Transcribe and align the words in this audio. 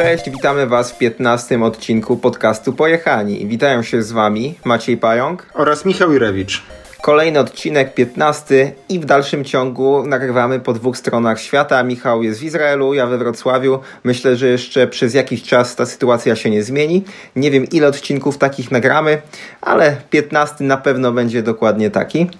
Cześć, 0.00 0.30
witamy 0.30 0.66
Was 0.66 0.92
w 0.92 0.98
15 0.98 1.64
odcinku 1.64 2.16
podcastu 2.16 2.72
Pojechani. 2.72 3.46
Witają 3.46 3.82
się 3.82 4.02
z 4.02 4.12
Wami 4.12 4.54
Maciej 4.64 4.96
Pająk 4.96 5.46
oraz 5.54 5.84
Michał 5.84 6.12
Jurewicz. 6.12 6.62
Kolejny 7.02 7.38
odcinek, 7.38 7.94
15 7.94 8.72
i 8.88 8.98
w 8.98 9.04
dalszym 9.04 9.44
ciągu 9.44 10.06
nagrywamy 10.06 10.60
po 10.60 10.72
dwóch 10.72 10.96
stronach 10.96 11.40
świata. 11.40 11.82
Michał 11.82 12.22
jest 12.22 12.40
w 12.40 12.42
Izraelu, 12.42 12.94
ja 12.94 13.06
we 13.06 13.18
Wrocławiu. 13.18 13.78
Myślę, 14.04 14.36
że 14.36 14.48
jeszcze 14.48 14.86
przez 14.86 15.14
jakiś 15.14 15.42
czas 15.42 15.76
ta 15.76 15.86
sytuacja 15.86 16.36
się 16.36 16.50
nie 16.50 16.62
zmieni. 16.62 17.04
Nie 17.36 17.50
wiem 17.50 17.64
ile 17.64 17.88
odcinków 17.88 18.38
takich 18.38 18.70
nagramy, 18.70 19.22
ale 19.60 19.96
15 20.10 20.64
na 20.64 20.76
pewno 20.76 21.12
będzie 21.12 21.42
dokładnie 21.42 21.90
taki. 21.90 22.30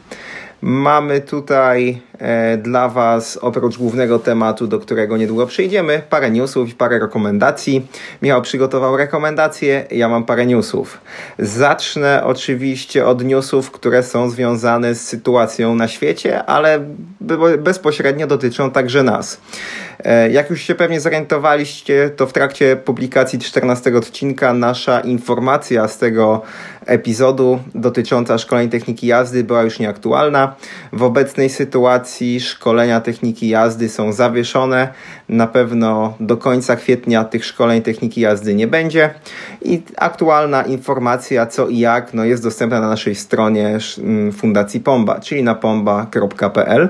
Mamy 0.62 1.20
tutaj 1.20 2.02
dla 2.58 2.88
Was, 2.88 3.36
oprócz 3.42 3.78
głównego 3.78 4.18
tematu, 4.18 4.66
do 4.66 4.78
którego 4.78 5.16
niedługo 5.16 5.46
przejdziemy, 5.46 6.02
parę 6.10 6.30
newsów 6.30 6.68
i 6.68 6.74
parę 6.74 6.98
rekomendacji. 6.98 7.86
Michał 8.22 8.42
przygotował 8.42 8.96
rekomendacje, 8.96 9.84
ja 9.90 10.08
mam 10.08 10.24
parę 10.24 10.46
newsów. 10.46 11.00
Zacznę 11.38 12.24
oczywiście 12.24 13.06
od 13.06 13.24
newsów, 13.24 13.70
które 13.70 14.02
są 14.02 14.30
związane 14.30 14.94
z 14.94 15.08
sytuacją 15.08 15.74
na 15.74 15.88
świecie, 15.88 16.44
ale 16.44 16.80
bezpośrednio 17.58 18.26
dotyczą 18.26 18.70
także 18.70 19.02
nas. 19.02 19.40
E, 20.04 20.30
jak 20.30 20.50
już 20.50 20.60
się 20.60 20.74
pewnie 20.74 21.00
zorientowaliście, 21.00 22.10
to 22.16 22.26
w 22.26 22.32
trakcie 22.32 22.76
publikacji 22.76 23.38
14 23.38 23.96
odcinka 23.96 24.54
nasza 24.54 25.00
informacja 25.00 25.88
z 25.88 25.98
tego 25.98 26.42
epizodu 26.86 27.58
dotycząca 27.74 28.38
szkoleń 28.38 28.70
techniki 28.70 29.06
jazdy 29.06 29.44
była 29.44 29.62
już 29.62 29.78
nieaktualna. 29.78 30.54
W 30.92 31.02
obecnej 31.02 31.50
sytuacji 31.50 32.09
szkolenia 32.40 33.00
techniki 33.00 33.48
jazdy 33.48 33.88
są 33.88 34.12
zawieszone. 34.12 34.88
Na 35.28 35.46
pewno 35.46 36.14
do 36.20 36.36
końca 36.36 36.76
kwietnia 36.76 37.24
tych 37.24 37.44
szkoleń 37.44 37.82
techniki 37.82 38.20
jazdy 38.20 38.54
nie 38.54 38.66
będzie. 38.66 39.14
I 39.62 39.82
aktualna 39.96 40.62
informacja 40.62 41.46
co 41.46 41.68
i 41.68 41.78
jak 41.78 42.14
no, 42.14 42.24
jest 42.24 42.42
dostępna 42.42 42.80
na 42.80 42.88
naszej 42.88 43.14
stronie 43.14 43.78
mm, 43.98 44.32
Fundacji 44.32 44.80
Pomba, 44.80 45.20
czyli 45.20 45.42
na 45.42 45.54
pomba.pl. 45.54 46.88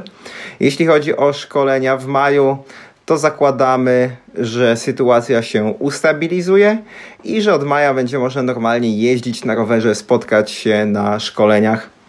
Jeśli 0.61 0.87
chodzi 0.87 1.17
o 1.17 1.33
szkolenia 1.33 1.97
w 1.97 2.07
maju, 2.07 2.59
to 3.07 3.19
zakładamy, 3.19 4.17
że 4.35 4.77
sytuacja 4.77 5.43
się 5.43 5.65
ustabilizuje 5.79 6.79
i 7.25 7.43
że 7.43 7.55
od 7.55 7.65
maja 7.65 7.95
będzie 7.95 8.19
można 8.19 8.43
normalnie 8.43 8.99
jeździć 8.99 9.45
na 9.45 9.55
rowerze, 9.55 9.95
spotkać 9.95 10.51
się 10.51 10.87
na 10.87 11.21
szkoleniach. 11.21 12.00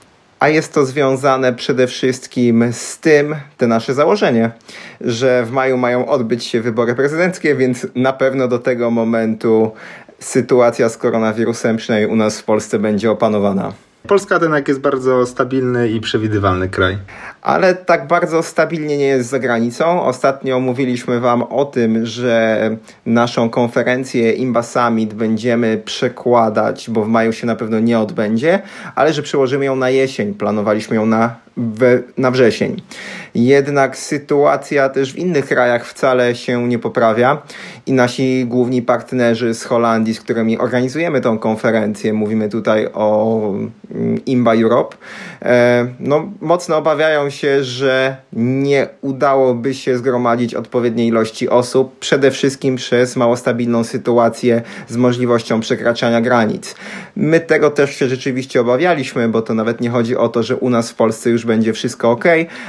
A 0.42 0.50
jest 0.50 0.74
to 0.74 0.86
związane 0.86 1.54
przede 1.54 1.88
wszystkim 1.88 2.74
z 2.74 3.00
tym, 3.00 3.36
te 3.58 3.68
nasze 3.68 3.94
założenie, 3.94 4.52
że 5.02 5.46
w 5.46 5.52
maju 5.52 5.78
mają 5.78 6.08
odbyć 6.08 6.44
się 6.46 6.62
wybory 6.62 6.96
prezydenckie, 6.96 7.56
więc 7.56 7.88
na 7.96 8.14
pewno 8.14 8.48
do 8.48 8.60
tego 8.60 8.92
momentu 8.92 9.72
sytuacja 10.20 10.90
z 10.90 10.98
koronawirusem, 10.98 11.78
przynajmniej 11.78 12.12
u 12.12 12.16
nas 12.16 12.40
w 12.40 12.44
Polsce, 12.44 12.80
będzie 12.80 13.12
opanowana. 13.12 13.74
Polska 14.08 14.40
jednak 14.42 14.68
jest 14.68 14.80
bardzo 14.80 15.26
stabilny 15.26 15.90
i 15.90 16.02
przewidywalny 16.02 16.70
kraj. 16.70 16.98
Ale 17.42 17.76
tak 17.76 18.08
bardzo 18.08 18.44
stabilnie 18.44 18.98
nie 18.98 19.06
jest 19.06 19.30
za 19.30 19.40
granicą. 19.40 20.04
Ostatnio 20.04 20.60
mówiliśmy 20.60 21.20
Wam 21.20 21.44
o 21.44 21.66
tym, 21.66 22.06
że 22.06 22.60
naszą 23.06 23.50
konferencję 23.50 24.32
Imba 24.32 24.64
Summit 24.64 25.14
będziemy 25.14 25.82
przekładać, 25.86 26.90
bo 26.90 27.04
w 27.04 27.08
maju 27.08 27.34
się 27.34 27.48
na 27.48 27.56
pewno 27.56 27.80
nie 27.80 28.00
odbędzie, 28.00 28.62
ale 28.96 29.14
że 29.14 29.22
przełożymy 29.22 29.66
ją 29.66 29.76
na 29.76 29.90
jesień. 29.90 30.34
Planowaliśmy 30.34 30.96
ją 30.96 31.06
na 31.06 31.36
we, 31.58 32.04
na 32.18 32.32
wrzesień. 32.32 32.82
Jednak 33.36 33.98
sytuacja 33.98 34.90
też 34.90 35.14
w 35.14 35.18
innych 35.18 35.46
krajach 35.46 35.86
wcale 35.86 36.36
się 36.36 36.68
nie 36.68 36.80
poprawia 36.80 37.42
i 37.86 37.94
nasi 37.94 38.46
główni 38.46 38.82
partnerzy 38.82 39.54
z 39.54 39.64
Holandii, 39.64 40.14
z 40.14 40.22
którymi 40.22 40.58
organizujemy 40.58 41.22
tą 41.22 41.40
konferencję, 41.40 42.14
mówimy 42.14 42.50
tutaj 42.50 42.88
o 42.94 43.40
mm, 43.92 44.26
IMBA 44.26 44.56
Europe, 44.56 44.98
e, 45.42 45.88
no, 46.00 46.32
mocno 46.42 46.78
obawiają 46.78 47.30
się, 47.30 47.64
że 47.64 48.18
nie 48.34 48.88
udałoby 49.02 49.74
się 49.74 49.98
zgromadzić 49.98 50.56
odpowiedniej 50.56 51.08
ilości 51.08 51.50
osób, 51.50 52.00
przede 52.00 52.32
wszystkim 52.32 52.76
przez 52.76 53.16
mało 53.16 53.38
stabilną 53.38 53.84
sytuację 53.84 54.62
z 54.88 54.98
możliwością 54.98 55.60
przekraczania 55.60 56.22
granic. 56.22 56.76
My 57.16 57.40
tego 57.40 57.70
też 57.70 57.96
się 57.96 58.08
rzeczywiście 58.08 58.62
obawialiśmy, 58.62 59.30
bo 59.30 59.42
to 59.42 59.54
nawet 59.54 59.82
nie 59.82 59.90
chodzi 59.90 60.18
o 60.18 60.30
to, 60.30 60.44
że 60.44 60.56
u 60.56 60.70
nas 60.70 60.92
w 60.92 60.96
Polsce 60.96 61.30
już 61.30 61.41
będzie 61.46 61.74
wszystko 61.74 62.12
ok, 62.12 62.26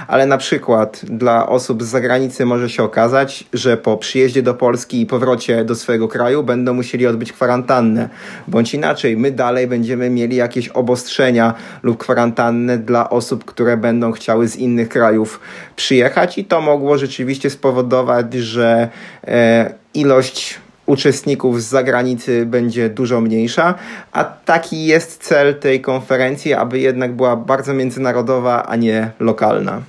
ale 0.09 0.27
na 0.27 0.38
przykład 0.38 1.00
dla 1.05 1.49
osób 1.49 1.83
z 1.83 1.87
zagranicy 1.87 2.47
może 2.47 2.71
się 2.71 2.83
okazać, 2.83 3.44
że 3.53 3.77
po 3.77 3.97
przyjeździe 3.97 4.43
do 4.43 4.55
Polski 4.55 5.00
i 5.00 5.06
powrocie 5.06 5.65
do 5.65 5.75
swojego 5.75 6.09
kraju 6.09 6.43
będą 6.43 6.75
musieli 6.75 7.06
odbyć 7.06 7.33
kwarantannę, 7.33 8.09
bądź 8.49 8.75
inaczej, 8.75 9.16
my 9.16 9.31
dalej 9.31 9.66
będziemy 9.66 10.10
mieli 10.10 10.37
jakieś 10.37 10.69
obostrzenia 10.69 11.55
lub 11.83 11.99
kwarantannę 11.99 12.78
dla 12.78 13.10
osób, 13.10 13.44
które 13.44 13.77
będą 13.77 14.12
chciały 14.12 14.49
z 14.49 14.56
innych 14.56 14.89
krajów 14.89 15.41
przyjechać 15.77 16.39
i 16.39 16.44
to 16.44 16.60
mogło 16.60 16.99
rzeczywiście 16.99 17.50
spowodować, 17.50 18.34
że 18.34 18.89
e, 19.25 19.75
ilość 19.94 20.62
uczestników 20.92 21.62
z 21.62 21.69
zagranicy 21.69 22.47
będzie 22.47 22.91
dużo 22.91 23.20
mniejsza, 23.20 23.75
a 24.12 24.25
taki 24.25 24.86
jest 24.86 25.22
cel 25.22 25.54
tej 25.54 25.80
konferencji, 25.80 26.54
aby 26.54 26.78
jednak 26.78 27.12
była 27.12 27.36
bardzo 27.36 27.75
międzynarodowa, 27.75 28.66
a 28.66 28.76
nie 28.76 29.10
lokalna. 29.20 29.82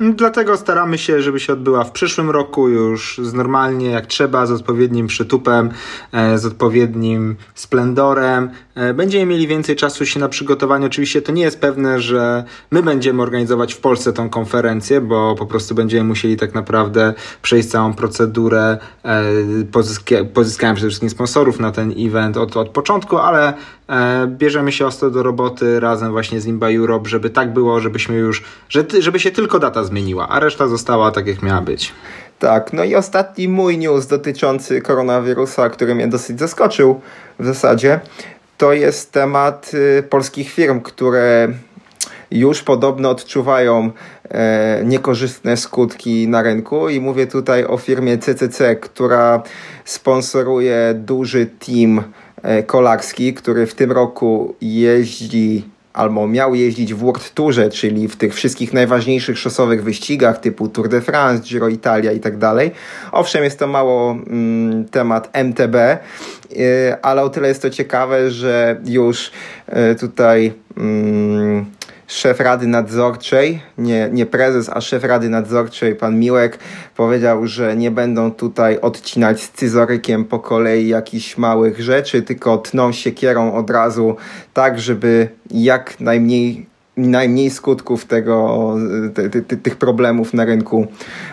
Dlatego 0.00 0.56
staramy 0.56 0.98
się, 0.98 1.22
żeby 1.22 1.40
się 1.40 1.52
odbyła 1.52 1.84
w 1.84 1.92
przyszłym 1.92 2.30
roku 2.30 2.68
już 2.68 3.20
z 3.22 3.34
normalnie 3.34 3.90
jak 3.90 4.06
trzeba, 4.06 4.46
z 4.46 4.50
odpowiednim 4.50 5.06
przytupem, 5.06 5.70
e, 6.12 6.38
z 6.38 6.46
odpowiednim 6.46 7.36
splendorem. 7.54 8.50
E, 8.74 8.94
będziemy 8.94 9.26
mieli 9.26 9.46
więcej 9.46 9.76
czasu 9.76 10.06
się 10.06 10.20
na 10.20 10.28
przygotowanie. 10.28 10.86
Oczywiście 10.86 11.22
to 11.22 11.32
nie 11.32 11.42
jest 11.42 11.60
pewne, 11.60 12.00
że 12.00 12.44
my 12.70 12.82
będziemy 12.82 13.22
organizować 13.22 13.74
w 13.74 13.80
Polsce 13.80 14.12
tą 14.12 14.30
konferencję, 14.30 15.00
bo 15.00 15.34
po 15.34 15.46
prostu 15.46 15.74
będziemy 15.74 16.04
musieli 16.04 16.36
tak 16.36 16.54
naprawdę 16.54 17.14
przejść 17.42 17.68
całą 17.68 17.94
procedurę 17.94 18.78
e, 19.04 20.24
pozyskania 20.34 20.74
przede 20.74 20.88
wszystkim 20.88 21.10
sponsorów 21.10 21.60
na 21.60 21.72
ten 21.72 21.94
event 21.98 22.36
od, 22.36 22.56
od 22.56 22.68
początku, 22.68 23.16
ale 23.16 23.54
bierzemy 24.26 24.72
się 24.72 24.86
ostro 24.86 25.10
do 25.10 25.22
roboty 25.22 25.80
razem 25.80 26.10
właśnie 26.10 26.40
z 26.40 26.46
Imba 26.46 26.70
Europe, 26.70 27.08
żeby 27.08 27.30
tak 27.30 27.52
było, 27.52 27.80
żebyśmy 27.80 28.16
już, 28.16 28.44
żeby 28.98 29.20
się 29.20 29.30
tylko 29.30 29.58
data 29.58 29.84
zmieniła, 29.84 30.28
a 30.28 30.40
reszta 30.40 30.68
została 30.68 31.10
tak, 31.10 31.26
jak 31.26 31.42
miała 31.42 31.60
być. 31.60 31.92
Tak, 32.38 32.72
no 32.72 32.84
i 32.84 32.94
ostatni 32.94 33.48
mój 33.48 33.78
news 33.78 34.06
dotyczący 34.06 34.82
koronawirusa, 34.82 35.70
który 35.70 35.94
mnie 35.94 36.08
dosyć 36.08 36.38
zaskoczył 36.38 37.00
w 37.38 37.46
zasadzie, 37.46 38.00
to 38.58 38.72
jest 38.72 39.12
temat 39.12 39.70
y, 39.74 40.02
polskich 40.02 40.50
firm, 40.50 40.80
które 40.80 41.48
już 42.30 42.62
podobno 42.62 43.10
odczuwają 43.10 43.90
e, 44.28 44.82
niekorzystne 44.84 45.56
skutki 45.56 46.28
na 46.28 46.42
rynku 46.42 46.88
i 46.88 47.00
mówię 47.00 47.26
tutaj 47.26 47.64
o 47.64 47.76
firmie 47.76 48.18
CCC, 48.18 48.76
która 48.76 49.42
sponsoruje 49.84 50.94
duży 50.94 51.46
team 51.46 51.98
e, 51.98 52.02
kolarski, 52.66 53.34
który 53.34 53.66
w 53.66 53.74
tym 53.74 53.92
roku 53.92 54.54
jeździ 54.60 55.64
albo 55.98 56.28
miał 56.28 56.54
jeździć 56.54 56.94
w 56.94 56.98
World 56.98 57.34
Tourze, 57.34 57.70
czyli 57.70 58.08
w 58.08 58.16
tych 58.16 58.34
wszystkich 58.34 58.72
najważniejszych 58.72 59.38
szosowych 59.38 59.84
wyścigach 59.84 60.40
typu 60.40 60.68
Tour 60.68 60.88
de 60.88 61.00
France, 61.00 61.42
Giro 61.42 61.68
Italia 61.68 62.12
i 62.12 62.20
tak 62.20 62.38
dalej. 62.38 62.70
Owszem, 63.12 63.44
jest 63.44 63.58
to 63.58 63.66
mało 63.66 64.10
mm, 64.10 64.84
temat 64.84 65.30
MTB, 65.32 65.74
yy, 66.50 67.02
ale 67.02 67.22
o 67.22 67.28
tyle 67.28 67.48
jest 67.48 67.62
to 67.62 67.70
ciekawe, 67.70 68.30
że 68.30 68.80
już 68.84 69.30
yy, 69.68 69.94
tutaj 69.94 70.52
yy, 70.76 71.64
szef 72.08 72.40
Rady 72.40 72.66
Nadzorczej, 72.66 73.62
nie, 73.78 74.08
nie 74.12 74.26
prezes, 74.26 74.68
a 74.68 74.80
szef 74.80 75.04
Rady 75.04 75.28
Nadzorczej, 75.28 75.94
pan 75.94 76.18
Miłek, 76.18 76.58
powiedział, 76.96 77.46
że 77.46 77.76
nie 77.76 77.90
będą 77.90 78.30
tutaj 78.30 78.80
odcinać 78.80 79.42
scyzorykiem 79.42 80.24
po 80.24 80.38
kolei 80.38 80.88
jakichś 80.88 81.36
małych 81.36 81.80
rzeczy, 81.80 82.22
tylko 82.22 82.58
tną 82.58 82.92
siekierą 82.92 83.54
od 83.54 83.70
razu 83.70 84.16
tak, 84.54 84.80
żeby 84.80 85.28
jak 85.50 86.00
najmniej 86.00 86.66
najmniej 86.96 87.50
skutków 87.50 88.04
tego, 88.04 88.74
ty, 89.14 89.42
ty, 89.42 89.56
tych 89.56 89.76
problemów 89.76 90.34
na 90.34 90.44
rynku 90.44 90.86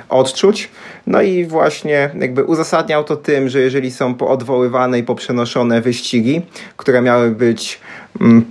odczuć. 0.09 0.69
No 1.07 1.21
i 1.21 1.45
właśnie 1.45 2.09
jakby 2.19 2.43
uzasadniał 2.43 3.03
to 3.03 3.15
tym, 3.15 3.49
że 3.49 3.59
jeżeli 3.59 3.91
są 3.91 4.15
poodwoływane 4.15 4.99
i 4.99 5.03
poprzenoszone 5.03 5.81
wyścigi, 5.81 6.41
które 6.77 7.01
miały 7.01 7.31
być 7.31 7.79
mm, 8.21 8.45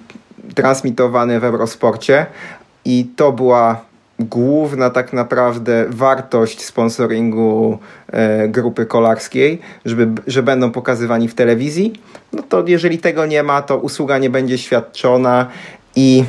transmitowany 0.55 1.41
w 1.41 1.45
Eurosporcie. 1.45 2.27
I 2.85 3.05
to 3.17 3.33
była 3.33 3.81
główna 4.19 4.91
tak 4.91 5.13
naprawdę 5.13 5.87
wartość 5.89 6.65
sponsoringu 6.65 7.79
e, 8.13 8.49
grupy 8.49 8.87
kolarskiej, 8.87 9.61
żeby, 9.85 10.23
że 10.27 10.43
będą 10.43 10.71
pokazywani 10.71 11.29
w 11.29 11.35
telewizji, 11.35 11.93
no 12.33 12.43
to 12.43 12.65
jeżeli 12.67 12.99
tego 12.99 13.27
nie 13.27 13.43
ma, 13.43 13.63
to 13.63 13.79
usługa 13.79 14.19
nie 14.19 14.31
będzie 14.31 14.59
świadczona 14.59 15.47
i 15.97 16.25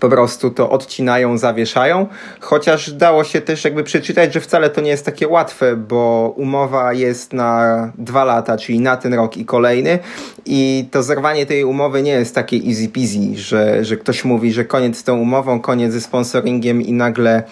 po 0.00 0.08
prostu 0.08 0.50
to 0.50 0.70
odcinają, 0.70 1.38
zawieszają, 1.38 2.06
chociaż 2.40 2.92
dało 2.92 3.24
się 3.24 3.40
też 3.40 3.64
jakby 3.64 3.84
przeczytać, 3.84 4.34
że 4.34 4.40
wcale 4.40 4.70
to 4.70 4.80
nie 4.80 4.90
jest 4.90 5.04
takie 5.04 5.28
łatwe, 5.28 5.76
bo 5.76 6.34
umowa 6.36 6.92
jest 6.92 7.32
na 7.32 7.92
dwa 7.98 8.24
lata, 8.24 8.56
czyli 8.56 8.80
na 8.80 8.96
ten 8.96 9.14
rok 9.14 9.36
i 9.36 9.44
kolejny. 9.44 9.98
I 10.46 10.88
to 10.90 11.02
zerwanie 11.02 11.46
tej 11.46 11.64
umowy 11.64 12.02
nie 12.02 12.12
jest 12.12 12.34
takie 12.34 12.56
easy 12.56 12.88
peasy, 12.88 13.36
że, 13.36 13.84
że 13.84 13.96
ktoś 13.96 14.24
mówi, 14.24 14.52
że 14.52 14.64
koniec 14.64 14.98
z 14.98 15.04
tą 15.04 15.18
umową, 15.18 15.60
koniec 15.60 15.92
ze 15.92 16.00
sponsoringiem 16.00 16.82
i 16.82 16.92
nagle, 16.92 17.42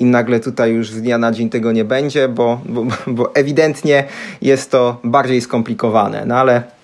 i 0.00 0.04
nagle 0.04 0.40
tutaj 0.40 0.72
już 0.72 0.90
z 0.90 1.02
dnia 1.02 1.18
na 1.18 1.32
dzień 1.32 1.50
tego 1.50 1.72
nie 1.72 1.84
będzie, 1.84 2.28
bo, 2.28 2.60
bo, 2.64 2.86
bo 3.06 3.34
ewidentnie 3.34 4.04
jest 4.42 4.70
to 4.70 5.00
bardziej 5.04 5.40
skomplikowane, 5.40 6.24
no 6.26 6.36
ale 6.36 6.79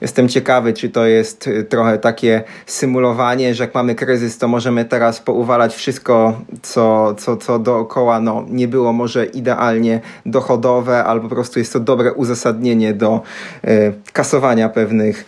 Jestem 0.00 0.28
ciekawy, 0.28 0.72
czy 0.72 0.88
to 0.88 1.06
jest 1.06 1.46
y, 1.46 1.64
trochę 1.64 1.98
takie 1.98 2.42
symulowanie, 2.66 3.54
że 3.54 3.64
jak 3.64 3.74
mamy 3.74 3.94
kryzys, 3.94 4.38
to 4.38 4.48
możemy 4.48 4.84
teraz 4.84 5.20
pouwalać 5.20 5.74
wszystko, 5.74 6.40
co, 6.62 7.14
co, 7.14 7.36
co 7.36 7.58
dookoła. 7.58 8.20
No, 8.20 8.44
nie 8.48 8.68
było 8.68 8.92
może 8.92 9.26
idealnie 9.26 10.00
dochodowe, 10.26 11.04
albo 11.04 11.28
po 11.28 11.34
prostu 11.34 11.58
jest 11.58 11.72
to 11.72 11.80
dobre 11.80 12.12
uzasadnienie 12.12 12.94
do 12.94 13.20
y, 13.64 13.92
kasowania 14.12 14.68
pewnych 14.68 15.24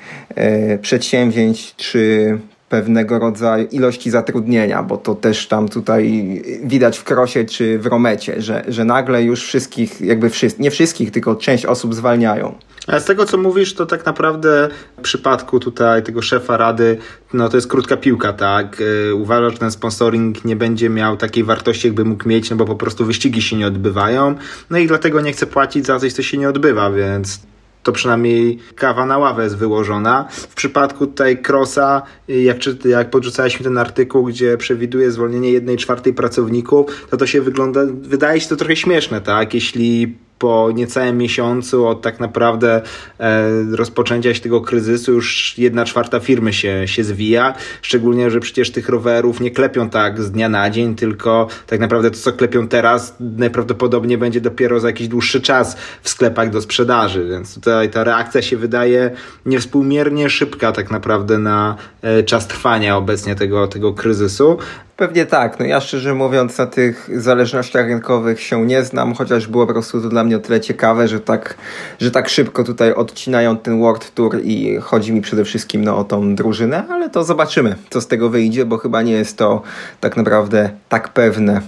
y, 0.74 0.78
przedsięwzięć, 0.82 1.74
czy 1.76 2.38
pewnego 2.68 3.18
rodzaju 3.18 3.68
ilości 3.70 4.10
zatrudnienia, 4.10 4.82
bo 4.82 4.96
to 4.96 5.14
też 5.14 5.48
tam 5.48 5.68
tutaj 5.68 6.42
widać 6.64 6.98
w 6.98 7.04
Krosie 7.04 7.44
czy 7.44 7.78
w 7.78 7.86
Romecie, 7.86 8.42
że, 8.42 8.64
że 8.68 8.84
nagle 8.84 9.22
już 9.22 9.42
wszystkich, 9.42 10.00
jakby 10.00 10.30
wszyscy, 10.30 10.62
nie 10.62 10.70
wszystkich, 10.70 11.10
tylko 11.10 11.36
część 11.36 11.66
osób 11.66 11.94
zwalniają. 11.94 12.54
A 12.86 13.00
z 13.00 13.04
tego, 13.04 13.26
co 13.26 13.38
mówisz, 13.38 13.74
to 13.74 13.86
tak 13.86 14.06
naprawdę 14.06 14.68
w 14.98 15.00
przypadku 15.00 15.60
tutaj 15.60 16.02
tego 16.02 16.22
szefa 16.22 16.56
rady, 16.56 16.98
no 17.32 17.48
to 17.48 17.56
jest 17.56 17.66
krótka 17.66 17.96
piłka, 17.96 18.32
tak? 18.32 18.80
Y, 18.80 19.14
uważa, 19.14 19.50
że 19.50 19.58
ten 19.58 19.70
sponsoring 19.70 20.44
nie 20.44 20.56
będzie 20.56 20.90
miał 20.90 21.16
takiej 21.16 21.44
wartości, 21.44 21.86
jakby 21.86 22.04
mógł 22.04 22.28
mieć, 22.28 22.50
no 22.50 22.56
bo 22.56 22.64
po 22.64 22.76
prostu 22.76 23.04
wyścigi 23.04 23.42
się 23.42 23.56
nie 23.56 23.66
odbywają, 23.66 24.34
no 24.70 24.78
i 24.78 24.86
dlatego 24.86 25.20
nie 25.20 25.32
chce 25.32 25.46
płacić 25.46 25.86
za 25.86 26.00
coś, 26.00 26.12
co 26.12 26.22
się 26.22 26.38
nie 26.38 26.48
odbywa, 26.48 26.90
więc 26.90 27.40
to 27.82 27.92
przynajmniej 27.92 28.58
kawa 28.74 29.06
na 29.06 29.18
ławę 29.18 29.44
jest 29.44 29.56
wyłożona. 29.56 30.28
W 30.30 30.54
przypadku 30.54 31.06
tutaj 31.06 31.42
Crossa, 31.48 32.02
jak, 32.28 32.56
jak 32.84 33.10
podrzucaliśmy 33.10 33.64
ten 33.64 33.78
artykuł, 33.78 34.24
gdzie 34.24 34.56
przewiduje 34.56 35.10
zwolnienie 35.10 35.50
jednej 35.50 35.76
czwartej 35.76 36.14
pracowników, 36.14 37.06
to 37.10 37.16
to 37.16 37.26
się 37.26 37.40
wygląda, 37.40 37.80
wydaje 38.02 38.40
się 38.40 38.48
to 38.48 38.56
trochę 38.56 38.76
śmieszne, 38.76 39.20
tak? 39.20 39.54
Jeśli 39.54 40.16
po 40.38 40.70
niecałym 40.74 41.18
miesiącu 41.18 41.86
od 41.86 42.02
tak 42.02 42.20
naprawdę 42.20 42.82
e, 43.20 43.42
rozpoczęcia 43.76 44.34
się 44.34 44.40
tego 44.40 44.60
kryzysu 44.60 45.12
już 45.12 45.58
jedna 45.58 45.84
czwarta 45.84 46.20
firmy 46.20 46.52
się, 46.52 46.88
się 46.88 47.04
zwija. 47.04 47.54
Szczególnie, 47.82 48.30
że 48.30 48.40
przecież 48.40 48.72
tych 48.72 48.88
rowerów 48.88 49.40
nie 49.40 49.50
klepią 49.50 49.90
tak 49.90 50.22
z 50.22 50.30
dnia 50.30 50.48
na 50.48 50.70
dzień, 50.70 50.94
tylko 50.94 51.48
tak 51.66 51.80
naprawdę 51.80 52.10
to, 52.10 52.16
co 52.16 52.32
klepią 52.32 52.68
teraz, 52.68 53.16
najprawdopodobniej 53.20 54.18
będzie 54.18 54.40
dopiero 54.40 54.80
za 54.80 54.88
jakiś 54.88 55.08
dłuższy 55.08 55.40
czas 55.40 55.76
w 56.02 56.08
sklepach 56.08 56.50
do 56.50 56.60
sprzedaży. 56.60 57.28
Więc 57.28 57.54
tutaj 57.54 57.90
ta 57.90 58.04
reakcja 58.04 58.42
się 58.42 58.56
wydaje 58.56 59.10
niewspółmiernie 59.46 60.30
szybka 60.30 60.72
tak 60.72 60.90
naprawdę 60.90 61.38
na 61.38 61.76
e, 62.02 62.22
czas 62.22 62.46
trwania 62.46 62.96
obecnie 62.96 63.34
tego, 63.34 63.66
tego 63.66 63.92
kryzysu. 63.92 64.58
Pewnie 64.98 65.26
tak. 65.26 65.58
No 65.58 65.66
ja 65.66 65.80
szczerze 65.80 66.14
mówiąc 66.14 66.58
na 66.58 66.66
tych 66.66 67.10
zależnościach 67.14 67.86
rynkowych 67.86 68.40
się 68.40 68.66
nie 68.66 68.82
znam, 68.84 69.14
chociaż 69.14 69.46
było 69.46 69.66
po 69.66 69.72
prostu 69.72 70.02
to 70.02 70.08
dla 70.08 70.24
mnie 70.24 70.36
o 70.36 70.38
tyle 70.38 70.60
ciekawe, 70.60 71.08
że 71.08 71.20
tak, 71.20 71.54
że 72.00 72.10
tak 72.10 72.28
szybko 72.28 72.64
tutaj 72.64 72.92
odcinają 72.92 73.56
ten 73.56 73.80
World 73.80 74.14
Tour 74.14 74.40
i 74.44 74.76
chodzi 74.80 75.12
mi 75.12 75.20
przede 75.20 75.44
wszystkim 75.44 75.84
no, 75.84 75.98
o 75.98 76.04
tą 76.04 76.34
drużynę, 76.34 76.84
ale 76.90 77.10
to 77.10 77.24
zobaczymy, 77.24 77.76
co 77.90 78.00
z 78.00 78.06
tego 78.06 78.30
wyjdzie, 78.30 78.64
bo 78.64 78.78
chyba 78.78 79.02
nie 79.02 79.12
jest 79.12 79.38
to 79.38 79.62
tak 80.00 80.16
naprawdę 80.16 80.70
tak 80.88 81.08
pewne, 81.08 81.60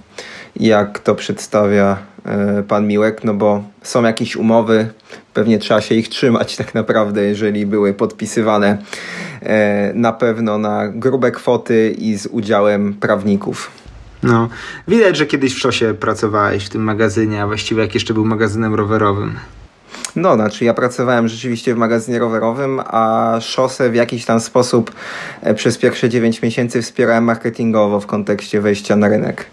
jak 0.57 0.99
to 0.99 1.15
przedstawia 1.15 1.99
pan 2.69 2.87
Miłek, 2.87 3.25
no 3.25 3.35
bo 3.35 3.63
są 3.83 4.03
jakieś 4.03 4.37
umowy, 4.37 4.89
pewnie 5.35 5.59
trzeba 5.59 5.81
się 5.81 5.95
ich 5.95 6.09
trzymać 6.09 6.57
tak 6.57 6.75
naprawdę, 6.75 7.23
jeżeli 7.23 7.67
były 7.67 7.95
podpisywane 7.95 8.79
E, 9.43 9.93
na 9.95 10.13
pewno 10.13 10.59
na 10.59 10.89
grube 10.89 11.31
kwoty 11.31 11.95
i 11.99 12.19
z 12.19 12.27
udziałem 12.27 12.95
prawników. 12.95 13.71
No, 14.23 14.49
widać, 14.89 15.17
że 15.17 15.27
kiedyś 15.27 15.55
w 15.55 15.59
szosie 15.59 15.95
pracowałeś 15.95 16.65
w 16.65 16.69
tym 16.69 16.83
magazynie, 16.83 17.43
a 17.43 17.47
właściwie 17.47 17.83
jak 17.83 17.95
jeszcze 17.95 18.15
był 18.15 18.25
magazynem 18.25 18.75
rowerowym. 18.75 19.39
No, 20.17 20.35
znaczy 20.35 20.65
ja 20.65 20.75
pracowałem 20.75 21.29
rzeczywiście 21.29 21.75
w 21.75 21.79
magazynie 21.79 22.19
rowerowym, 22.19 22.81
a 22.87 23.37
szosę 23.41 23.91
w 23.91 23.95
jakiś 23.95 24.25
tam 24.25 24.41
sposób 24.41 24.93
e, 25.43 25.55
przez 25.55 25.79
pierwsze 25.79 26.09
9 26.09 26.43
miesięcy 26.43 26.83
wspierałem 26.83 27.25
marketingowo 27.25 28.01
w 28.01 28.07
kontekście 28.07 28.61
wejścia 28.61 28.97
na 28.97 29.09
rynek. 29.09 29.47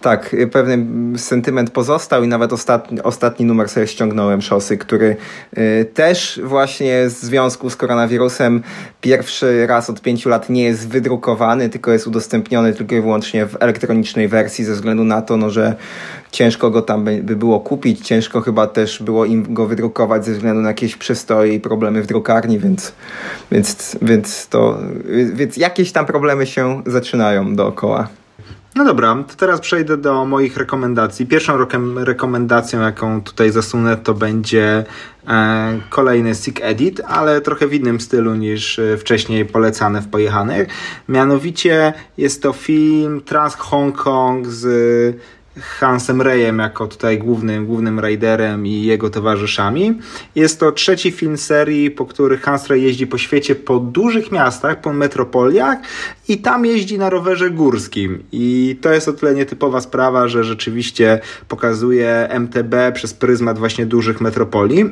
Tak, 0.00 0.34
y, 0.34 0.46
pewien 0.46 1.14
sentyment 1.18 1.70
pozostał 1.70 2.24
i 2.24 2.28
nawet 2.28 2.52
ostatni, 2.52 3.02
ostatni 3.02 3.46
numer 3.46 3.68
sobie 3.68 3.86
ściągnąłem 3.86 4.42
szosy, 4.42 4.78
który 4.78 5.16
y, 5.58 5.84
też 5.94 6.40
właśnie 6.44 7.06
w 7.06 7.10
związku 7.10 7.70
z 7.70 7.76
koronawirusem 7.76 8.62
pierwszy 9.00 9.66
raz 9.66 9.90
od 9.90 10.00
pięciu 10.00 10.28
lat 10.28 10.50
nie 10.50 10.64
jest 10.64 10.88
wydrukowany, 10.88 11.68
tylko 11.68 11.92
jest 11.92 12.06
udostępniony 12.06 12.72
tylko 12.72 12.94
i 12.94 13.00
wyłącznie 13.00 13.46
w 13.46 13.56
elektronicznej 13.60 14.28
wersji 14.28 14.64
ze 14.64 14.72
względu 14.72 15.04
na 15.04 15.22
to, 15.22 15.36
no, 15.36 15.50
że 15.50 15.74
ciężko 16.30 16.70
go 16.70 16.82
tam 16.82 17.04
by, 17.04 17.22
by 17.22 17.36
było 17.36 17.60
kupić, 17.60 18.06
ciężko 18.06 18.40
chyba 18.40 18.66
też 18.66 19.02
było 19.02 19.24
im 19.24 19.54
go 19.54 19.66
wydrukować 19.66 20.24
ze 20.24 20.32
względu 20.32 20.62
na 20.62 20.68
jakieś 20.68 20.96
przestoje 20.96 21.54
i 21.54 21.60
problemy 21.60 22.02
w 22.02 22.06
drukarni, 22.06 22.58
więc, 22.58 22.92
więc, 23.52 23.98
więc, 24.02 24.48
to, 24.48 24.78
więc 25.32 25.56
jakieś 25.56 25.92
tam 25.92 26.06
problemy 26.06 26.46
się 26.46 26.82
zaczynają 26.86 27.56
dookoła. 27.56 28.19
No 28.74 28.84
dobra, 28.84 29.24
to 29.28 29.34
teraz 29.36 29.60
przejdę 29.60 29.96
do 29.96 30.24
moich 30.24 30.56
rekomendacji. 30.56 31.26
Pierwszą 31.26 31.66
rekomendacją, 31.96 32.80
jaką 32.80 33.22
tutaj 33.22 33.50
zasunę, 33.50 33.96
to 33.96 34.14
będzie 34.14 34.84
e, 35.28 35.80
kolejny 35.90 36.34
Sick 36.34 36.60
Edit, 36.62 37.00
ale 37.08 37.40
trochę 37.40 37.66
w 37.66 37.74
innym 37.74 38.00
stylu 38.00 38.34
niż 38.34 38.78
e, 38.78 38.96
wcześniej 38.96 39.44
polecane 39.46 40.02
w 40.02 40.08
Pojechanych. 40.08 40.68
Mianowicie 41.08 41.92
jest 42.18 42.42
to 42.42 42.52
film 42.52 43.20
Trans 43.20 43.54
Hong 43.54 43.96
Kong 43.96 44.46
z 44.46 44.66
Hansem 45.58 46.22
Reyem 46.22 46.58
jako 46.58 46.86
tutaj 46.86 47.18
głównym, 47.18 47.66
głównym 47.66 48.00
raiderem 48.00 48.66
i 48.66 48.82
jego 48.82 49.10
towarzyszami. 49.10 49.98
Jest 50.34 50.60
to 50.60 50.72
trzeci 50.72 51.10
film 51.10 51.36
serii, 51.36 51.90
po 51.90 52.06
których 52.06 52.42
Hans 52.42 52.66
Rey 52.66 52.82
jeździ 52.82 53.06
po 53.06 53.18
świecie, 53.18 53.54
po 53.54 53.78
dużych 53.78 54.32
miastach, 54.32 54.80
po 54.80 54.92
metropoliach 54.92 55.78
i 56.28 56.38
tam 56.38 56.66
jeździ 56.66 56.98
na 56.98 57.10
rowerze 57.10 57.50
górskim. 57.50 58.22
I 58.32 58.78
to 58.80 58.92
jest 58.92 59.08
o 59.08 59.12
tyle 59.12 59.34
nietypowa 59.34 59.80
sprawa, 59.80 60.28
że 60.28 60.44
rzeczywiście 60.44 61.20
pokazuje 61.48 62.28
MTB 62.30 62.74
przez 62.94 63.14
pryzmat 63.14 63.58
właśnie 63.58 63.86
dużych 63.86 64.20
metropolii. 64.20 64.84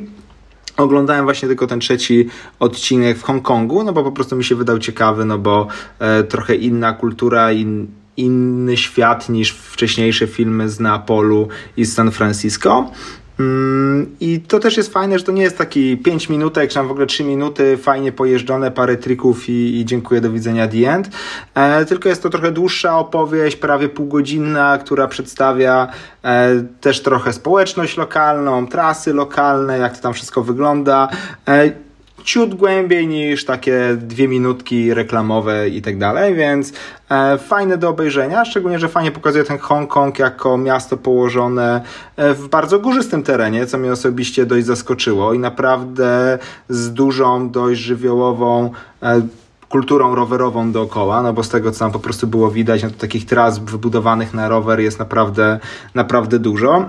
Oglądałem 0.77 1.25
właśnie 1.25 1.47
tylko 1.47 1.67
ten 1.67 1.79
trzeci 1.79 2.27
odcinek 2.59 3.17
w 3.17 3.23
Hongkongu, 3.23 3.83
no 3.83 3.93
bo 3.93 4.03
po 4.03 4.11
prostu 4.11 4.35
mi 4.35 4.43
się 4.43 4.55
wydał 4.55 4.79
ciekawy, 4.79 5.25
no 5.25 5.37
bo 5.37 5.67
e, 5.99 6.23
trochę 6.23 6.55
inna 6.55 6.93
kultura, 6.93 7.51
in, 7.51 7.87
inny 8.19 8.77
świat 8.77 9.29
niż 9.29 9.51
wcześniejsze 9.51 10.27
filmy 10.27 10.69
z 10.69 10.79
Neapolu 10.79 11.47
i 11.77 11.85
z 11.85 11.93
San 11.93 12.11
Francisco. 12.11 12.91
Mm, 13.39 14.15
I 14.19 14.39
to 14.39 14.59
też 14.59 14.77
jest 14.77 14.93
fajne, 14.93 15.19
że 15.19 15.25
to 15.25 15.31
nie 15.31 15.41
jest 15.41 15.57
taki 15.57 15.97
5 15.97 16.29
minutek, 16.29 16.69
czy 16.69 16.75
tam 16.75 16.87
w 16.87 16.91
ogóle 16.91 17.05
3 17.05 17.23
minuty, 17.23 17.77
fajnie 17.77 18.11
pojeżdżone, 18.11 18.71
parę 18.71 18.97
trików 18.97 19.49
i, 19.49 19.79
i 19.79 19.85
dziękuję, 19.85 20.21
do 20.21 20.31
widzenia, 20.31 20.67
the 20.67 20.93
end. 20.93 21.09
E, 21.55 21.85
tylko 21.85 22.09
jest 22.09 22.23
to 22.23 22.29
trochę 22.29 22.51
dłuższa 22.51 22.97
opowieść, 22.97 23.55
prawie 23.55 23.89
półgodzinna, 23.89 24.77
która 24.77 25.07
przedstawia 25.07 25.87
e, 26.23 26.63
też 26.81 27.01
trochę 27.01 27.33
społeczność 27.33 27.97
lokalną, 27.97 28.67
trasy 28.67 29.13
lokalne, 29.13 29.77
jak 29.77 29.95
to 29.95 30.03
tam 30.03 30.13
wszystko 30.13 30.43
wygląda. 30.43 31.07
E, 31.47 31.88
ciut 32.29 32.55
głębiej 32.55 33.07
niż 33.07 33.45
takie 33.45 33.97
dwie 33.97 34.27
minutki 34.27 34.93
reklamowe 34.93 35.69
i 35.69 35.81
tak 35.81 35.97
dalej, 35.97 36.35
więc 36.35 36.73
e, 37.09 37.37
fajne 37.37 37.77
do 37.77 37.89
obejrzenia, 37.89 38.45
szczególnie, 38.45 38.79
że 38.79 38.87
fajnie 38.87 39.11
pokazuje 39.11 39.43
ten 39.43 39.57
Hongkong 39.57 40.19
jako 40.19 40.57
miasto 40.57 40.97
położone 40.97 41.81
e, 42.15 42.33
w 42.33 42.47
bardzo 42.47 42.79
górzystym 42.79 43.23
terenie, 43.23 43.65
co 43.65 43.77
mnie 43.77 43.91
osobiście 43.91 44.45
dość 44.45 44.65
zaskoczyło 44.65 45.33
i 45.33 45.39
naprawdę 45.39 46.39
z 46.69 46.93
dużą, 46.93 47.49
dość 47.49 47.81
żywiołową 47.81 48.71
e, 49.03 49.21
kulturą 49.69 50.15
rowerową 50.15 50.71
dookoła, 50.71 51.21
no 51.21 51.33
bo 51.33 51.43
z 51.43 51.49
tego, 51.49 51.71
co 51.71 51.85
nam 51.85 51.91
po 51.91 51.99
prostu 51.99 52.27
było 52.27 52.51
widać, 52.51 52.83
no 52.83 52.89
to 52.89 52.95
takich 52.95 53.25
tras 53.25 53.59
wybudowanych 53.59 54.33
na 54.33 54.49
rower 54.49 54.79
jest 54.79 54.99
naprawdę, 54.99 55.59
naprawdę 55.95 56.39
dużo. 56.39 56.85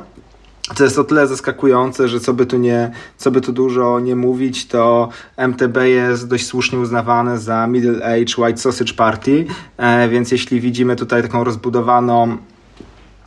To 0.77 0.85
jest 0.85 0.99
o 0.99 1.05
tyle 1.05 1.27
zaskakujące, 1.27 2.09
że 2.09 2.21
co 2.21 2.35
by 2.35 2.47
tu 2.47 2.59
nie, 2.59 2.91
co 3.17 3.31
by 3.31 3.41
tu 3.41 3.53
dużo 3.53 4.01
nie 4.01 4.17
mówić, 4.17 4.67
to 4.67 5.09
MTB 5.37 5.77
jest 5.77 6.29
dość 6.29 6.47
słusznie 6.47 6.79
uznawane 6.79 7.39
za 7.39 7.67
Middle 7.67 8.07
Age 8.07 8.43
White 8.43 8.59
Sausage 8.59 8.95
Party, 8.95 9.47
e, 9.77 10.09
więc 10.09 10.33
jeśli 10.33 10.61
widzimy 10.61 10.97
tutaj 10.97 11.23
taką 11.23 11.45
rozbudowaną 11.45 12.37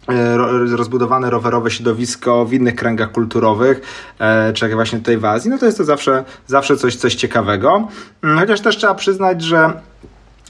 e, 0.09 0.37
rozbudowane 0.75 1.29
rowerowe 1.29 1.71
środowisko 1.71 2.45
w 2.45 2.53
innych 2.53 2.75
kręgach 2.75 3.11
kulturowych, 3.11 3.81
e, 4.19 4.53
czy 4.53 4.65
jak 4.65 4.73
właśnie 4.73 4.99
tutaj 4.99 5.17
w 5.17 5.25
Azji, 5.25 5.49
no 5.49 5.57
to 5.57 5.65
jest 5.65 5.77
to 5.77 5.83
zawsze, 5.83 6.23
zawsze 6.47 6.77
coś, 6.77 6.95
coś 6.95 7.15
ciekawego. 7.15 7.87
Mm, 8.23 8.39
chociaż 8.39 8.61
też 8.61 8.77
trzeba 8.77 8.95
przyznać, 8.95 9.41
że 9.41 9.73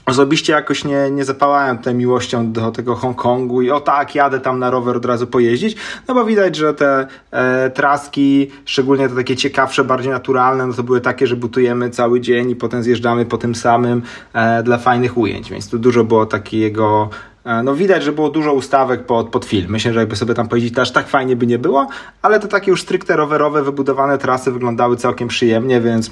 osobiście 0.06 0.52
jakoś 0.52 0.84
nie, 0.84 1.10
nie 1.10 1.24
zapałałem 1.24 1.78
tutaj 1.78 1.94
miłością 1.94 2.52
do 2.52 2.70
tego 2.70 2.94
Hongkongu 2.94 3.62
i 3.62 3.70
o 3.70 3.80
tak, 3.80 4.14
jadę 4.14 4.40
tam 4.40 4.58
na 4.58 4.70
rower 4.70 4.96
od 4.96 5.04
razu 5.04 5.26
pojeździć, 5.26 5.76
no 6.08 6.14
bo 6.14 6.24
widać, 6.24 6.56
że 6.56 6.74
te 6.74 7.06
e, 7.30 7.70
traski, 7.70 8.50
szczególnie 8.64 9.08
te 9.08 9.14
takie 9.14 9.36
ciekawsze, 9.36 9.84
bardziej 9.84 10.12
naturalne, 10.12 10.66
no 10.66 10.74
to 10.74 10.82
były 10.82 11.00
takie, 11.00 11.26
że 11.26 11.36
butujemy 11.36 11.90
cały 11.90 12.20
dzień 12.20 12.50
i 12.50 12.56
potem 12.56 12.82
zjeżdżamy 12.82 13.26
po 13.26 13.38
tym 13.38 13.54
samym 13.54 14.02
e, 14.32 14.62
dla 14.62 14.78
fajnych 14.78 15.18
ujęć, 15.18 15.50
więc 15.50 15.70
tu 15.70 15.78
dużo 15.78 16.04
było 16.04 16.26
takiego 16.26 17.10
e, 17.44 17.62
no 17.62 17.74
widać, 17.74 18.02
że 18.02 18.12
było 18.12 18.30
dużo 18.30 18.52
ustawek 18.52 19.06
pod, 19.06 19.28
pod 19.28 19.44
film. 19.44 19.66
Myślę, 19.68 19.92
że 19.92 20.00
jakby 20.00 20.16
sobie 20.16 20.34
tam 20.34 20.48
pojeździć, 20.48 20.74
to 20.74 20.82
aż 20.82 20.92
tak 20.92 21.08
fajnie 21.08 21.36
by 21.36 21.46
nie 21.46 21.58
było, 21.58 21.88
ale 22.22 22.40
to 22.40 22.48
takie 22.48 22.70
już 22.70 22.82
stricte 22.82 23.16
rowerowe, 23.16 23.62
wybudowane 23.62 24.18
trasy 24.18 24.52
wyglądały 24.52 24.96
całkiem 24.96 25.28
przyjemnie, 25.28 25.80
więc 25.80 26.10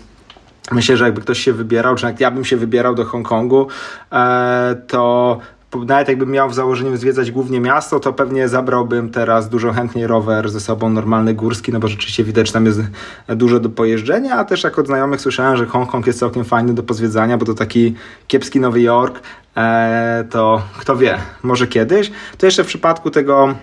Myślę, 0.71 0.97
że 0.97 1.05
jakby 1.05 1.21
ktoś 1.21 1.39
się 1.39 1.53
wybierał, 1.53 1.95
czy 1.95 2.07
jak 2.07 2.21
ja 2.21 2.31
bym 2.31 2.45
się 2.45 2.57
wybierał 2.57 2.95
do 2.95 3.05
Hongkongu, 3.05 3.69
e, 4.13 4.77
to 4.87 5.41
nawet 5.87 6.09
jakbym 6.09 6.31
miał 6.31 6.51
w 6.51 6.55
założeniu 6.55 6.97
zwiedzać 6.97 7.31
głównie 7.31 7.61
miasto, 7.61 8.01
to 8.01 8.13
pewnie 8.13 8.49
zabrałbym 8.49 9.11
teraz 9.11 9.49
dużo 9.49 9.73
chętniej 9.73 10.07
rower 10.07 10.51
ze 10.51 10.61
sobą, 10.61 10.91
normalny 10.91 11.35
górski, 11.35 11.73
no 11.73 11.81
bo 11.81 11.89
rzeczywiście 11.89 12.25
widać, 12.25 12.47
że 12.47 12.53
tam 12.53 12.67
jest 12.67 12.81
dużo 13.29 13.61
do 13.61 13.71
pojeżdżenia, 13.71 14.37
a 14.37 14.45
też 14.45 14.65
jak 14.65 14.79
od 14.79 14.87
znajomych 14.87 15.21
słyszałem, 15.21 15.57
że 15.57 15.67
Hongkong 15.67 16.07
jest 16.07 16.19
całkiem 16.19 16.45
fajny 16.45 16.75
do 16.75 16.83
pozwiedzania, 16.83 17.39
bo 17.39 17.47
to 17.47 17.55
taki 17.55 17.95
kiepski 18.27 18.61
Nowy 18.61 18.81
Jork, 18.81 19.21
e, 19.57 20.25
to 20.31 20.63
kto 20.79 20.97
wie, 20.97 21.19
może 21.43 21.67
kiedyś. 21.67 22.13
To 22.39 22.47
jeszcze 22.47 22.65
w 22.65 22.67
przypadku 22.67 23.11
tego 23.11 23.55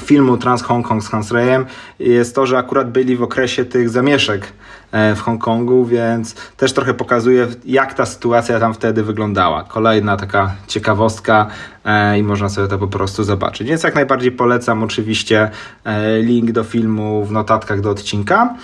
filmu 0.00 0.36
Trans 0.36 0.62
Hong 0.62 0.86
Kong 0.86 1.02
z 1.02 1.08
Hans 1.08 1.30
Reyem 1.30 1.66
jest 1.98 2.34
to, 2.34 2.46
że 2.46 2.58
akurat 2.58 2.90
byli 2.90 3.16
w 3.16 3.22
okresie 3.22 3.64
tych 3.64 3.90
zamieszek 3.90 4.52
e, 4.92 5.14
w 5.14 5.20
Hongkongu, 5.20 5.84
więc 5.84 6.34
też 6.56 6.72
trochę 6.72 6.94
pokazuje, 6.94 7.46
jak 7.64 7.94
ta 7.94 8.06
sytuacja 8.06 8.60
tam 8.60 8.74
wtedy 8.74 9.02
wyglądała. 9.02 9.64
Kolejna 9.64 10.16
taka 10.16 10.54
ciekawostka 10.66 11.46
e, 11.84 12.18
i 12.18 12.22
można 12.22 12.48
sobie 12.48 12.68
to 12.68 12.78
po 12.78 12.88
prostu 12.88 13.24
zobaczyć. 13.24 13.68
Więc 13.68 13.82
jak 13.82 13.94
najbardziej 13.94 14.32
polecam 14.32 14.82
oczywiście 14.82 15.50
e, 15.84 16.18
link 16.18 16.52
do 16.52 16.64
filmu 16.64 17.24
w 17.24 17.32
notatkach 17.32 17.80
do 17.80 17.90
odcinka. 17.90 18.54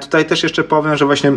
Tutaj 0.00 0.26
też 0.26 0.42
jeszcze 0.42 0.64
powiem, 0.64 0.96
że 0.96 1.06
właśnie 1.06 1.32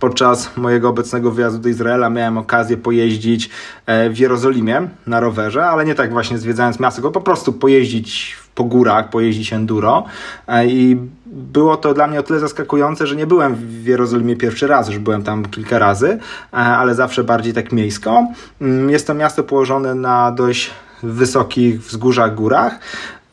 Podczas 0.00 0.56
mojego 0.56 0.88
obecnego 0.88 1.30
wyjazdu 1.30 1.58
do 1.58 1.68
Izraela 1.68 2.10
miałem 2.10 2.38
okazję 2.38 2.76
pojeździć 2.76 3.50
e, 3.86 4.10
w 4.10 4.18
Jerozolimie 4.18 4.88
na 5.06 5.20
rowerze, 5.20 5.66
ale 5.66 5.84
nie 5.84 5.94
tak 5.94 6.12
właśnie 6.12 6.38
zwiedzając 6.38 6.80
miasto, 6.80 7.02
tylko 7.02 7.12
po 7.12 7.20
prostu 7.20 7.52
pojeździć 7.52 8.36
po 8.54 8.64
górach, 8.64 9.10
pojeździć 9.10 9.52
enduro 9.52 10.04
e, 10.46 10.66
i 10.66 10.96
było 11.26 11.76
to 11.76 11.94
dla 11.94 12.06
mnie 12.06 12.20
o 12.20 12.22
tyle 12.22 12.40
zaskakujące, 12.40 13.06
że 13.06 13.16
nie 13.16 13.26
byłem 13.26 13.54
w 13.54 13.86
Jerozolimie 13.86 14.36
pierwszy 14.36 14.66
raz, 14.66 14.88
już 14.88 14.98
byłem 14.98 15.22
tam 15.22 15.44
kilka 15.44 15.78
razy, 15.78 16.18
e, 16.52 16.56
ale 16.56 16.94
zawsze 16.94 17.24
bardziej 17.24 17.52
tak 17.52 17.72
miejsko. 17.72 18.26
Mm, 18.60 18.90
jest 18.90 19.06
to 19.06 19.14
miasto 19.14 19.42
położone 19.42 19.94
na 19.94 20.32
dość 20.32 20.70
wysokich 21.02 21.82
wzgórzach, 21.82 22.34
górach, 22.34 22.78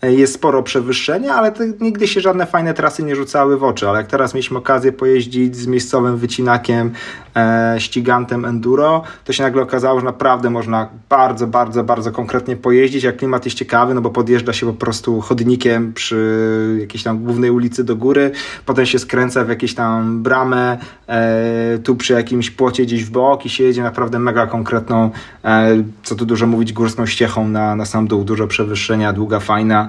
jest 0.01 0.33
sporo 0.33 0.63
przewyższenia, 0.63 1.33
ale 1.33 1.51
nigdy 1.79 2.07
się 2.07 2.21
żadne 2.21 2.45
fajne 2.45 2.73
trasy 2.73 3.03
nie 3.03 3.15
rzucały 3.15 3.57
w 3.57 3.63
oczy. 3.63 3.89
Ale 3.89 3.97
jak 3.97 4.07
teraz 4.07 4.33
mieliśmy 4.33 4.57
okazję 4.57 4.91
pojeździć 4.91 5.55
z 5.55 5.67
miejscowym 5.67 6.17
wycinakiem, 6.17 6.91
e, 7.35 7.75
ścigantem 7.77 8.45
enduro, 8.45 9.03
to 9.25 9.33
się 9.33 9.43
nagle 9.43 9.61
okazało, 9.61 9.99
że 9.99 10.05
naprawdę 10.05 10.49
można 10.49 10.89
bardzo, 11.09 11.47
bardzo, 11.47 11.83
bardzo 11.83 12.11
konkretnie 12.11 12.55
pojeździć, 12.55 13.03
jak 13.03 13.17
klimat 13.17 13.45
jest 13.45 13.57
ciekawy, 13.57 13.93
no 13.93 14.01
bo 14.01 14.09
podjeżdża 14.09 14.53
się 14.53 14.65
po 14.65 14.73
prostu 14.73 15.21
chodnikiem 15.21 15.93
przy 15.93 16.77
jakiejś 16.79 17.03
tam 17.03 17.23
głównej 17.23 17.51
ulicy 17.51 17.83
do 17.83 17.95
góry, 17.95 18.31
potem 18.65 18.85
się 18.85 18.99
skręca 18.99 19.43
w 19.45 19.49
jakieś 19.49 19.75
tam 19.75 20.23
bramę, 20.23 20.77
e, 21.07 21.77
tu 21.83 21.95
przy 21.95 22.13
jakimś 22.13 22.51
płocie 22.51 22.83
gdzieś 22.83 23.05
w 23.05 23.09
bok 23.09 23.45
i 23.45 23.49
się 23.49 23.63
jedzie 23.63 23.83
naprawdę 23.83 24.19
mega 24.19 24.47
konkretną, 24.47 25.11
e, 25.45 25.83
co 26.03 26.15
tu 26.15 26.25
dużo 26.25 26.47
mówić, 26.47 26.73
górską 26.73 27.05
ściechą 27.05 27.47
na, 27.47 27.75
na 27.75 27.85
sam 27.85 28.07
dół, 28.07 28.23
dużo 28.23 28.47
przewyższenia, 28.47 29.13
długa, 29.13 29.39
fajna, 29.39 29.88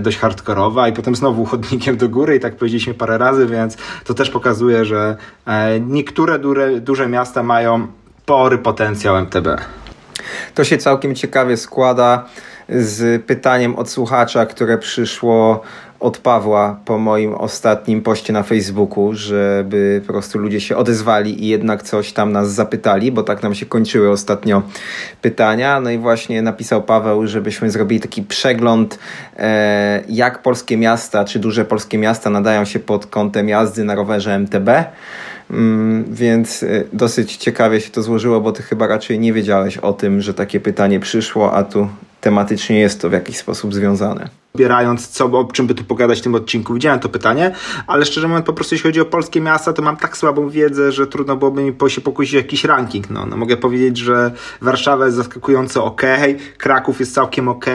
dość 0.00 0.18
hardkorowa 0.18 0.88
i 0.88 0.92
potem 0.92 1.16
znowu 1.16 1.44
chodnikiem 1.44 1.96
do 1.96 2.08
góry 2.08 2.36
i 2.36 2.40
tak 2.40 2.56
powiedzieliśmy 2.56 2.94
parę 2.94 3.18
razy, 3.18 3.46
więc 3.46 3.76
to 4.04 4.14
też 4.14 4.30
pokazuje, 4.30 4.84
że 4.84 5.16
e, 5.46 5.80
niektóre 5.80 6.38
duże, 6.38 6.80
duże 6.80 7.08
miasta 7.08 7.42
mają 7.42 7.86
pory 8.26 8.58
potencjał 8.58 9.16
MTB. 9.16 9.46
To 10.54 10.64
się 10.64 10.78
całkiem 10.78 11.14
ciekawie 11.14 11.56
składa 11.56 12.24
z 12.68 13.24
pytaniem 13.26 13.76
od 13.76 13.90
słuchacza, 13.90 14.46
które 14.46 14.78
przyszło 14.78 15.62
od 16.02 16.18
Pawła 16.18 16.80
po 16.84 16.98
moim 16.98 17.34
ostatnim 17.34 18.02
poście 18.02 18.32
na 18.32 18.42
Facebooku, 18.42 19.14
żeby 19.14 20.02
po 20.06 20.12
prostu 20.12 20.38
ludzie 20.38 20.60
się 20.60 20.76
odezwali 20.76 21.44
i 21.44 21.48
jednak 21.48 21.82
coś 21.82 22.12
tam 22.12 22.32
nas 22.32 22.52
zapytali, 22.52 23.12
bo 23.12 23.22
tak 23.22 23.42
nam 23.42 23.54
się 23.54 23.66
kończyły 23.66 24.10
ostatnio 24.10 24.62
pytania. 25.22 25.80
No 25.80 25.90
i 25.90 25.98
właśnie 25.98 26.42
napisał 26.42 26.82
Paweł, 26.82 27.26
żebyśmy 27.26 27.70
zrobili 27.70 28.00
taki 28.00 28.22
przegląd, 28.22 28.98
e, 29.36 30.02
jak 30.08 30.42
polskie 30.42 30.76
miasta, 30.76 31.24
czy 31.24 31.38
duże 31.38 31.64
polskie 31.64 31.98
miasta 31.98 32.30
nadają 32.30 32.64
się 32.64 32.78
pod 32.78 33.06
kątem 33.06 33.48
jazdy 33.48 33.84
na 33.84 33.94
rowerze 33.94 34.34
MTB. 34.34 34.68
Mm, 35.50 36.04
więc 36.14 36.62
e, 36.62 36.66
dosyć 36.92 37.36
ciekawie 37.36 37.80
się 37.80 37.90
to 37.90 38.02
złożyło, 38.02 38.40
bo 38.40 38.52
ty 38.52 38.62
chyba 38.62 38.86
raczej 38.86 39.18
nie 39.18 39.32
wiedziałeś 39.32 39.76
o 39.76 39.92
tym, 39.92 40.20
że 40.20 40.34
takie 40.34 40.60
pytanie 40.60 41.00
przyszło, 41.00 41.52
a 41.52 41.62
tu 41.62 41.88
tematycznie 42.20 42.80
jest 42.80 43.00
to 43.00 43.10
w 43.10 43.12
jakiś 43.12 43.36
sposób 43.36 43.74
związane 43.74 44.41
wybierając, 44.54 45.08
co, 45.08 45.24
o 45.24 45.44
czym 45.44 45.66
by 45.66 45.74
tu 45.74 45.84
pogadać 45.84 46.18
w 46.18 46.22
tym 46.22 46.34
odcinku. 46.34 46.74
Widziałem 46.74 47.00
to 47.00 47.08
pytanie, 47.08 47.54
ale 47.86 48.04
szczerze 48.04 48.28
mówiąc, 48.28 48.46
po 48.46 48.52
prostu 48.52 48.74
jeśli 48.74 48.88
chodzi 48.88 49.00
o 49.00 49.04
polskie 49.04 49.40
miasta, 49.40 49.72
to 49.72 49.82
mam 49.82 49.96
tak 49.96 50.16
słabą 50.16 50.48
wiedzę, 50.48 50.92
że 50.92 51.06
trudno 51.06 51.36
byłoby 51.36 51.62
mi 51.62 51.90
się 51.90 52.00
pokusić 52.00 52.34
jakiś 52.34 52.64
ranking. 52.64 53.10
No, 53.10 53.26
no 53.26 53.36
mogę 53.36 53.56
powiedzieć, 53.56 53.98
że 53.98 54.30
Warszawa 54.60 55.04
jest 55.04 55.16
zaskakująco 55.16 55.84
ok, 55.84 56.02
Kraków 56.58 57.00
jest 57.00 57.14
całkiem 57.14 57.48
ok, 57.48 57.66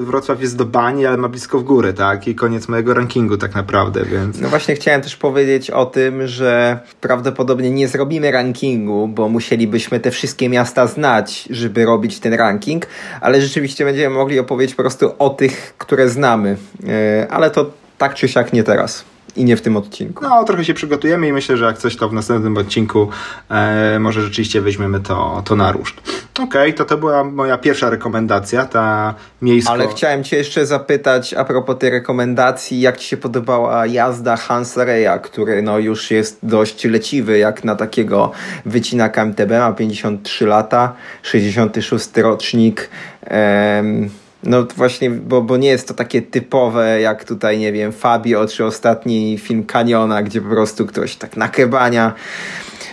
Wrocław 0.00 0.40
jest 0.40 0.56
do 0.56 0.64
bani, 0.64 1.06
ale 1.06 1.16
ma 1.16 1.28
blisko 1.28 1.58
w 1.58 1.64
górę, 1.64 1.92
tak? 1.92 2.28
I 2.28 2.34
koniec 2.34 2.68
mojego 2.68 2.94
rankingu 2.94 3.36
tak 3.36 3.54
naprawdę, 3.54 4.04
więc... 4.04 4.40
No 4.40 4.48
właśnie 4.48 4.74
chciałem 4.74 5.02
też 5.02 5.16
powiedzieć 5.16 5.70
o 5.70 5.86
tym, 5.86 6.26
że 6.26 6.78
prawdopodobnie 7.00 7.70
nie 7.70 7.88
zrobimy 7.88 8.30
rankingu, 8.30 9.08
bo 9.08 9.28
musielibyśmy 9.28 10.00
te 10.00 10.10
wszystkie 10.10 10.48
miasta 10.48 10.86
znać, 10.86 11.48
żeby 11.50 11.84
robić 11.84 12.20
ten 12.20 12.34
ranking, 12.34 12.86
ale 13.20 13.40
rzeczywiście 13.40 13.84
będziemy 13.84 14.14
mogli 14.14 14.38
opowiedzieć 14.38 14.74
po 14.74 14.82
prostu 14.82 15.10
o 15.18 15.30
tych, 15.30 15.74
które 15.78 16.08
znamy, 16.14 16.56
e, 16.88 17.26
ale 17.30 17.50
to 17.50 17.70
tak 17.98 18.14
czy 18.14 18.28
siak 18.28 18.52
nie 18.52 18.62
teraz 18.62 19.04
i 19.36 19.44
nie 19.44 19.56
w 19.56 19.62
tym 19.62 19.76
odcinku. 19.76 20.24
No, 20.24 20.44
trochę 20.44 20.64
się 20.64 20.74
przygotujemy 20.74 21.28
i 21.28 21.32
myślę, 21.32 21.56
że 21.56 21.64
jak 21.64 21.78
coś 21.78 21.96
to 21.96 22.08
w 22.08 22.12
następnym 22.12 22.56
odcinku 22.56 23.08
e, 23.50 23.98
może 23.98 24.22
rzeczywiście 24.22 24.60
weźmiemy 24.60 25.00
to, 25.00 25.42
to 25.44 25.56
na 25.56 25.72
ruszt. 25.72 25.94
Okej, 26.34 26.44
okay, 26.44 26.72
to 26.72 26.84
to 26.84 26.98
była 26.98 27.24
moja 27.24 27.58
pierwsza 27.58 27.90
rekomendacja, 27.90 28.64
ta 28.64 29.14
miejska. 29.42 29.72
Ale 29.72 29.88
chciałem 29.88 30.24
Cię 30.24 30.36
jeszcze 30.36 30.66
zapytać 30.66 31.34
a 31.34 31.44
propos 31.44 31.78
tej 31.78 31.90
rekomendacji, 31.90 32.80
jak 32.80 32.96
Ci 32.96 33.08
się 33.08 33.16
podobała 33.16 33.86
jazda 33.86 34.36
Hansa 34.36 34.84
Reya, 34.84 35.20
który 35.22 35.62
no 35.62 35.78
już 35.78 36.10
jest 36.10 36.38
dość 36.42 36.84
leciwy, 36.84 37.38
jak 37.38 37.64
na 37.64 37.76
takiego 37.76 38.32
wycinaka 38.66 39.22
MTB, 39.24 39.50
ma 39.50 39.72
53 39.72 40.46
lata, 40.46 40.92
66 41.22 42.16
rocznik. 42.16 42.90
Em, 43.22 44.10
no 44.46 44.66
właśnie, 44.76 45.10
bo, 45.10 45.42
bo 45.42 45.56
nie 45.56 45.68
jest 45.68 45.88
to 45.88 45.94
takie 45.94 46.22
typowe 46.22 47.00
jak 47.00 47.24
tutaj, 47.24 47.58
nie 47.58 47.72
wiem, 47.72 47.92
Fabio 47.92 48.46
czy 48.46 48.64
ostatni 48.64 49.38
film 49.38 49.64
Kaniona, 49.64 50.22
gdzie 50.22 50.40
po 50.40 50.48
prostu 50.48 50.86
ktoś 50.86 51.16
tak 51.16 51.36
nakebania 51.36 52.12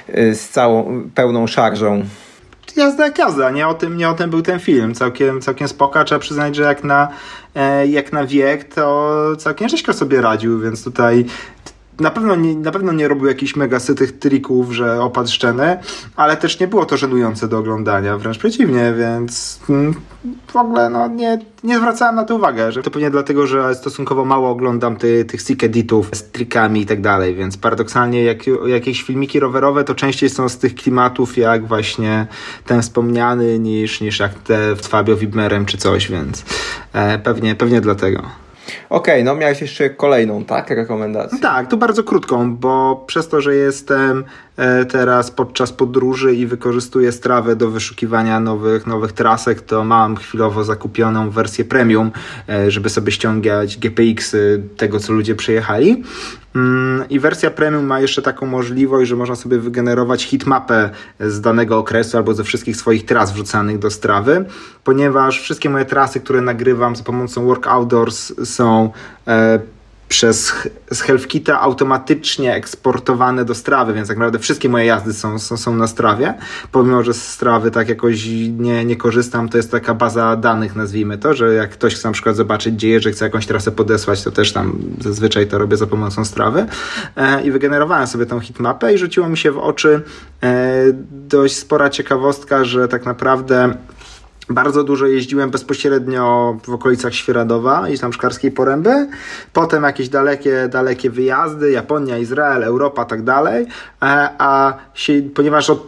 y, 0.09 0.35
z 0.35 0.49
całą, 0.49 1.03
pełną 1.15 1.47
szarżą. 1.47 2.03
Jazda 2.75 3.05
jak 3.05 3.17
jazda, 3.17 3.49
nie 3.49 3.67
o 3.67 3.73
tym, 3.73 3.97
nie 3.97 4.09
o 4.09 4.13
tym 4.13 4.29
był 4.29 4.41
ten 4.41 4.59
film. 4.59 4.95
Całkiem, 4.95 5.41
całkiem 5.41 5.67
spoko. 5.67 6.03
Trzeba 6.03 6.19
przyznać, 6.19 6.55
że 6.55 6.63
jak 6.63 6.83
na, 6.83 7.07
e, 7.55 7.87
jak 7.87 8.13
na 8.13 8.25
wiek, 8.25 8.73
to 8.73 9.35
całkiem 9.37 9.69
rzeźko 9.69 9.93
sobie 9.93 10.21
radził, 10.21 10.59
więc 10.59 10.83
tutaj 10.83 11.25
na 12.01 12.11
pewno 12.11 12.35
nie, 12.35 12.55
na 12.55 12.71
pewno 12.71 12.91
nie 12.91 13.07
robił 13.07 13.27
jakichś 13.27 13.55
mega 13.55 13.79
sytych 13.79 14.19
trików, 14.19 14.71
że 14.71 15.01
opadł 15.01 15.29
szczeny, 15.29 15.77
ale 16.15 16.37
też 16.37 16.59
nie 16.59 16.67
było 16.67 16.85
to 16.85 16.97
żenujące 16.97 17.47
do 17.47 17.57
oglądania, 17.57 18.17
wręcz 18.17 18.37
przeciwnie, 18.37 18.93
więc 18.97 19.59
mm, 19.69 19.95
w 20.47 20.55
ogóle 20.55 20.89
no, 20.89 21.07
nie, 21.07 21.39
nie 21.63 21.77
zwracałem 21.77 22.15
na 22.15 22.23
to 22.23 22.35
uwagę, 22.35 22.71
że 22.71 22.83
to 22.83 22.91
pewnie 22.91 23.11
dlatego, 23.11 23.47
że 23.47 23.75
stosunkowo 23.75 24.25
mało 24.25 24.49
oglądam 24.49 24.95
ty, 24.95 25.25
tych 25.25 25.41
sick 25.41 25.63
editów 25.63 26.09
z 26.13 26.23
trikami 26.23 26.81
i 26.81 26.85
tak 26.85 27.01
dalej, 27.01 27.35
więc 27.35 27.57
paradoksalnie 27.57 28.23
jak, 28.23 28.39
jakieś 28.65 29.03
filmiki 29.03 29.39
rowerowe 29.39 29.83
to 29.83 29.95
częściej 29.95 30.29
są 30.29 30.49
z 30.49 30.57
tych 30.57 30.75
klimatów 30.75 31.37
jak 31.37 31.67
właśnie 31.67 32.27
ten 32.65 32.81
wspomniany 32.81 33.59
niż, 33.59 34.01
niż 34.01 34.19
jak 34.19 34.33
te 34.33 34.75
w 34.75 34.81
Fabio 34.81 35.15
Wibmerem 35.15 35.65
czy 35.65 35.77
coś, 35.77 36.11
więc 36.11 36.45
e, 36.93 37.19
pewnie, 37.19 37.55
pewnie 37.55 37.81
dlatego. 37.81 38.41
Okej, 38.89 39.13
okay, 39.13 39.23
no 39.23 39.35
miałeś 39.35 39.61
jeszcze 39.61 39.89
kolejną, 39.89 40.45
tak, 40.45 40.69
rekomendację? 40.69 41.39
Tak, 41.39 41.67
to 41.67 41.77
bardzo 41.77 42.03
krótką, 42.03 42.55
bo 42.55 43.03
przez 43.07 43.27
to, 43.27 43.41
że 43.41 43.55
jestem 43.55 44.23
teraz 44.89 45.31
podczas 45.31 45.71
podróży 45.71 46.35
i 46.35 46.47
wykorzystuję 46.47 47.11
strawę 47.11 47.55
do 47.55 47.69
wyszukiwania 47.69 48.39
nowych, 48.39 48.87
nowych 48.87 49.11
trasek, 49.11 49.61
to 49.61 49.83
mam 49.83 50.15
chwilowo 50.15 50.63
zakupioną 50.63 51.29
wersję 51.29 51.65
premium, 51.65 52.11
e, 52.49 52.71
żeby 52.71 52.89
sobie 52.89 53.11
ściągać 53.11 53.77
GPX 53.77 54.35
tego, 54.77 54.99
co 54.99 55.13
ludzie 55.13 55.35
przejechali. 55.35 56.03
Mm, 56.55 57.09
I 57.09 57.19
wersja 57.19 57.51
premium 57.51 57.85
ma 57.85 57.99
jeszcze 57.99 58.21
taką 58.21 58.45
możliwość, 58.45 59.09
że 59.09 59.15
można 59.15 59.35
sobie 59.35 59.59
wygenerować 59.59 60.23
hitmapę 60.23 60.89
z 61.19 61.41
danego 61.41 61.77
okresu 61.77 62.17
albo 62.17 62.33
ze 62.33 62.43
wszystkich 62.43 62.77
swoich 62.77 63.05
tras 63.05 63.33
wrzucanych 63.33 63.79
do 63.79 63.91
strawy, 63.91 64.45
ponieważ 64.83 65.41
wszystkie 65.41 65.69
moje 65.69 65.85
trasy, 65.85 66.19
które 66.19 66.41
nagrywam 66.41 66.95
za 66.95 67.03
pomocą 67.03 67.45
Work 67.45 67.67
Outdoors 67.67 68.33
są 68.49 68.91
e, 69.27 69.59
przez 70.11 70.53
z 70.91 71.01
HealthKita 71.01 71.61
automatycznie 71.61 72.55
eksportowane 72.55 73.45
do 73.45 73.55
strawy, 73.55 73.93
więc 73.93 74.07
tak 74.07 74.17
naprawdę 74.17 74.39
wszystkie 74.39 74.69
moje 74.69 74.85
jazdy 74.85 75.13
są, 75.13 75.39
są, 75.39 75.57
są 75.57 75.75
na 75.75 75.87
strawie. 75.87 76.33
Pomimo, 76.71 77.03
że 77.03 77.13
z 77.13 77.27
strawy 77.27 77.71
tak 77.71 77.89
jakoś 77.89 78.25
nie, 78.57 78.85
nie 78.85 78.95
korzystam, 78.95 79.49
to 79.49 79.57
jest 79.57 79.71
taka 79.71 79.93
baza 79.93 80.35
danych, 80.35 80.75
nazwijmy 80.75 81.17
to, 81.17 81.33
że 81.33 81.53
jak 81.53 81.69
ktoś 81.69 81.95
chce 81.95 82.07
na 82.07 82.13
przykład 82.13 82.35
zobaczyć, 82.35 82.75
gdzie 82.75 82.89
jeżdżę, 82.89 83.11
chce 83.11 83.25
jakąś 83.25 83.45
trasę 83.45 83.71
podesłać, 83.71 84.23
to 84.23 84.31
też 84.31 84.53
tam 84.53 84.79
zazwyczaj 84.99 85.47
to 85.47 85.57
robię 85.57 85.77
za 85.77 85.87
pomocą 85.87 86.25
strawy. 86.25 86.65
E, 87.15 87.43
I 87.43 87.51
wygenerowałem 87.51 88.07
sobie 88.07 88.25
tą 88.25 88.39
hitmapę 88.39 88.93
i 88.93 88.97
rzuciło 88.97 89.29
mi 89.29 89.37
się 89.37 89.51
w 89.51 89.57
oczy 89.57 90.01
e, 90.43 90.83
dość 91.11 91.57
spora 91.57 91.89
ciekawostka, 91.89 92.65
że 92.65 92.87
tak 92.87 93.05
naprawdę 93.05 93.73
bardzo 94.53 94.83
dużo 94.83 95.07
jeździłem 95.07 95.49
bezpośrednio 95.49 96.57
w 96.63 96.69
okolicach 96.69 97.13
Świeradowa 97.13 97.89
i 97.89 97.99
tam 97.99 98.13
Szklarskiej 98.13 98.51
Poręby. 98.51 99.07
Potem 99.53 99.83
jakieś 99.83 100.09
dalekie, 100.09 100.67
dalekie 100.71 101.09
wyjazdy, 101.09 101.71
Japonia, 101.71 102.17
Izrael, 102.17 102.63
Europa, 102.63 103.05
tak 103.05 103.23
dalej. 103.23 103.65
E, 104.01 104.29
a 104.37 104.73
się, 104.93 105.13
ponieważ 105.35 105.69
od, 105.69 105.87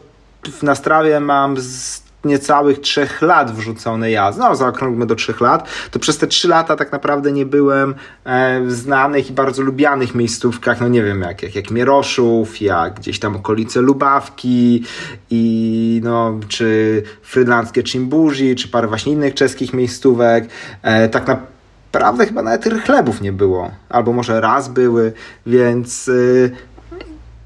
na 0.63 0.75
strawie 0.75 1.20
mam 1.20 1.58
z 1.58 2.02
niecałych 2.25 2.80
trzech 2.80 3.22
lat 3.22 3.51
wrzucone 3.51 4.12
jazdy, 4.12 4.42
no 4.42 4.56
zaokrąglmy 4.56 5.06
do 5.06 5.15
trzech 5.15 5.42
lat, 5.42 5.70
to 5.92 6.00
przez 6.00 6.18
te 6.18 6.27
trzy 6.27 6.48
lata 6.48 6.75
tak 6.75 6.92
naprawdę 6.92 7.32
nie 7.32 7.46
byłem 7.46 7.96
e, 8.24 8.62
w 8.62 8.72
znanych 8.72 9.30
i 9.30 9.34
bardzo 9.34 9.62
lubianych 9.62 10.15
miejscówkach, 10.15 10.82
no 10.82 10.88
nie 10.88 11.03
wiem, 11.03 11.22
jak, 11.22 11.44
jak, 11.44 11.56
jak 11.56 11.72
Mieroszów, 11.72 12.62
jak 12.62 12.94
gdzieś 12.94 13.20
tam 13.20 13.36
okolice 13.36 13.82
Lubawki 13.82 14.84
i 15.30 16.01
no, 16.03 16.39
czy 16.48 17.03
frydlandzkie 17.22 17.84
Czimbuzi, 17.84 18.56
czy 18.56 18.68
parę 18.68 18.88
właśnie 18.88 19.13
innych 19.13 19.34
czeskich 19.34 19.74
miejscówek, 19.74 20.48
e, 20.82 21.10
tak 21.10 21.25
naprawdę 21.94 22.25
chyba 22.25 22.42
nawet 22.42 22.84
chlebów 22.86 23.22
nie 23.22 23.32
było, 23.32 23.72
albo 23.89 24.13
może 24.13 24.42
raz 24.42 24.70
były, 24.70 25.13
więc 25.46 26.08
y, 26.08 26.51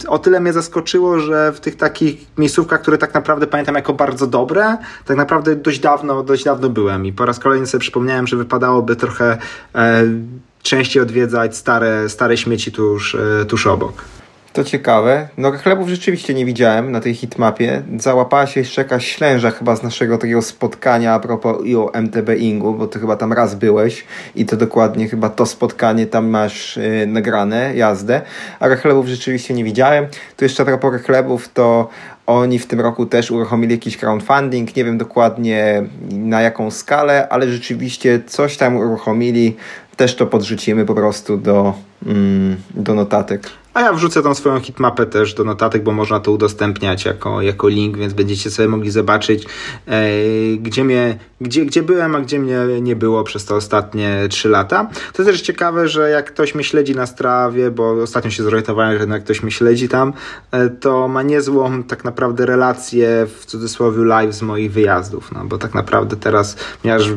o 0.08 0.20
tyle 0.20 0.40
mnie 0.40 0.54
zaskoczyło, 0.54 1.20
że 1.20 1.52
w 1.52 1.60
tych 1.60 1.76
takich 1.76 2.26
miejscówkach, 2.38 2.82
które 2.82 2.98
tak 2.98 3.14
naprawdę 3.14 3.48
pamiętam 3.48 3.76
jako 3.76 3.94
bardzo 3.94 4.28
dobre, 4.28 4.78
tak 5.06 5.18
naprawdę 5.18 5.56
dość 5.56 5.80
dawno, 5.80 6.24
dość 6.24 6.44
dawno 6.44 6.70
byłem 6.70 7.06
i 7.06 7.14
po 7.14 7.26
raz 7.26 7.40
kolejny 7.40 7.68
sobie 7.68 7.82
przypomniałem, 7.82 8.28
że 8.28 8.38
wypadałoby 8.38 8.96
trochę 8.96 9.38
e, 9.76 10.04
częściej 10.64 11.04
odwiedzać 11.04 11.58
stare, 11.58 12.10
stare 12.10 12.38
śmieci 12.38 12.72
tuż, 12.72 13.16
e, 13.16 13.46
tuż 13.46 13.68
obok. 13.68 14.17
To 14.58 14.64
ciekawe. 14.64 15.28
No 15.38 15.52
chlebów 15.52 15.90
rzeczywiście 15.90 16.34
nie 16.34 16.46
widziałem 16.46 16.92
na 16.92 17.00
tej 17.00 17.14
hitmapie. 17.14 17.82
Załapała 18.00 18.48
się 18.48 18.60
jeszcze 18.60 18.82
jakaś 18.82 19.08
ślęża 19.08 19.52
chyba 19.52 19.76
z 19.76 19.84
naszego 19.84 20.18
takiego 20.18 20.42
spotkania 20.42 21.14
a 21.14 21.20
propos 21.20 21.66
i 21.66 21.76
o 21.76 21.92
MTB 21.94 22.30
Ingu, 22.38 22.74
bo 22.74 22.88
ty 22.88 23.00
chyba 23.00 23.16
tam 23.16 23.34
raz 23.34 23.56
byłeś 23.56 24.06
i 24.36 24.46
to 24.46 24.58
dokładnie 24.58 25.08
chyba 25.08 25.30
to 25.30 25.46
spotkanie 25.46 26.06
tam 26.06 26.28
masz 26.28 26.78
yy, 26.78 27.08
nagrane, 27.08 27.76
jazdę. 27.76 28.22
A 28.60 28.76
chlebów 28.76 29.08
rzeczywiście 29.08 29.54
nie 29.54 29.64
widziałem. 29.64 30.08
Tu 30.38 30.46
jeszcze 30.46 30.64
a 30.64 30.66
propos 30.66 31.02
chlebów 31.02 31.50
to 31.54 31.90
oni 32.28 32.60
w 32.60 32.68
tym 32.68 32.82
roku 32.82 33.06
też 33.06 33.32
uruchomili 33.32 33.72
jakiś 33.72 33.98
crowdfunding, 33.98 34.76
nie 34.76 34.86
wiem 34.86 34.98
dokładnie 34.98 35.84
na 36.12 36.42
jaką 36.42 36.72
skalę, 36.72 37.30
ale 37.30 37.48
rzeczywiście 37.48 38.20
coś 38.28 38.58
tam 38.58 38.76
uruchomili. 38.78 39.56
Też 39.96 40.16
to 40.16 40.28
podrzucimy 40.28 40.86
po 40.86 40.96
prostu 40.96 41.38
do, 41.38 41.74
mm, 42.06 42.58
do 42.76 42.94
notatek. 42.94 43.50
A 43.78 43.82
ja 43.82 43.94
wrzucę 43.94 44.24
tą 44.24 44.34
swoją 44.34 44.60
hitmapę 44.60 45.06
też 45.06 45.34
do 45.34 45.44
notatek, 45.44 45.84
bo 45.84 45.92
można 45.92 46.20
to 46.20 46.32
udostępniać 46.32 47.06
jako, 47.06 47.42
jako 47.42 47.68
link, 47.68 47.98
więc 47.98 48.14
będziecie 48.14 48.52
sobie 48.52 48.70
mogli 48.70 48.92
zobaczyć, 48.92 49.46
e, 49.88 50.12
gdzie, 50.58 50.84
mnie, 50.84 51.18
gdzie, 51.42 51.66
gdzie 51.66 51.84
byłem, 51.84 52.16
a 52.16 52.20
gdzie 52.20 52.40
mnie 52.40 52.82
nie 52.82 52.96
było 52.96 53.24
przez 53.24 53.46
te 53.46 53.56
ostatnie 53.56 54.20
3 54.30 54.50
lata. 54.50 54.90
To 55.14 55.24
jest 55.24 55.32
też 55.32 55.42
ciekawe, 55.42 55.88
że 55.88 56.10
jak 56.10 56.26
ktoś 56.26 56.56
mnie 56.56 56.64
śledzi 56.64 56.96
na 56.96 57.06
strawie, 57.06 57.72
bo 57.72 57.92
ostatnio 57.92 58.32
się 58.32 58.44
zorientowałem, 58.44 59.00
że 59.00 59.08
jak 59.08 59.24
ktoś 59.24 59.44
mnie 59.44 59.52
śledzi 59.52 59.90
tam, 59.90 60.14
e, 60.52 60.70
to 60.70 61.08
ma 61.08 61.24
niezłą 61.24 61.84
tak 61.84 62.04
naprawdę 62.04 62.46
relację 62.46 63.28
w 63.40 63.46
cudzysłowie 63.46 64.04
live 64.04 64.34
z 64.34 64.42
moich 64.42 64.72
wyjazdów, 64.72 65.32
no 65.32 65.46
bo 65.46 65.58
tak 65.58 65.74
naprawdę 65.74 66.16
teraz 66.16 66.56
ponieważ 66.82 67.12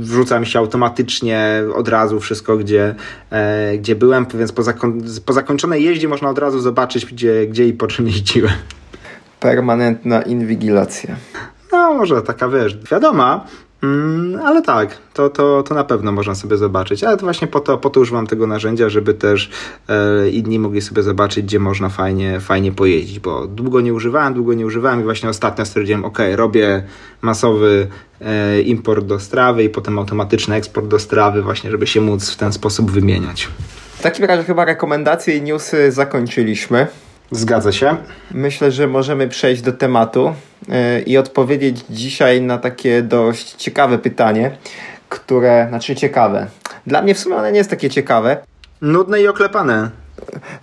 wrzuca 0.00 0.40
mi 0.40 0.46
się 0.46 0.58
automatycznie 0.58 1.62
od 1.74 1.88
razu 1.88 2.20
wszystko, 2.20 2.56
gdzie, 2.56 2.94
e, 3.30 3.78
gdzie 3.78 3.96
byłem, 3.96 4.26
więc 4.34 4.52
po, 4.52 4.62
zakon 4.62 5.02
po 5.26 5.32
zakończonej 5.32 5.84
jeździe 5.84 5.99
można 6.08 6.30
od 6.30 6.38
razu 6.38 6.60
zobaczyć, 6.60 7.06
gdzie, 7.06 7.46
gdzie 7.46 7.68
i 7.68 7.72
po 7.72 7.86
czym 7.86 8.06
jeździłem. 8.06 8.52
Permanentna 9.40 10.22
inwigilacja. 10.22 11.16
No, 11.72 11.94
może 11.94 12.22
taka, 12.22 12.48
wiesz, 12.48 12.78
wiadoma, 12.90 13.44
mm, 13.82 14.40
ale 14.44 14.62
tak, 14.62 14.98
to, 15.14 15.30
to, 15.30 15.62
to 15.62 15.74
na 15.74 15.84
pewno 15.84 16.12
można 16.12 16.34
sobie 16.34 16.56
zobaczyć. 16.56 17.04
Ale 17.04 17.16
to 17.16 17.22
właśnie 17.26 17.48
po 17.48 17.60
to, 17.60 17.78
po 17.78 17.90
to 17.90 18.00
używam 18.00 18.26
tego 18.26 18.46
narzędzia, 18.46 18.88
żeby 18.88 19.14
też 19.14 19.50
e, 19.88 20.30
inni 20.30 20.58
mogli 20.58 20.80
sobie 20.80 21.02
zobaczyć, 21.02 21.44
gdzie 21.44 21.58
można 21.58 21.88
fajnie, 21.88 22.40
fajnie 22.40 22.72
pojeździć, 22.72 23.20
bo 23.20 23.46
długo 23.46 23.80
nie 23.80 23.94
używałem, 23.94 24.34
długo 24.34 24.54
nie 24.54 24.66
używałem 24.66 25.00
i 25.00 25.04
właśnie 25.04 25.28
ostatnio 25.28 25.64
stwierdziłem, 25.64 26.04
ok, 26.04 26.18
robię 26.34 26.82
masowy 27.22 27.86
e, 28.20 28.62
import 28.62 29.06
do 29.06 29.20
strawy 29.20 29.64
i 29.64 29.68
potem 29.68 29.98
automatyczny 29.98 30.54
eksport 30.54 30.86
do 30.86 30.98
strawy, 30.98 31.42
właśnie, 31.42 31.70
żeby 31.70 31.86
się 31.86 32.00
móc 32.00 32.30
w 32.30 32.36
ten 32.36 32.52
sposób 32.52 32.90
wymieniać. 32.90 33.48
W 34.00 34.02
takim 34.02 34.24
razie 34.24 34.44
chyba 34.44 34.64
rekomendacje 34.64 35.36
i 35.36 35.42
newsy 35.42 35.92
zakończyliśmy. 35.92 36.86
Zgadza 37.30 37.72
się. 37.72 37.96
Myślę, 38.30 38.70
że 38.70 38.86
możemy 38.86 39.28
przejść 39.28 39.62
do 39.62 39.72
tematu 39.72 40.34
yy, 40.68 41.00
i 41.00 41.18
odpowiedzieć 41.18 41.84
dzisiaj 41.90 42.42
na 42.42 42.58
takie 42.58 43.02
dość 43.02 43.54
ciekawe 43.54 43.98
pytanie, 43.98 44.56
które, 45.08 45.66
znaczy 45.68 45.96
ciekawe. 45.96 46.46
Dla 46.86 47.02
mnie 47.02 47.14
w 47.14 47.18
sumie 47.18 47.36
one 47.36 47.52
nie 47.52 47.58
jest 47.58 47.70
takie 47.70 47.90
ciekawe. 47.90 48.36
Nudne 48.80 49.20
i 49.20 49.28
oklepane. 49.28 49.90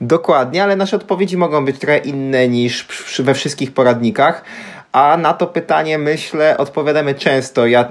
Dokładnie, 0.01 0.63
ale 0.63 0.75
nasze 0.75 0.95
odpowiedzi 0.95 1.37
mogą 1.37 1.65
być 1.65 1.79
trochę 1.79 1.97
inne 1.97 2.47
niż 2.47 2.87
we 3.19 3.33
wszystkich 3.33 3.73
poradnikach. 3.73 4.43
A 4.91 5.17
na 5.17 5.33
to 5.33 5.47
pytanie, 5.47 5.97
myślę, 5.97 6.57
odpowiadamy 6.57 7.15
często. 7.15 7.67
Ja 7.67 7.89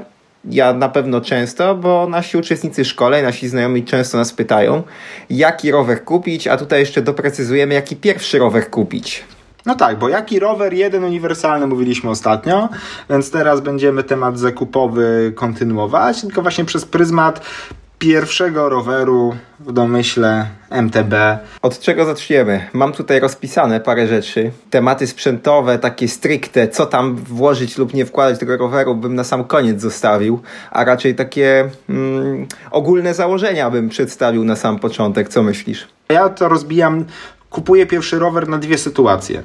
ja 0.50 0.72
na 0.72 0.88
pewno 0.88 1.20
często, 1.20 1.74
bo 1.74 2.08
nasi 2.08 2.36
uczestnicy 2.36 2.84
szkoleń, 2.84 3.24
nasi 3.24 3.48
znajomi 3.48 3.84
często 3.84 4.18
nas 4.18 4.32
pytają, 4.32 4.82
jaki 5.30 5.70
rower 5.70 6.04
kupić, 6.04 6.46
a 6.46 6.56
tutaj 6.56 6.80
jeszcze 6.80 7.02
doprecyzujemy, 7.02 7.74
jaki 7.74 7.96
pierwszy 7.96 8.38
rower 8.38 8.70
kupić. 8.70 9.24
No 9.66 9.74
tak, 9.74 9.98
bo 9.98 10.08
jaki 10.08 10.38
rower 10.38 10.72
jeden 10.72 11.04
uniwersalny 11.04 11.66
mówiliśmy 11.66 12.10
ostatnio, 12.10 12.68
więc 13.10 13.30
teraz 13.30 13.60
będziemy 13.60 14.02
temat 14.02 14.38
zakupowy 14.38 15.32
kontynuować, 15.36 16.20
tylko 16.20 16.42
właśnie 16.42 16.64
przez 16.64 16.84
pryzmat 16.84 17.40
pierwszego 17.98 18.68
roweru 18.68 19.36
w 19.60 19.72
domyśle 19.72 20.46
MTB. 20.70 21.14
Od 21.62 21.80
czego 21.80 22.04
zaczniemy? 22.04 22.68
Mam 22.72 22.92
tutaj 22.92 23.20
rozpisane 23.20 23.80
parę 23.80 24.06
rzeczy. 24.06 24.50
Tematy 24.70 25.06
sprzętowe, 25.06 25.78
takie 25.78 26.08
stricte, 26.08 26.68
co 26.68 26.86
tam 26.86 27.16
włożyć 27.16 27.78
lub 27.78 27.94
nie 27.94 28.06
wkładać 28.06 28.38
tego 28.38 28.56
roweru, 28.56 28.94
bym 28.94 29.14
na 29.14 29.24
sam 29.24 29.44
koniec 29.44 29.80
zostawił, 29.80 30.40
a 30.70 30.84
raczej 30.84 31.14
takie 31.14 31.70
mm, 31.88 32.46
ogólne 32.70 33.14
założenia 33.14 33.70
bym 33.70 33.88
przedstawił 33.88 34.44
na 34.44 34.56
sam 34.56 34.78
początek. 34.78 35.28
Co 35.28 35.42
myślisz? 35.42 35.88
Ja 36.08 36.28
to 36.28 36.48
rozbijam. 36.48 37.04
Kupuję 37.50 37.86
pierwszy 37.86 38.18
rower 38.18 38.48
na 38.48 38.58
dwie 38.58 38.78
sytuacje. 38.78 39.42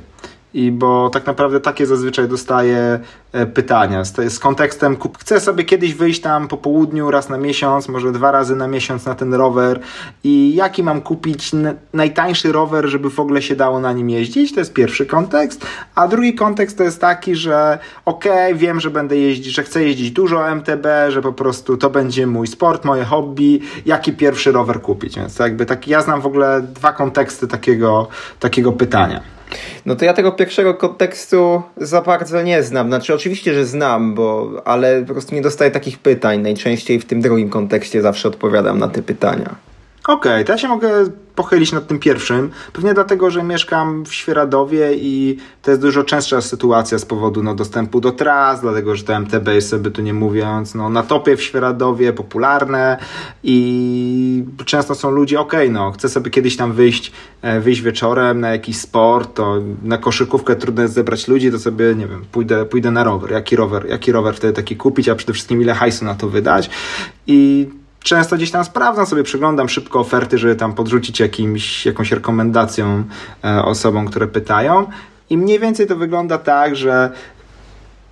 I 0.53 0.71
bo 0.71 1.09
tak 1.09 1.27
naprawdę 1.27 1.59
takie 1.59 1.85
zazwyczaj 1.85 2.27
dostaję 2.27 2.99
e, 3.31 3.45
pytania. 3.45 4.05
Z, 4.05 4.33
z 4.33 4.39
kontekstem, 4.39 4.97
chcę 5.19 5.39
sobie 5.39 5.63
kiedyś 5.63 5.93
wyjść 5.93 6.21
tam 6.21 6.47
po 6.47 6.57
południu 6.57 7.11
raz 7.11 7.29
na 7.29 7.37
miesiąc, 7.37 7.89
może 7.89 8.11
dwa 8.11 8.31
razy 8.31 8.55
na 8.55 8.67
miesiąc 8.67 9.05
na 9.05 9.15
ten 9.15 9.33
rower. 9.33 9.79
I 10.23 10.55
jaki 10.55 10.83
mam 10.83 11.01
kupić 11.01 11.51
najtańszy 11.93 12.51
rower, 12.51 12.87
żeby 12.87 13.09
w 13.09 13.19
ogóle 13.19 13.41
się 13.41 13.55
dało 13.55 13.79
na 13.79 13.93
nim 13.93 14.09
jeździć, 14.09 14.53
to 14.53 14.59
jest 14.59 14.73
pierwszy 14.73 15.05
kontekst, 15.05 15.65
a 15.95 16.07
drugi 16.07 16.35
kontekst 16.35 16.77
to 16.77 16.83
jest 16.83 17.01
taki, 17.01 17.35
że 17.35 17.79
okej, 18.05 18.31
okay, 18.31 18.55
wiem, 18.55 18.79
że 18.79 18.89
będę 18.89 19.17
jeździć, 19.17 19.53
że 19.53 19.63
chcę 19.63 19.83
jeździć 19.83 20.11
dużo 20.11 20.49
MTB, 20.49 20.87
że 21.09 21.21
po 21.21 21.33
prostu 21.33 21.77
to 21.77 21.89
będzie 21.89 22.27
mój 22.27 22.47
sport, 22.47 22.85
moje 22.85 23.03
hobby, 23.03 23.59
jaki 23.85 24.13
pierwszy 24.13 24.51
rower 24.51 24.81
kupić, 24.81 25.15
więc 25.15 25.39
jakby 25.39 25.65
tak, 25.65 25.87
ja 25.87 26.01
znam 26.01 26.21
w 26.21 26.25
ogóle 26.25 26.61
dwa 26.61 26.93
konteksty 26.93 27.47
takiego, 27.47 28.07
takiego 28.39 28.71
pytania. 28.71 29.21
No 29.85 29.95
to 29.95 30.05
ja 30.05 30.13
tego 30.13 30.31
pierwszego 30.31 30.73
kontekstu 30.73 31.61
za 31.77 32.01
bardzo 32.01 32.41
nie 32.41 32.63
znam. 32.63 32.87
Znaczy 32.87 33.13
oczywiście, 33.13 33.53
że 33.53 33.65
znam, 33.65 34.15
bo, 34.15 34.61
ale 34.65 35.01
po 35.01 35.13
prostu 35.13 35.35
nie 35.35 35.41
dostaję 35.41 35.71
takich 35.71 35.99
pytań. 35.99 36.41
Najczęściej 36.41 36.99
w 36.99 37.05
tym 37.05 37.21
drugim 37.21 37.49
kontekście 37.49 38.01
zawsze 38.01 38.27
odpowiadam 38.27 38.79
na 38.79 38.87
te 38.87 39.01
pytania. 39.01 39.70
Okej, 40.07 40.31
okay, 40.31 40.45
to 40.45 40.51
ja 40.51 40.57
się 40.57 40.67
mogę 40.67 40.89
pochylić 41.35 41.71
nad 41.71 41.87
tym 41.87 41.99
pierwszym. 41.99 42.51
Pewnie 42.73 42.93
dlatego, 42.93 43.31
że 43.31 43.43
mieszkam 43.43 44.05
w 44.05 44.13
Świeradowie 44.13 44.93
i 44.93 45.37
to 45.61 45.71
jest 45.71 45.81
dużo 45.81 46.03
częstsza 46.03 46.41
sytuacja 46.41 46.99
z 46.99 47.05
powodu 47.05 47.43
no, 47.43 47.55
dostępu 47.55 48.01
do 48.01 48.11
tras, 48.11 48.61
dlatego, 48.61 48.95
że 48.95 49.03
to 49.03 49.15
MTB 49.19 49.47
jest 49.47 49.69
sobie 49.69 49.91
tu 49.91 50.01
nie 50.01 50.13
mówiąc, 50.13 50.75
no, 50.75 50.89
na 50.89 51.03
topie 51.03 51.37
w 51.37 51.43
Świeradowie, 51.43 52.13
popularne 52.13 52.97
i 53.43 54.43
często 54.65 54.95
są 54.95 55.11
ludzie, 55.11 55.39
ok, 55.39 55.53
no, 55.69 55.91
chcę 55.91 56.09
sobie 56.09 56.31
kiedyś 56.31 56.57
tam 56.57 56.73
wyjść, 56.73 57.11
e, 57.41 57.59
wyjść 57.59 57.81
wieczorem 57.81 58.39
na 58.39 58.49
jakiś 58.49 58.77
sport, 58.77 59.35
to 59.35 59.61
na 59.83 59.97
koszykówkę 59.97 60.55
trudno 60.55 60.81
jest 60.81 60.93
zebrać 60.93 61.27
ludzi, 61.27 61.51
to 61.51 61.59
sobie, 61.59 61.95
nie 61.95 62.07
wiem, 62.07 62.25
pójdę, 62.31 62.65
pójdę 62.65 62.91
na 62.91 63.03
rower. 63.03 63.31
Jaki 63.31 63.55
rower, 63.55 63.89
jaki 63.89 64.11
rower 64.11 64.35
wtedy 64.35 64.53
taki 64.53 64.75
kupić, 64.75 65.09
a 65.09 65.15
przede 65.15 65.33
wszystkim 65.33 65.61
ile 65.61 65.73
hajsu 65.73 66.05
na 66.05 66.15
to 66.15 66.29
wydać 66.29 66.69
i 67.27 67.69
często 68.03 68.35
gdzieś 68.35 68.51
tam 68.51 68.65
sprawdzam 68.65 69.05
sobie, 69.05 69.23
przeglądam 69.23 69.69
szybko 69.69 69.99
oferty, 69.99 70.37
żeby 70.37 70.55
tam 70.55 70.73
podrzucić 70.73 71.19
jakimś, 71.19 71.85
jakąś 71.85 72.11
rekomendacją 72.11 73.03
e, 73.43 73.63
osobom, 73.63 74.07
które 74.07 74.27
pytają. 74.27 74.87
I 75.29 75.37
mniej 75.37 75.59
więcej 75.59 75.87
to 75.87 75.95
wygląda 75.95 76.37
tak, 76.37 76.75
że 76.75 77.11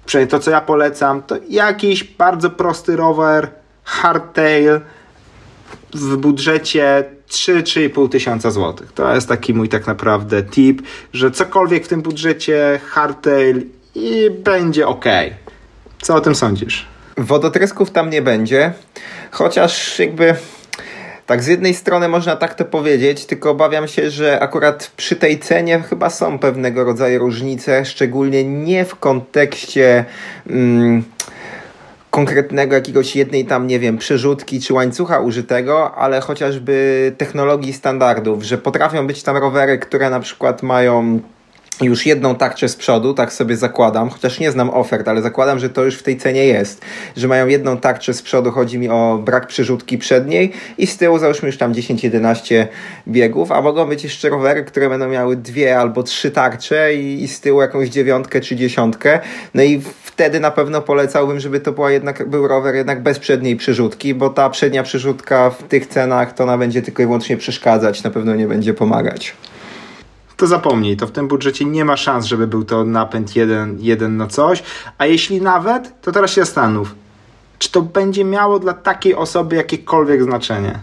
przynajmniej 0.05 0.31
to, 0.31 0.39
co 0.39 0.51
ja 0.51 0.61
polecam, 0.61 1.21
to 1.21 1.35
jakiś 1.49 2.03
bardzo 2.03 2.49
prosty 2.49 2.95
rower, 2.95 3.51
hardtail 3.83 4.81
w 5.93 6.17
budżecie 6.17 7.05
3-3,5 7.29 8.09
tysiąca 8.09 8.51
złotych. 8.51 8.91
To 8.91 9.15
jest 9.15 9.27
taki 9.27 9.53
mój 9.53 9.69
tak 9.69 9.87
naprawdę 9.87 10.43
tip, 10.43 10.81
że 11.13 11.31
cokolwiek 11.31 11.85
w 11.85 11.87
tym 11.87 12.01
budżecie 12.01 12.79
hardtail 12.85 13.63
i 13.95 14.29
będzie 14.43 14.87
ok. 14.87 15.05
Co 16.01 16.15
o 16.15 16.21
tym 16.21 16.35
sądzisz? 16.35 16.85
Wodotrysków 17.19 17.91
tam 17.91 18.09
nie 18.09 18.21
będzie, 18.21 18.73
chociaż 19.31 19.99
jakby 19.99 20.35
tak 21.25 21.43
z 21.43 21.47
jednej 21.47 21.73
strony 21.73 22.07
można 22.07 22.35
tak 22.35 22.53
to 22.53 22.65
powiedzieć, 22.65 23.25
tylko 23.25 23.51
obawiam 23.51 23.87
się, 23.87 24.09
że 24.09 24.39
akurat 24.39 24.91
przy 24.97 25.15
tej 25.15 25.39
cenie 25.39 25.83
chyba 25.89 26.09
są 26.09 26.39
pewnego 26.39 26.83
rodzaju 26.83 27.19
różnice, 27.19 27.85
szczególnie 27.85 28.43
nie 28.43 28.85
w 28.85 28.95
kontekście 28.95 30.05
mm, 30.49 31.03
konkretnego 32.09 32.75
jakiegoś 32.75 33.15
jednej 33.15 33.45
tam, 33.45 33.67
nie 33.67 33.79
wiem, 33.79 33.97
przerzutki 33.97 34.61
czy 34.61 34.73
łańcucha 34.73 35.19
użytego, 35.19 35.95
ale 35.95 36.21
chociażby 36.21 37.11
technologii 37.17 37.73
standardów, 37.73 38.43
że 38.43 38.57
potrafią 38.57 39.07
być 39.07 39.23
tam 39.23 39.37
rowery, 39.37 39.77
które 39.77 40.09
na 40.09 40.19
przykład 40.19 40.63
mają 40.63 41.19
już 41.81 42.05
jedną 42.05 42.35
tarczę 42.35 42.69
z 42.69 42.75
przodu, 42.75 43.13
tak 43.13 43.33
sobie 43.33 43.57
zakładam, 43.57 44.09
chociaż 44.09 44.39
nie 44.39 44.51
znam 44.51 44.69
ofert, 44.69 45.07
ale 45.07 45.21
zakładam, 45.21 45.59
że 45.59 45.69
to 45.69 45.85
już 45.85 45.95
w 45.95 46.03
tej 46.03 46.17
cenie 46.17 46.45
jest, 46.45 46.81
że 47.17 47.27
mają 47.27 47.47
jedną 47.47 47.77
tarczę 47.77 48.13
z 48.13 48.21
przodu, 48.21 48.51
chodzi 48.51 48.79
mi 48.79 48.89
o 48.89 49.21
brak 49.25 49.47
przerzutki 49.47 49.97
przedniej 49.97 50.51
i 50.77 50.87
z 50.87 50.97
tyłu 50.97 51.19
załóżmy 51.19 51.47
już 51.47 51.57
tam 51.57 51.73
10-11 51.73 52.65
biegów, 53.07 53.51
a 53.51 53.61
mogą 53.61 53.85
być 53.85 54.03
jeszcze 54.03 54.29
rowery, 54.29 54.63
które 54.63 54.89
będą 54.89 55.09
miały 55.09 55.35
dwie 55.35 55.79
albo 55.79 56.03
trzy 56.03 56.31
tarcze 56.31 56.95
i, 56.95 57.23
i 57.23 57.27
z 57.27 57.41
tyłu 57.41 57.61
jakąś 57.61 57.89
dziewiątkę 57.89 58.41
czy 58.41 58.55
dziesiątkę, 58.55 59.19
no 59.53 59.63
i 59.63 59.81
wtedy 60.03 60.39
na 60.39 60.51
pewno 60.51 60.81
polecałbym, 60.81 61.39
żeby 61.39 61.59
to 61.59 61.71
była 61.71 61.91
jednak, 61.91 62.29
był 62.29 62.47
rower 62.47 62.75
jednak 62.75 63.03
bez 63.03 63.19
przedniej 63.19 63.55
przerzutki, 63.55 64.15
bo 64.15 64.29
ta 64.29 64.49
przednia 64.49 64.83
przerzutka 64.83 65.49
w 65.49 65.63
tych 65.63 65.87
cenach 65.87 66.33
to 66.33 66.43
ona 66.43 66.57
będzie 66.57 66.81
tylko 66.81 67.03
i 67.03 67.05
wyłącznie 67.05 67.37
przeszkadzać, 67.37 68.03
na 68.03 68.09
pewno 68.09 68.35
nie 68.35 68.47
będzie 68.47 68.73
pomagać 68.73 69.35
to 70.39 70.47
zapomnij, 70.47 70.97
to 70.97 71.07
w 71.07 71.11
tym 71.11 71.27
budżecie 71.27 71.65
nie 71.65 71.85
ma 71.85 71.97
szans, 71.97 72.25
żeby 72.25 72.47
był 72.47 72.63
to 72.63 72.83
napęd 72.83 73.35
jeden, 73.35 73.77
jeden 73.79 74.17
na 74.17 74.27
coś, 74.27 74.63
a 74.97 75.05
jeśli 75.05 75.41
nawet, 75.41 76.01
to 76.01 76.11
teraz 76.11 76.31
się 76.31 76.41
zastanów, 76.41 76.95
czy 77.59 77.71
to 77.71 77.81
będzie 77.81 78.25
miało 78.25 78.59
dla 78.59 78.73
takiej 78.73 79.15
osoby 79.15 79.55
jakiekolwiek 79.55 80.23
znaczenie? 80.23 80.79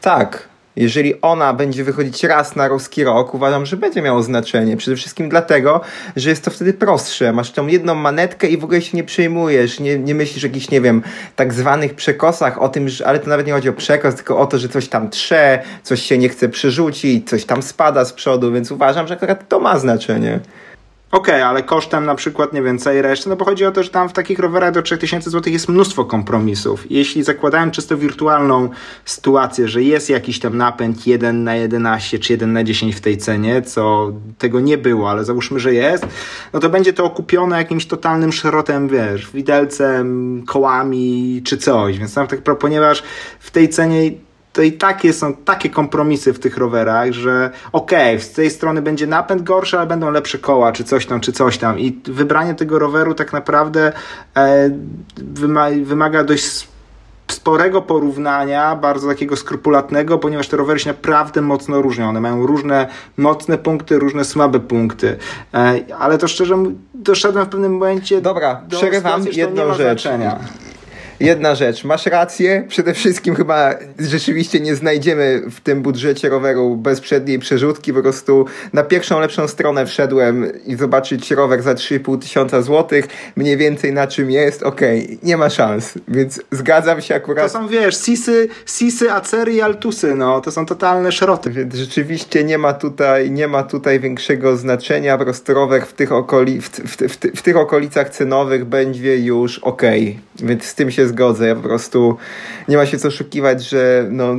Tak, 0.00 0.49
jeżeli 0.76 1.20
ona 1.20 1.52
będzie 1.52 1.84
wychodzić 1.84 2.24
raz 2.24 2.56
na 2.56 2.68
ruski 2.68 3.04
rok, 3.04 3.34
uważam, 3.34 3.66
że 3.66 3.76
będzie 3.76 4.02
miało 4.02 4.22
znaczenie. 4.22 4.76
Przede 4.76 4.96
wszystkim 4.96 5.28
dlatego, 5.28 5.80
że 6.16 6.30
jest 6.30 6.44
to 6.44 6.50
wtedy 6.50 6.72
prostsze. 6.72 7.32
Masz 7.32 7.50
tą 7.50 7.66
jedną 7.66 7.94
manetkę 7.94 8.48
i 8.48 8.58
w 8.58 8.64
ogóle 8.64 8.82
się 8.82 8.96
nie 8.96 9.04
przejmujesz. 9.04 9.80
Nie, 9.80 9.98
nie 9.98 10.14
myślisz 10.14 10.44
o 10.44 10.46
jakichś, 10.46 10.70
nie 10.70 10.80
wiem, 10.80 11.02
tak 11.36 11.52
zwanych 11.52 11.94
przekosach, 11.94 12.62
o 12.62 12.68
tym, 12.68 12.88
że, 12.88 13.06
ale 13.06 13.18
to 13.18 13.28
nawet 13.28 13.46
nie 13.46 13.52
chodzi 13.52 13.68
o 13.68 13.72
przekos, 13.72 14.14
tylko 14.14 14.38
o 14.38 14.46
to, 14.46 14.58
że 14.58 14.68
coś 14.68 14.88
tam 14.88 15.10
trze, 15.10 15.62
coś 15.82 16.02
się 16.02 16.18
nie 16.18 16.28
chce 16.28 16.48
przerzucić, 16.48 17.28
coś 17.28 17.44
tam 17.44 17.62
spada 17.62 18.04
z 18.04 18.12
przodu, 18.12 18.52
więc 18.52 18.72
uważam, 18.72 19.06
że 19.06 19.14
akurat 19.14 19.48
to 19.48 19.60
ma 19.60 19.78
znaczenie. 19.78 20.40
Okej, 21.12 21.34
okay, 21.34 21.46
ale 21.46 21.62
kosztem 21.62 22.04
na 22.04 22.14
przykład, 22.14 22.52
nie 22.52 22.62
wiem, 22.62 22.78
całej 22.78 23.02
reszty, 23.02 23.28
no 23.28 23.36
bo 23.36 23.44
chodzi 23.44 23.64
o 23.64 23.70
to, 23.70 23.82
że 23.82 23.90
tam 23.90 24.08
w 24.08 24.12
takich 24.12 24.38
rowerach 24.38 24.72
do 24.72 24.82
3000 24.82 25.30
zł 25.30 25.52
jest 25.52 25.68
mnóstwo 25.68 26.04
kompromisów. 26.04 26.90
Jeśli 26.90 27.22
zakładałem 27.22 27.70
czysto 27.70 27.96
wirtualną 27.96 28.68
sytuację, 29.04 29.68
że 29.68 29.82
jest 29.82 30.10
jakiś 30.10 30.40
tam 30.40 30.56
napęd 30.56 31.06
1 31.06 31.44
na 31.44 31.56
11 31.56 32.18
czy 32.18 32.32
1 32.32 32.52
na 32.52 32.64
10 32.64 32.94
w 32.94 33.00
tej 33.00 33.18
cenie, 33.18 33.62
co 33.62 34.12
tego 34.38 34.60
nie 34.60 34.78
było, 34.78 35.10
ale 35.10 35.24
załóżmy, 35.24 35.60
że 35.60 35.74
jest, 35.74 36.06
no 36.52 36.60
to 36.60 36.68
będzie 36.68 36.92
to 36.92 37.04
okupione 37.04 37.58
jakimś 37.58 37.86
totalnym 37.86 38.32
szrotem, 38.32 38.88
wiesz, 38.88 39.30
widelcem, 39.30 40.42
kołami 40.46 41.42
czy 41.44 41.58
coś. 41.58 41.98
Więc 41.98 42.14
tam 42.14 42.26
tak, 42.26 42.58
ponieważ 42.58 43.02
w 43.40 43.50
tej 43.50 43.68
cenie 43.68 44.10
to 44.52 44.62
i 44.62 44.72
takie 44.72 45.12
są 45.12 45.34
takie 45.34 45.70
kompromisy 45.70 46.32
w 46.32 46.38
tych 46.38 46.56
rowerach, 46.56 47.12
że 47.12 47.50
okej, 47.72 48.16
okay, 48.16 48.26
z 48.26 48.32
tej 48.32 48.50
strony 48.50 48.82
będzie 48.82 49.06
napęd 49.06 49.42
gorszy, 49.42 49.78
ale 49.78 49.86
będą 49.86 50.10
lepsze 50.10 50.38
koła, 50.38 50.72
czy 50.72 50.84
coś 50.84 51.06
tam, 51.06 51.20
czy 51.20 51.32
coś 51.32 51.58
tam. 51.58 51.78
I 51.78 52.00
wybranie 52.04 52.54
tego 52.54 52.78
roweru 52.78 53.14
tak 53.14 53.32
naprawdę 53.32 53.92
e, 54.36 54.70
wymaga 55.82 56.24
dość 56.24 56.68
sporego 57.32 57.82
porównania, 57.82 58.76
bardzo 58.76 59.08
takiego 59.08 59.36
skrupulatnego, 59.36 60.18
ponieważ 60.18 60.48
te 60.48 60.56
rowery 60.56 60.80
się 60.80 60.90
naprawdę 60.90 61.42
mocno 61.42 61.82
różnią. 61.82 62.08
One 62.08 62.20
mają 62.20 62.46
różne 62.46 62.86
mocne 63.16 63.58
punkty, 63.58 63.98
różne 63.98 64.24
słabe 64.24 64.60
punkty. 64.60 65.16
E, 65.54 65.80
ale 65.98 66.18
to 66.18 66.28
szczerze 66.28 66.56
doszedłem 66.94 67.46
w 67.46 67.48
pewnym 67.48 67.72
momencie. 67.72 68.20
Dobra, 68.20 68.62
do 68.68 68.76
przerywam 68.76 69.26
jedną 69.32 69.74
rzecz. 69.74 70.02
Znaczenia 70.02 70.38
jedna 71.20 71.54
rzecz. 71.54 71.84
Masz 71.84 72.06
rację. 72.06 72.64
Przede 72.68 72.94
wszystkim 72.94 73.34
chyba 73.34 73.74
rzeczywiście 73.98 74.60
nie 74.60 74.74
znajdziemy 74.74 75.42
w 75.50 75.60
tym 75.60 75.82
budżecie 75.82 76.28
roweru 76.28 76.76
bez 76.76 77.00
przedniej 77.00 77.38
przerzutki. 77.38 77.92
Po 77.92 78.02
prostu 78.02 78.46
na 78.72 78.82
pierwszą 78.82 79.20
lepszą 79.20 79.48
stronę 79.48 79.86
wszedłem 79.86 80.52
i 80.66 80.76
zobaczyć 80.76 81.30
rower 81.30 81.62
za 81.62 81.74
3,5 81.74 82.18
tysiąca 82.18 82.62
złotych, 82.62 83.08
mniej 83.36 83.56
więcej 83.56 83.92
na 83.92 84.06
czym 84.06 84.30
jest, 84.30 84.62
okej, 84.62 85.04
okay, 85.04 85.18
nie 85.22 85.36
ma 85.36 85.50
szans. 85.50 85.94
Więc 86.08 86.40
zgadzam 86.50 87.00
się 87.00 87.14
akurat. 87.14 87.44
To 87.44 87.58
są, 87.58 87.68
wiesz, 87.68 88.04
sisy, 88.04 88.48
sisy 88.66 89.12
acery 89.12 89.52
i 89.52 89.60
altusy, 89.60 90.14
no. 90.14 90.40
To 90.40 90.50
są 90.50 90.66
totalne 90.66 91.12
szroty. 91.12 91.50
Więc 91.50 91.74
rzeczywiście 91.74 92.44
nie 92.44 92.58
ma 92.58 92.72
tutaj, 92.72 93.30
nie 93.30 93.48
ma 93.48 93.62
tutaj 93.62 94.00
większego 94.00 94.56
znaczenia. 94.56 95.18
Po 95.18 95.24
prostu 95.24 95.54
rower 95.54 95.86
w 95.86 95.92
tych, 95.92 96.12
okoli, 96.12 96.60
w, 96.60 96.68
w, 96.70 96.96
w, 96.96 97.16
w 97.36 97.42
tych 97.42 97.56
okolicach 97.56 98.10
cenowych 98.10 98.64
będzie 98.64 99.18
już 99.18 99.58
okej. 99.58 100.08
Okay. 100.10 100.29
Więc 100.42 100.64
z 100.64 100.74
tym 100.74 100.90
się 100.90 101.08
zgodzę. 101.08 101.48
Ja 101.48 101.54
po 101.54 101.62
prostu 101.62 102.16
nie 102.68 102.76
ma 102.76 102.86
się 102.86 102.98
co 102.98 103.08
oszukiwać, 103.08 103.68
że 103.68 104.06
no, 104.10 104.36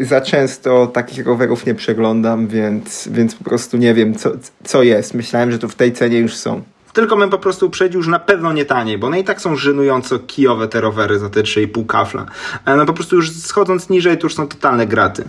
za 0.00 0.20
często 0.20 0.86
takich 0.86 1.26
rowerów 1.26 1.66
nie 1.66 1.74
przeglądam, 1.74 2.46
więc, 2.46 3.08
więc 3.12 3.34
po 3.34 3.44
prostu 3.44 3.76
nie 3.76 3.94
wiem, 3.94 4.14
co, 4.14 4.30
co 4.64 4.82
jest. 4.82 5.14
Myślałem, 5.14 5.52
że 5.52 5.58
to 5.58 5.68
w 5.68 5.74
tej 5.74 5.92
cenie 5.92 6.18
już 6.18 6.36
są. 6.36 6.62
Tylko 6.92 7.16
bym 7.16 7.30
po 7.30 7.38
prostu 7.38 7.66
uprzedził, 7.66 8.02
że 8.02 8.10
na 8.10 8.18
pewno 8.18 8.52
nie 8.52 8.64
taniej, 8.64 8.98
bo 8.98 9.06
one 9.06 9.20
i 9.20 9.24
tak 9.24 9.40
są 9.40 9.56
żenująco 9.56 10.18
kijowe 10.18 10.68
te 10.68 10.80
rowery 10.80 11.18
za 11.18 11.30
te 11.30 11.40
3,5 11.40 11.86
kafla. 11.86 12.26
No 12.66 12.86
po 12.86 12.92
prostu 12.92 13.16
już 13.16 13.32
schodząc 13.32 13.88
niżej, 13.88 14.18
to 14.18 14.26
już 14.26 14.34
są 14.34 14.48
totalne 14.48 14.86
graty. 14.86 15.24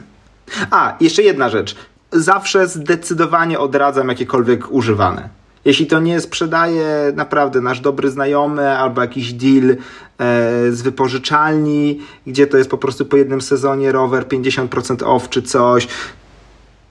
A, 0.72 0.96
jeszcze 1.00 1.24
jedna 1.24 1.50
rzecz. 1.50 1.76
Zawsze 2.12 2.68
zdecydowanie 2.68 3.60
odradzam 3.60 4.10
jakiekolwiek 4.10 4.72
używane. 4.72 5.39
Jeśli 5.70 5.88
to 5.88 6.00
nie 6.00 6.22
sprzedaje 6.22 7.14
naprawdę 7.16 7.62
nasz 7.62 7.80
dobry 7.80 8.10
znajomy 8.10 8.78
albo 8.78 9.02
jakiś 9.02 9.34
deal 9.34 9.70
e, 9.72 9.76
z 10.72 10.82
wypożyczalni, 10.82 12.00
gdzie 12.28 12.48
to 12.48 12.58
jest 12.58 12.70
po 12.70 12.78
prostu 12.78 13.06
po 13.06 13.18
jednym 13.18 13.42
sezonie 13.42 13.92
rower 13.92 14.28
50% 14.28 15.04
off 15.06 15.30
czy 15.30 15.42
coś, 15.42 15.88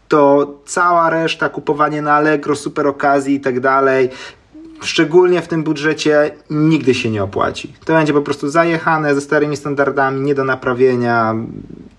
to 0.09 0.55
cała 0.67 1.11
reszta, 1.11 1.49
kupowanie 1.49 2.03
na 2.03 2.13
Allegro, 2.13 2.57
super 2.57 2.87
okazji 2.87 3.35
i 3.35 3.41
tak 3.41 3.61
dalej, 3.61 4.11
szczególnie 4.83 5.43
w 5.43 5.49
tym 5.49 5.63
budżecie, 5.63 6.31
nigdy 6.51 6.95
się 6.95 7.11
nie 7.11 7.23
opłaci. 7.23 7.73
To 7.85 7.93
będzie 7.93 8.13
po 8.13 8.23
prostu 8.23 8.49
zajechane 8.49 9.15
ze 9.15 9.21
starymi 9.21 9.57
standardami, 9.57 10.21
nie 10.21 10.35
do 10.35 10.45
naprawienia. 10.45 11.35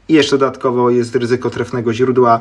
I 0.10 0.13
jeszcze 0.13 0.38
dodatkowo 0.38 0.89
jest 0.89 1.15
ryzyko 1.15 1.50
trefnego 1.50 1.94
źródła 1.94 2.39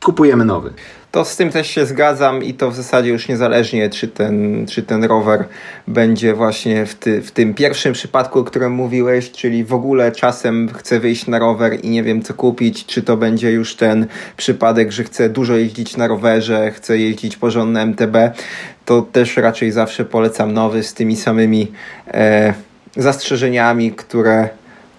kupujemy 0.00 0.44
nowy. 0.44 0.72
To 1.16 1.24
z 1.24 1.36
tym 1.36 1.50
też 1.50 1.66
się 1.66 1.86
zgadzam 1.86 2.42
i 2.42 2.54
to 2.54 2.70
w 2.70 2.74
zasadzie 2.74 3.10
już 3.10 3.28
niezależnie, 3.28 3.90
czy 3.90 4.08
ten, 4.08 4.66
czy 4.66 4.82
ten 4.82 5.04
rower 5.04 5.44
będzie 5.88 6.34
właśnie 6.34 6.86
w, 6.86 6.94
ty, 6.94 7.22
w 7.22 7.30
tym 7.30 7.54
pierwszym 7.54 7.92
przypadku, 7.92 8.38
o 8.38 8.44
którym 8.44 8.72
mówiłeś, 8.72 9.30
czyli 9.30 9.64
w 9.64 9.74
ogóle 9.74 10.12
czasem 10.12 10.68
chcę 10.74 11.00
wyjść 11.00 11.26
na 11.26 11.38
rower 11.38 11.84
i 11.84 11.90
nie 11.90 12.02
wiem 12.02 12.22
co 12.22 12.34
kupić, 12.34 12.86
czy 12.86 13.02
to 13.02 13.16
będzie 13.16 13.52
już 13.52 13.76
ten 13.76 14.06
przypadek, 14.36 14.92
że 14.92 15.04
chcę 15.04 15.28
dużo 15.28 15.56
jeździć 15.56 15.96
na 15.96 16.06
rowerze, 16.06 16.70
chcę 16.70 16.98
jeździć 16.98 17.36
porządne 17.36 17.82
MTB, 17.82 18.16
to 18.84 19.02
też 19.02 19.36
raczej 19.36 19.70
zawsze 19.70 20.04
polecam 20.04 20.52
nowy 20.52 20.82
z 20.82 20.94
tymi 20.94 21.16
samymi 21.16 21.72
e, 22.08 22.54
zastrzeżeniami, 22.96 23.92
które 23.92 24.48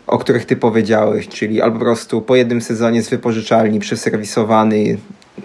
o 0.08 0.18
których 0.18 0.46
ty 0.46 0.56
powiedziałeś, 0.56 1.28
czyli 1.28 1.62
albo 1.62 1.80
po 1.80 1.86
prostu 1.86 2.22
po 2.22 2.36
jednym 2.36 2.62
sezonie 2.62 3.04
z 3.04 3.10
wypożyczalni 3.10 3.80
przeserwisowany 3.80 4.98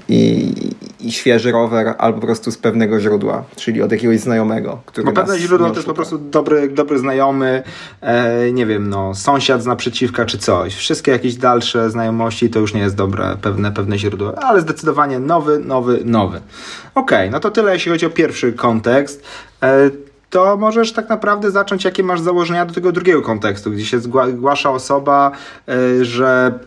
i, 0.08 0.52
i 1.00 1.12
świeży 1.12 1.52
rower, 1.52 1.94
albo 1.98 2.20
po 2.20 2.26
prostu 2.26 2.50
z 2.50 2.58
pewnego 2.58 3.00
źródła, 3.00 3.44
czyli 3.56 3.82
od 3.82 3.92
jakiegoś 3.92 4.20
znajomego. 4.20 4.80
Który 4.86 5.04
Bo 5.04 5.12
pewne 5.12 5.38
źródło 5.38 5.68
to 5.70 5.74
jest 5.74 5.86
po 5.86 5.94
prostu 5.94 6.18
dobry, 6.18 6.68
dobry 6.68 6.98
znajomy, 6.98 7.62
e, 8.00 8.52
nie 8.52 8.66
wiem, 8.66 8.88
no, 8.88 9.14
sąsiad 9.14 9.62
z 9.62 9.66
naprzeciwka 9.66 10.24
czy 10.24 10.38
coś. 10.38 10.74
Wszystkie 10.74 11.12
jakieś 11.12 11.34
dalsze 11.34 11.90
znajomości 11.90 12.50
to 12.50 12.58
już 12.58 12.74
nie 12.74 12.80
jest 12.80 12.96
dobre, 12.96 13.36
pewne, 13.42 13.72
pewne 13.72 13.98
źródło, 13.98 14.44
ale 14.44 14.60
zdecydowanie 14.60 15.18
nowy, 15.18 15.58
nowy, 15.58 16.00
nowy. 16.04 16.40
Okej, 16.94 17.18
okay, 17.18 17.30
no 17.30 17.40
to 17.40 17.50
tyle 17.50 17.72
jeśli 17.72 17.92
chodzi 17.92 18.06
o 18.06 18.10
pierwszy 18.10 18.52
kontekst. 18.52 19.22
E, 19.62 19.90
to 20.32 20.56
możesz 20.56 20.92
tak 20.92 21.08
naprawdę 21.08 21.50
zacząć, 21.50 21.84
jakie 21.84 22.02
masz 22.02 22.20
założenia 22.20 22.66
do 22.66 22.74
tego 22.74 22.92
drugiego 22.92 23.22
kontekstu, 23.22 23.70
gdzie 23.70 23.84
się 23.86 24.00
zgłasza 24.00 24.70
osoba, 24.70 25.30
e, 25.68 26.04
że 26.04 26.58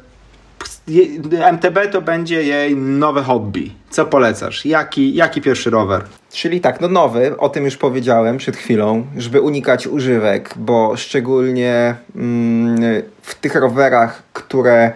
MTB 1.51 1.87
to 1.91 2.01
będzie 2.01 2.43
jej 2.43 2.75
nowe 2.75 3.23
hobby. 3.23 3.71
Co 3.89 4.05
polecasz? 4.05 4.65
Jaki, 4.65 5.15
jaki 5.15 5.41
pierwszy 5.41 5.69
rower? 5.69 6.03
Czyli 6.31 6.61
tak, 6.61 6.81
no 6.81 6.87
nowy, 6.87 7.37
o 7.37 7.49
tym 7.49 7.65
już 7.65 7.77
powiedziałem 7.77 8.37
przed 8.37 8.57
chwilą, 8.57 9.05
żeby 9.17 9.41
unikać 9.41 9.87
używek, 9.87 10.53
bo 10.55 10.97
szczególnie 10.97 11.95
mm, 12.15 13.01
w 13.21 13.35
tych 13.35 13.55
rowerach, 13.55 14.23
które 14.33 14.91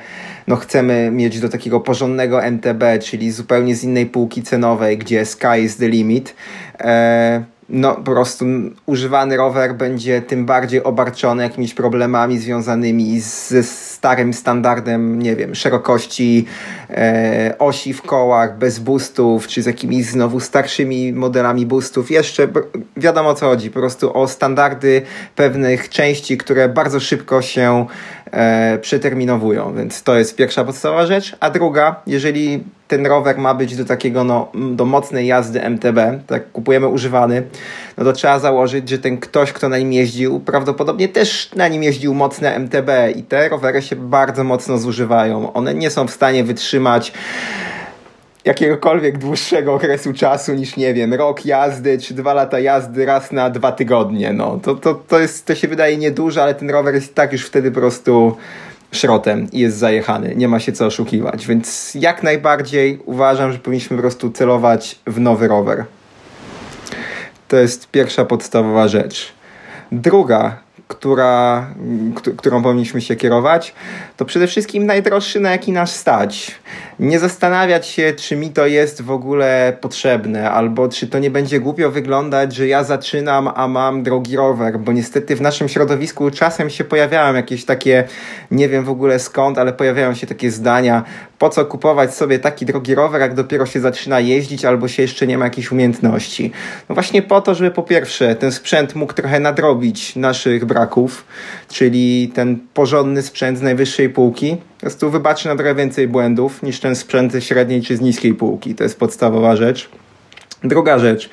no, 0.47 0.55
chcemy 0.55 1.11
mieć 1.11 1.39
do 1.39 1.49
takiego 1.49 1.79
porządnego 1.79 2.43
MTB, 2.43 2.83
czyli 3.03 3.31
zupełnie 3.31 3.75
z 3.75 3.83
innej 3.83 4.05
półki 4.05 4.43
cenowej, 4.43 4.97
gdzie 4.97 5.25
sky 5.25 5.61
is 5.63 5.77
the 5.77 5.87
limit, 5.87 6.35
e, 6.79 7.43
no 7.69 7.95
po 7.95 8.11
prostu 8.11 8.45
używany 8.85 9.37
rower 9.37 9.75
będzie 9.75 10.21
tym 10.21 10.45
bardziej 10.45 10.83
obarczony 10.83 11.43
jakimiś 11.43 11.73
problemami 11.73 12.39
związanymi 12.39 13.19
ze 13.19 13.63
starym 13.63 14.33
standardem, 14.33 15.21
nie 15.21 15.35
wiem, 15.35 15.55
szerokości 15.55 16.45
e, 16.89 17.55
osi 17.59 17.93
w 17.93 18.01
kołach, 18.01 18.57
bez 18.57 18.79
boostów, 18.79 19.47
czy 19.47 19.61
z 19.61 19.65
jakimiś 19.65 20.05
znowu 20.05 20.39
starszymi 20.39 21.13
modelami 21.13 21.65
boostów. 21.65 22.11
Jeszcze 22.11 22.47
wiadomo 22.97 23.29
o 23.29 23.33
co 23.33 23.45
chodzi, 23.45 23.69
po 23.69 23.79
prostu 23.79 24.17
o 24.17 24.27
standardy 24.27 25.01
pewnych 25.35 25.89
części, 25.89 26.37
które 26.37 26.69
bardzo 26.69 26.99
szybko 26.99 27.41
się 27.41 27.85
przeterminowują, 28.81 29.75
więc 29.75 30.03
to 30.03 30.17
jest 30.17 30.35
pierwsza 30.35 30.63
podstawowa 30.63 31.05
rzecz. 31.05 31.35
A 31.39 31.49
druga, 31.49 31.95
jeżeli 32.07 32.63
ten 32.87 33.05
rower 33.05 33.37
ma 33.37 33.53
być 33.53 33.75
do 33.75 33.85
takiego, 33.85 34.23
no, 34.23 34.51
do 34.53 34.85
mocnej 34.85 35.27
jazdy 35.27 35.61
MTB, 35.61 35.97
tak 36.27 36.51
kupujemy 36.51 36.87
używany, 36.87 37.43
no 37.97 38.03
to 38.03 38.13
trzeba 38.13 38.39
założyć, 38.39 38.89
że 38.89 38.97
ten 38.97 39.17
ktoś, 39.17 39.53
kto 39.53 39.69
na 39.69 39.77
nim 39.77 39.93
jeździł, 39.93 40.39
prawdopodobnie 40.39 41.07
też 41.07 41.51
na 41.55 41.67
nim 41.67 41.83
jeździł 41.83 42.13
mocne 42.13 42.55
MTB 42.55 42.89
i 43.15 43.23
te 43.23 43.49
rowery 43.49 43.81
się 43.81 43.95
bardzo 43.95 44.43
mocno 44.43 44.77
zużywają. 44.77 45.53
One 45.53 45.73
nie 45.73 45.89
są 45.89 46.07
w 46.07 46.11
stanie 46.11 46.43
wytrzymać 46.43 47.13
jakiegokolwiek 48.45 49.17
dłuższego 49.17 49.73
okresu 49.73 50.13
czasu 50.13 50.53
niż, 50.53 50.77
nie 50.77 50.93
wiem, 50.93 51.13
rok 51.13 51.45
jazdy 51.45 51.97
czy 51.97 52.13
dwa 52.13 52.33
lata 52.33 52.59
jazdy 52.59 53.05
raz 53.05 53.31
na 53.31 53.49
dwa 53.49 53.71
tygodnie. 53.71 54.33
No, 54.33 54.59
to, 54.63 54.75
to, 54.75 54.93
to, 54.93 55.19
jest, 55.19 55.45
to 55.45 55.55
się 55.55 55.67
wydaje 55.67 55.97
niedużo, 55.97 56.43
ale 56.43 56.55
ten 56.55 56.69
rower 56.69 56.95
jest 56.95 57.15
tak 57.15 57.31
już 57.31 57.45
wtedy 57.45 57.71
po 57.71 57.79
prostu 57.79 58.37
szrotem 58.91 59.47
i 59.51 59.59
jest 59.59 59.77
zajechany. 59.77 60.35
Nie 60.35 60.47
ma 60.47 60.59
się 60.59 60.71
co 60.71 60.85
oszukiwać. 60.85 61.47
Więc 61.47 61.95
jak 61.95 62.23
najbardziej 62.23 62.99
uważam, 63.05 63.51
że 63.51 63.59
powinniśmy 63.59 63.97
po 63.97 64.01
prostu 64.01 64.31
celować 64.31 64.99
w 65.07 65.19
nowy 65.19 65.47
rower. 65.47 65.85
To 67.47 67.57
jest 67.57 67.91
pierwsza 67.91 68.25
podstawowa 68.25 68.87
rzecz. 68.87 69.33
Druga, 69.91 70.57
która, 70.89 71.67
którą 72.37 72.63
powinniśmy 72.63 73.01
się 73.01 73.15
kierować, 73.15 73.73
to 74.17 74.25
przede 74.25 74.47
wszystkim 74.47 74.85
najdroższy, 74.85 75.39
na 75.39 75.51
jaki 75.51 75.71
nas 75.71 75.95
stać. 75.95 76.55
Nie 76.99 77.19
zastanawiać 77.19 77.87
się, 77.87 78.13
czy 78.13 78.35
mi 78.35 78.49
to 78.49 78.67
jest 78.67 79.01
w 79.01 79.11
ogóle 79.11 79.77
potrzebne, 79.81 80.51
albo 80.51 80.89
czy 80.89 81.07
to 81.07 81.19
nie 81.19 81.31
będzie 81.31 81.59
głupio 81.59 81.91
wyglądać, 81.91 82.55
że 82.55 82.67
ja 82.67 82.83
zaczynam, 82.83 83.49
a 83.55 83.67
mam 83.67 84.03
drogi 84.03 84.35
rower, 84.35 84.79
bo 84.79 84.91
niestety 84.91 85.35
w 85.35 85.41
naszym 85.41 85.69
środowisku 85.69 86.31
czasem 86.31 86.69
się 86.69 86.83
pojawiają 86.83 87.35
jakieś 87.35 87.65
takie, 87.65 88.03
nie 88.51 88.69
wiem 88.69 88.83
w 88.83 88.89
ogóle 88.89 89.19
skąd, 89.19 89.57
ale 89.57 89.73
pojawiają 89.73 90.13
się 90.13 90.27
takie 90.27 90.51
zdania, 90.51 91.03
po 91.39 91.49
co 91.49 91.65
kupować 91.65 92.15
sobie 92.15 92.39
taki 92.39 92.65
drogi 92.65 92.95
rower, 92.95 93.21
jak 93.21 93.33
dopiero 93.33 93.65
się 93.65 93.79
zaczyna 93.79 94.19
jeździć, 94.19 94.65
albo 94.65 94.87
się 94.87 95.01
jeszcze 95.01 95.27
nie 95.27 95.37
ma 95.37 95.45
jakichś 95.45 95.71
umiejętności. 95.71 96.51
No 96.89 96.95
właśnie 96.95 97.21
po 97.21 97.41
to, 97.41 97.55
żeby 97.55 97.71
po 97.71 97.83
pierwsze 97.83 98.35
ten 98.35 98.51
sprzęt 98.51 98.95
mógł 98.95 99.13
trochę 99.13 99.39
nadrobić 99.39 100.15
naszych 100.15 100.65
braków, 100.65 101.25
czyli 101.67 102.31
ten 102.35 102.59
porządny 102.73 103.21
sprzęt 103.21 103.57
z 103.57 103.61
najwyższej 103.61 104.09
półki, 104.09 104.57
po 104.75 104.81
prostu 104.81 105.09
wybaczy 105.09 105.47
na 105.47 105.55
trochę 105.55 105.75
więcej 105.75 106.07
błędów 106.07 106.63
niż 106.63 106.79
ten 106.79 106.95
sprzęt 106.95 107.31
ze 107.31 107.41
średniej 107.41 107.81
czy 107.81 107.97
z 107.97 108.01
niskiej 108.01 108.33
półki. 108.33 108.75
To 108.75 108.83
jest 108.83 108.99
podstawowa 108.99 109.55
rzecz. 109.55 109.89
Druga 110.63 110.99
rzecz, 110.99 111.29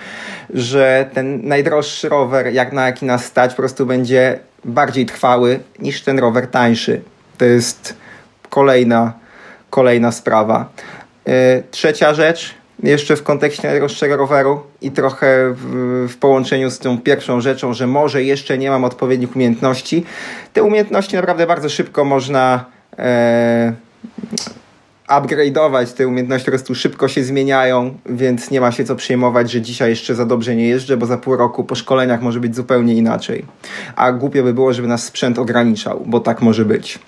że 0.50 1.10
ten 1.14 1.48
najdroższy 1.48 2.08
rower, 2.08 2.52
jak 2.52 2.72
na 2.72 2.86
jaki 2.86 3.06
nas 3.06 3.24
stać, 3.24 3.50
po 3.50 3.56
prostu 3.56 3.86
będzie 3.86 4.38
bardziej 4.64 5.06
trwały 5.06 5.60
niż 5.78 6.02
ten 6.02 6.18
rower 6.18 6.46
tańszy. 6.46 7.00
To 7.38 7.44
jest 7.44 7.96
kolejna, 8.50 9.12
kolejna 9.70 10.12
sprawa. 10.12 10.68
Yy, 11.26 11.32
trzecia 11.70 12.14
rzecz, 12.14 12.54
jeszcze 12.82 13.16
w 13.16 13.22
kontekście 13.22 13.68
najdroższego 13.68 14.16
roweru 14.16 14.62
i 14.82 14.90
trochę 14.90 15.54
w, 15.54 16.06
w, 16.08 16.16
połączeniu 16.16 16.70
z 16.70 16.78
tą 16.78 16.98
pierwszą 16.98 17.40
rzeczą, 17.40 17.74
że 17.74 17.86
może 17.86 18.22
jeszcze 18.22 18.58
nie 18.58 18.70
mam 18.70 18.84
odpowiednich 18.84 19.36
umiejętności. 19.36 20.04
Te 20.52 20.62
umiejętności 20.62 21.16
naprawdę 21.16 21.46
bardzo 21.46 21.68
szybko 21.68 22.04
można 22.04 22.64
e, 22.98 23.72
upgrade'ować. 25.08 25.92
Te 25.92 26.08
umiejętności 26.08 26.50
po 26.68 26.74
szybko 26.74 27.08
się 27.08 27.24
zmieniają, 27.24 27.98
więc 28.06 28.50
nie 28.50 28.60
ma 28.60 28.72
się 28.72 28.84
co 28.84 28.96
przejmować, 28.96 29.50
że 29.50 29.60
dzisiaj 29.60 29.90
jeszcze 29.90 30.14
za 30.14 30.26
dobrze 30.26 30.56
nie 30.56 30.68
jeżdżę, 30.68 30.96
bo 30.96 31.06
za 31.06 31.18
pół 31.18 31.36
roku 31.36 31.64
po 31.64 31.74
szkoleniach 31.74 32.22
może 32.22 32.40
być 32.40 32.56
zupełnie 32.56 32.94
inaczej. 32.94 33.44
A 33.96 34.12
głupio 34.12 34.42
by 34.42 34.54
było, 34.54 34.72
żeby 34.72 34.88
nas 34.88 35.04
sprzęt 35.04 35.38
ograniczał, 35.38 36.02
bo 36.06 36.20
tak 36.20 36.42
może 36.42 36.64
być. 36.64 36.98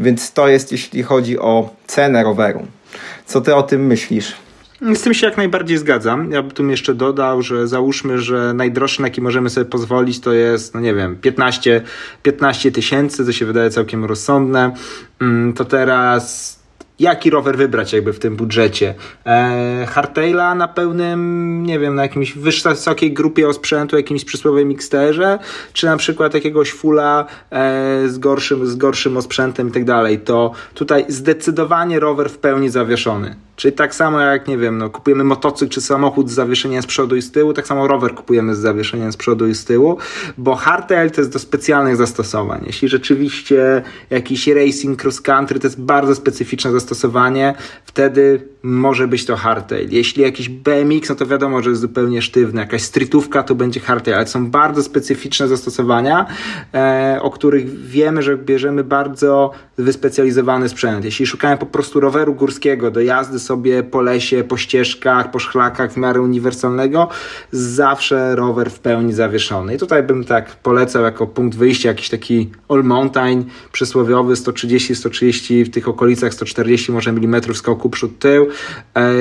Więc 0.00 0.32
to 0.32 0.48
jest 0.48 0.72
jeśli 0.72 1.02
chodzi 1.02 1.38
o 1.38 1.74
cenę 1.86 2.22
roweru. 2.22 2.66
Co 3.26 3.40
ty 3.40 3.54
o 3.54 3.62
tym 3.62 3.86
myślisz? 3.86 4.34
Z 4.94 5.00
tym 5.00 5.14
się 5.14 5.26
jak 5.26 5.36
najbardziej 5.36 5.78
zgadzam. 5.78 6.30
Ja 6.30 6.42
bym 6.42 6.70
jeszcze 6.70 6.94
dodał, 6.94 7.42
że 7.42 7.68
załóżmy, 7.68 8.18
że 8.18 8.54
najdroższy, 8.54 9.02
na 9.02 9.08
jaki 9.08 9.20
możemy 9.20 9.50
sobie 9.50 9.64
pozwolić, 9.64 10.20
to 10.20 10.32
jest, 10.32 10.74
no 10.74 10.80
nie 10.80 10.94
wiem, 10.94 11.16
15, 11.16 11.82
15 12.22 12.72
tysięcy, 12.72 13.24
co 13.24 13.32
się 13.32 13.46
wydaje 13.46 13.70
całkiem 13.70 14.04
rozsądne. 14.04 14.74
Mm, 15.20 15.52
to 15.52 15.64
teraz 15.64 16.61
jaki 17.02 17.30
rower 17.30 17.56
wybrać 17.56 17.92
jakby 17.92 18.12
w 18.12 18.18
tym 18.18 18.36
budżecie. 18.36 18.94
E, 19.26 19.86
hardtaila 19.90 20.54
na 20.54 20.68
pełnym, 20.68 21.62
nie 21.66 21.78
wiem, 21.78 21.94
na 21.94 22.02
jakimś 22.02 22.32
wysokiej 22.32 23.12
grupie 23.12 23.48
osprzętu, 23.48 23.96
jakimś 23.96 24.24
przysłowiowym 24.24 24.70
Xterze, 24.70 25.38
czy 25.72 25.86
na 25.86 25.96
przykład 25.96 26.34
jakiegoś 26.34 26.72
fulla 26.72 27.26
e, 27.50 28.08
z, 28.08 28.18
gorszym, 28.18 28.66
z 28.66 28.76
gorszym 28.76 29.16
osprzętem 29.16 29.68
i 29.68 29.72
tak 29.72 29.84
dalej, 29.84 30.18
to 30.18 30.52
tutaj 30.74 31.04
zdecydowanie 31.08 32.00
rower 32.00 32.30
w 32.30 32.38
pełni 32.38 32.68
zawieszony. 32.68 33.36
Czyli 33.56 33.74
tak 33.74 33.94
samo 33.94 34.20
jak, 34.20 34.48
nie 34.48 34.58
wiem, 34.58 34.78
no, 34.78 34.90
kupujemy 34.90 35.24
motocykl 35.24 35.72
czy 35.72 35.80
samochód 35.80 36.30
z 36.30 36.34
zawieszeniem 36.34 36.82
z 36.82 36.86
przodu 36.86 37.16
i 37.16 37.22
z 37.22 37.30
tyłu, 37.30 37.52
tak 37.52 37.66
samo 37.66 37.88
rower 37.88 38.14
kupujemy 38.14 38.54
z 38.54 38.58
zawieszeniem 38.58 39.12
z 39.12 39.16
przodu 39.16 39.48
i 39.48 39.54
z 39.54 39.64
tyłu, 39.64 39.98
bo 40.38 40.54
hardtail 40.54 41.10
to 41.10 41.20
jest 41.20 41.32
do 41.32 41.38
specjalnych 41.38 41.96
zastosowań. 41.96 42.62
Jeśli 42.66 42.88
rzeczywiście 42.88 43.82
jakiś 44.10 44.46
racing 44.46 45.04
cross 45.04 45.20
country 45.20 45.60
to 45.60 45.66
jest 45.66 45.80
bardzo 45.80 46.14
specyficzne 46.14 46.72
zastosowanie, 46.72 47.54
wtedy 47.84 48.48
może 48.62 49.08
być 49.08 49.26
to 49.26 49.36
hardtail. 49.36 49.88
Jeśli 49.90 50.22
jakiś 50.22 50.48
BMX, 50.48 51.08
no 51.08 51.14
to 51.14 51.26
wiadomo, 51.26 51.62
że 51.62 51.70
jest 51.70 51.82
zupełnie 51.82 52.22
sztywny. 52.22 52.60
Jakaś 52.60 52.82
streetówka 52.82 53.42
to 53.42 53.54
będzie 53.54 53.80
hardtail, 53.80 54.16
ale 54.16 54.26
są 54.26 54.50
bardzo 54.50 54.82
specyficzne 54.82 55.48
zastosowania, 55.48 56.26
e, 56.74 57.18
o 57.22 57.30
których 57.30 57.80
wiemy, 57.86 58.22
że 58.22 58.36
bierzemy 58.36 58.84
bardzo 58.84 59.50
wyspecjalizowany 59.78 60.68
sprzęt. 60.68 61.04
Jeśli 61.04 61.26
szukamy 61.26 61.56
po 61.56 61.66
prostu 61.66 62.00
roweru 62.00 62.34
górskiego 62.34 62.90
do 62.90 63.00
jazdy 63.00 63.38
sobie 63.42 63.82
po 63.82 64.00
lesie, 64.00 64.44
po 64.44 64.56
ścieżkach, 64.56 65.30
po 65.30 65.38
szlakach 65.38 65.92
w 65.92 65.96
miarę 65.96 66.20
uniwersalnego, 66.20 67.08
zawsze 67.52 68.36
rower 68.36 68.70
w 68.70 68.78
pełni 68.78 69.12
zawieszony. 69.12 69.74
I 69.74 69.78
tutaj 69.78 70.02
bym 70.02 70.24
tak 70.24 70.56
polecał 70.56 71.02
jako 71.02 71.26
punkt 71.26 71.58
wyjścia 71.58 71.88
jakiś 71.88 72.08
taki 72.08 72.50
all 72.68 72.84
mountain 72.84 73.44
przysłowiowy 73.72 74.34
130-130 74.34 75.64
w 75.64 75.70
tych 75.70 75.88
okolicach 75.88 76.34
140 76.34 76.92
może 76.92 77.12
milimetrów 77.12 77.56
skoku 77.56 77.90
przód 77.90 78.18
tył. 78.18 78.46
E, 78.96 79.12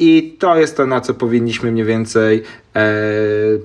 i 0.00 0.36
to 0.38 0.56
jest 0.56 0.76
to, 0.76 0.86
na 0.86 1.00
co 1.00 1.14
powinniśmy 1.14 1.72
mniej 1.72 1.84
więcej 1.84 2.42
e, 2.76 2.92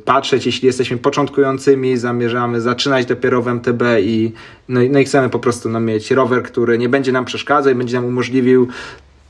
patrzeć, 0.05 0.45
jeśli 0.45 0.65
jesteśmy 0.65 0.97
początkującymi, 0.97 1.97
zamierzamy 1.97 2.61
zaczynać 2.61 3.05
dopiero 3.05 3.41
w 3.41 3.47
MTB 3.47 3.81
i, 3.99 4.31
no, 4.69 4.79
no 4.89 4.99
i 4.99 5.05
chcemy 5.05 5.29
po 5.29 5.39
prostu 5.39 5.69
no, 5.69 5.79
mieć 5.79 6.11
rower, 6.11 6.43
który 6.43 6.77
nie 6.77 6.89
będzie 6.89 7.11
nam 7.11 7.25
przeszkadzał 7.25 7.73
i 7.73 7.75
będzie 7.75 7.95
nam 7.95 8.05
umożliwił 8.05 8.67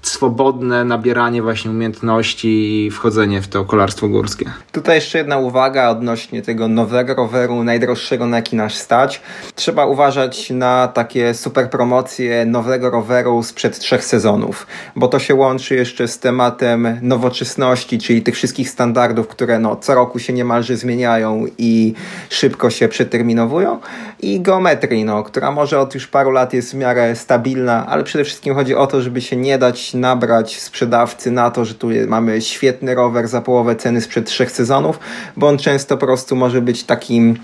swobodne 0.08 0.86
nabieranie 0.86 1.42
właśnie 1.42 1.72
umiejętności 1.72 2.86
i 2.86 2.92
wchodzenie 2.92 3.42
w 3.42 3.48
to 3.48 3.66
kolarstwo 3.66 4.08
górskie. 4.08 4.46
Tutaj 4.72 4.96
jeszcze 4.96 5.18
jedna 5.18 5.38
uwaga 5.38 5.90
odnośnie 5.90 6.42
tego 6.42 6.68
nowego 6.68 7.16
roweru, 7.16 7.64
najdroższego 7.64 8.28
na 8.28 8.38
jaki 8.38 8.56
nas 8.56 8.74
stać. 8.74 9.22
Trzeba 9.56 9.86
uważać 9.86 10.50
na 10.50 10.88
takie 10.88 11.34
super 11.34 11.70
promocje 11.70 12.46
nowego 12.46 12.90
roweru 12.90 13.44
sprzed 13.44 13.80
trzech 13.80 14.06
sezonów, 14.06 14.68
bo 14.96 15.08
to 15.08 15.20
się 15.20 15.36
łączy 15.36 15.76
jeszcze 15.76 16.08
z 16.08 16.20
tematem 16.20 17.00
nowoczesności, 17.02 17.98
czyli 17.98 18.22
tych 18.22 18.36
wszystkich 18.36 18.70
standardów, 18.70 19.28
które 19.28 19.60
no, 19.60 19.76
co 19.76 19.96
roku 19.96 20.20
się 20.20 20.34
niemalże 20.34 20.78
zmieniają 20.78 21.46
i 21.58 21.94
szybko 22.30 22.70
się 22.70 22.88
przeterminowują 22.88 23.80
i 24.22 24.42
geometrii, 24.42 25.06
no, 25.06 25.24
która 25.24 25.52
może 25.52 25.80
od 25.80 25.94
już 25.94 26.08
paru 26.08 26.32
lat 26.32 26.54
jest 26.54 26.72
w 26.72 26.76
miarę 26.76 27.16
stabilna, 27.16 27.88
ale 27.88 28.04
przede 28.04 28.24
wszystkim 28.24 28.56
chodzi 28.56 28.76
o 28.76 28.88
to, 28.88 29.02
żeby 29.02 29.22
się 29.22 29.36
nie 29.36 29.58
dać 29.58 29.93
nabrać 29.94 30.62
sprzedawcy 30.62 31.32
na 31.32 31.52
to, 31.52 31.66
że 31.66 31.74
tu 31.74 31.88
mamy 32.08 32.42
świetny 32.42 32.96
rower 32.96 33.28
za 33.28 33.42
połowę 33.42 33.76
ceny 33.76 34.02
sprzed 34.02 34.26
trzech 34.26 34.52
sezonów, 34.52 35.00
bo 35.38 35.48
on 35.48 35.58
często 35.58 35.98
po 35.98 36.06
prostu 36.06 36.36
może 36.36 36.62
być 36.62 36.84
takim 36.84 37.38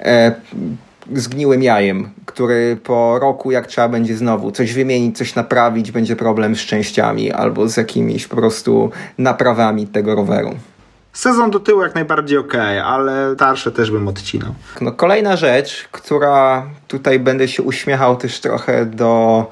e, 0.00 0.34
zgniłym 1.12 1.62
jajem, 1.62 2.10
który 2.26 2.76
po 2.84 3.18
roku, 3.18 3.50
jak 3.50 3.66
trzeba 3.66 3.88
będzie 3.88 4.16
znowu 4.16 4.50
coś 4.50 4.72
wymienić, 4.72 5.18
coś 5.18 5.34
naprawić, 5.34 5.90
będzie 5.90 6.16
problem 6.16 6.56
z 6.56 6.60
częściami 6.60 7.32
albo 7.32 7.68
z 7.68 7.76
jakimiś 7.76 8.26
po 8.26 8.36
prostu 8.36 8.90
naprawami 9.18 9.86
tego 9.86 10.14
roweru. 10.14 10.54
Sezon 11.12 11.50
do 11.50 11.60
tyłu 11.60 11.82
jak 11.82 11.94
najbardziej 11.94 12.38
ok, 12.38 12.54
ale 12.84 13.34
starsze 13.34 13.72
też 13.72 13.90
bym 13.90 14.08
odcinał. 14.08 14.54
No, 14.80 14.92
kolejna 14.92 15.36
rzecz, 15.36 15.88
która 15.92 16.66
tutaj 16.88 17.20
będę 17.20 17.48
się 17.48 17.62
uśmiechał 17.62 18.16
też 18.16 18.40
trochę 18.40 18.86
do 18.86 19.46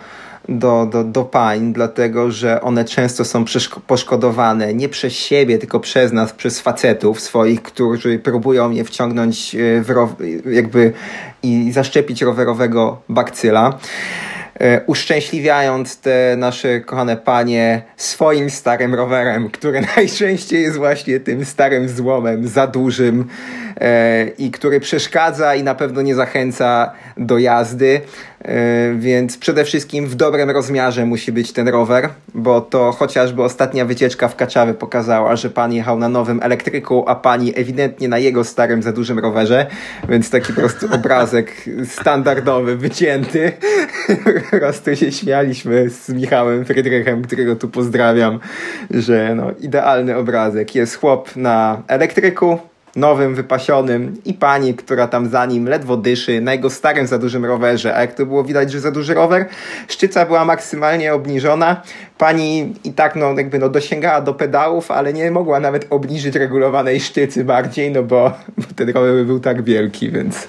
do, 0.49 0.87
do, 0.87 1.05
do 1.05 1.25
pań, 1.25 1.73
dlatego 1.73 2.31
że 2.31 2.61
one 2.61 2.85
często 2.85 3.25
są 3.25 3.45
poszkodowane 3.87 4.75
nie 4.75 4.89
przez 4.89 5.13
siebie, 5.13 5.59
tylko 5.59 5.81
przez 5.81 6.13
nas, 6.13 6.33
przez 6.33 6.61
facetów 6.61 7.21
swoich, 7.21 7.63
którzy 7.63 8.19
próbują 8.19 8.71
je 8.71 8.85
wciągnąć 8.85 9.55
e, 9.55 9.59
w 9.83 10.17
jakby 10.53 10.93
i 11.43 11.73
zaszczepić 11.73 12.23
rowerowego 12.23 13.01
bakcyla. 13.09 13.79
E, 14.61 14.81
uszczęśliwiając 14.87 16.01
te 16.01 16.35
nasze 16.37 16.81
kochane 16.81 17.17
panie 17.17 17.83
swoim 17.97 18.51
starym 18.51 18.95
rowerem, 18.95 19.51
który 19.51 19.81
najczęściej 19.97 20.63
jest 20.63 20.77
właśnie 20.77 21.21
tym 21.21 21.45
starym 21.45 21.89
złomem, 21.89 22.49
za 22.49 22.67
dużym 22.67 23.25
i 24.39 24.51
który 24.51 24.81
przeszkadza 24.81 25.55
i 25.55 25.63
na 25.63 25.75
pewno 25.75 26.03
nie 26.03 26.15
zachęca 26.15 26.93
do 27.17 27.39
jazdy. 27.39 28.01
E, 28.45 28.95
więc 28.99 29.39
przede 29.39 29.65
wszystkim 29.65 30.07
w 30.07 30.15
dobrym 30.15 30.51
rozmiarze 30.51 31.07
musi 31.07 31.33
być 31.33 31.53
ten 31.53 31.69
rower, 31.69 32.09
bo 32.35 32.61
to 32.61 32.93
chociażby 32.93 33.43
ostatnia 33.43 33.85
wycieczka 33.85 34.29
w 34.29 34.37
Kaczawy 34.37 34.75
pokazała, 34.75 35.37
że 35.37 35.51
pan 35.51 35.73
jechał 35.73 35.99
na 35.99 36.09
nowym 36.09 36.41
elektryku, 36.43 37.05
a 37.07 37.15
pani 37.15 37.53
ewidentnie 37.57 38.09
na 38.09 38.19
jego 38.19 38.45
starym, 38.45 38.83
za 38.83 38.93
dużym 38.93 39.19
rowerze, 39.19 39.67
więc 40.09 40.31
taki 40.31 40.53
po 40.53 40.61
prostu 40.61 40.87
obrazek 40.95 41.53
standardowy, 41.85 42.77
wycięty. 42.77 43.53
po 44.51 44.57
prostu 44.59 44.97
się 44.97 45.13
śmialiśmy 45.13 45.91
z 45.91 46.09
Michałem 46.09 46.65
Frydrychem, 46.65 47.23
którego 47.23 47.57
tu 47.57 47.69
pozdrawiam, 47.69 48.41
że 48.91 49.35
no, 49.35 49.51
idealny 49.61 50.17
obrazek. 50.17 50.75
Jest 50.75 50.97
chłop 50.97 51.37
na 51.37 51.83
elektryku, 51.89 52.59
nowym, 52.97 53.35
wypasionym 53.35 54.17
i 54.25 54.35
pani, 54.35 54.75
która 54.75 55.07
tam 55.09 55.29
za 55.29 55.47
nim 55.47 55.69
ledwo 55.69 55.97
dyszy 55.97 56.41
na 56.41 56.53
jego 56.53 56.71
starym 56.71 57.07
za 57.07 57.19
dużym 57.19 57.45
rowerze. 57.45 57.97
A 57.97 58.01
jak 58.01 58.15
to 58.15 58.27
było 58.27 58.45
widać, 58.45 58.73
że 58.73 58.81
za 58.81 58.91
duży 58.91 59.15
rower, 59.15 59.47
szczyca 59.89 60.27
była 60.27 60.45
maksymalnie 60.45 61.15
obniżona. 61.15 61.83
Pani 62.19 62.75
i 62.85 62.93
tak 62.93 63.17
no, 63.17 63.35
jakby 63.37 63.59
no, 63.59 63.69
dosięgała 63.69 64.21
do 64.21 64.35
pedałów, 64.35 64.91
ale 64.91 65.13
nie 65.13 65.31
mogła 65.31 65.61
nawet 65.61 65.87
obniżyć 65.91 66.35
regulowanej 66.35 67.01
sztycy 67.01 67.45
bardziej, 67.45 67.91
no 67.91 68.03
bo, 68.03 68.33
bo 68.59 68.65
ten 68.77 68.89
rower 68.89 69.25
był 69.27 69.41
tak 69.41 69.63
wielki, 69.63 70.11
więc 70.11 70.49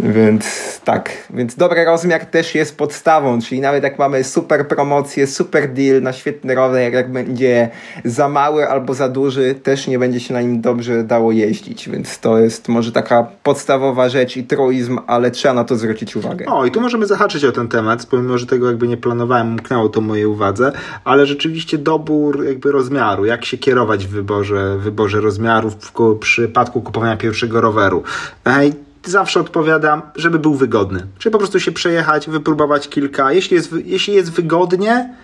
więc 0.00 0.44
tak, 0.84 1.10
więc 1.30 1.54
dobry 1.54 1.84
rozmiar 1.84 2.26
też 2.26 2.54
jest 2.54 2.76
podstawą, 2.76 3.40
czyli 3.40 3.60
nawet 3.60 3.84
jak 3.84 3.98
mamy 3.98 4.24
super 4.24 4.68
promocję, 4.68 5.26
super 5.26 5.72
deal 5.72 6.02
na 6.02 6.12
świetny 6.12 6.54
rower, 6.54 6.92
jak 6.92 7.12
będzie 7.12 7.70
za 8.04 8.28
mały 8.28 8.68
albo 8.68 8.94
za 8.94 9.08
duży, 9.08 9.54
też 9.54 9.86
nie 9.86 9.98
będzie 9.98 10.20
się 10.20 10.34
na 10.34 10.40
nim 10.40 10.60
dobrze 10.60 11.04
dało 11.04 11.32
jeździć, 11.32 11.88
więc 11.88 12.18
to 12.18 12.38
jest 12.38 12.68
może 12.68 12.92
taka 12.92 13.26
podstawowa 13.42 14.08
rzecz 14.08 14.36
i 14.36 14.44
truizm, 14.44 14.98
ale 15.06 15.30
trzeba 15.30 15.54
na 15.54 15.64
to 15.64 15.76
zwrócić 15.76 16.16
uwagę. 16.16 16.46
O, 16.46 16.66
i 16.66 16.70
tu 16.70 16.80
możemy 16.80 17.06
zahaczyć 17.06 17.44
o 17.44 17.52
ten 17.52 17.68
temat, 17.68 18.06
pomimo, 18.06 18.38
że 18.38 18.46
tego 18.46 18.66
jakby 18.66 18.88
nie 18.88 18.96
planowałem, 18.96 19.50
umknęło 19.50 19.88
to 19.88 20.00
mojej 20.00 20.26
uwadze, 20.26 20.72
ale 21.04 21.26
rzeczywiście 21.26 21.78
dobór 21.78 22.44
jakby 22.44 22.72
rozmiaru, 22.72 23.24
jak 23.24 23.44
się 23.44 23.58
kierować 23.58 24.06
w 24.06 24.10
wyborze, 24.10 24.78
wyborze 24.78 25.20
rozmiarów 25.20 25.74
w 25.74 26.18
przypadku 26.18 26.80
kupowania 26.80 27.16
pierwszego 27.16 27.60
roweru. 27.60 28.02
Ej, 28.44 28.72
zawsze 29.06 29.40
odpowiadam, 29.40 30.02
żeby 30.16 30.38
był 30.38 30.54
wygodny. 30.54 31.06
Czyli 31.18 31.32
po 31.32 31.38
prostu 31.38 31.60
się 31.60 31.72
przejechać, 31.72 32.30
wypróbować 32.30 32.88
kilka. 32.88 33.32
Jeśli 33.32 33.54
jest, 33.54 33.74
jeśli 33.84 34.14
jest 34.14 34.32
wygodnie, 34.32 35.14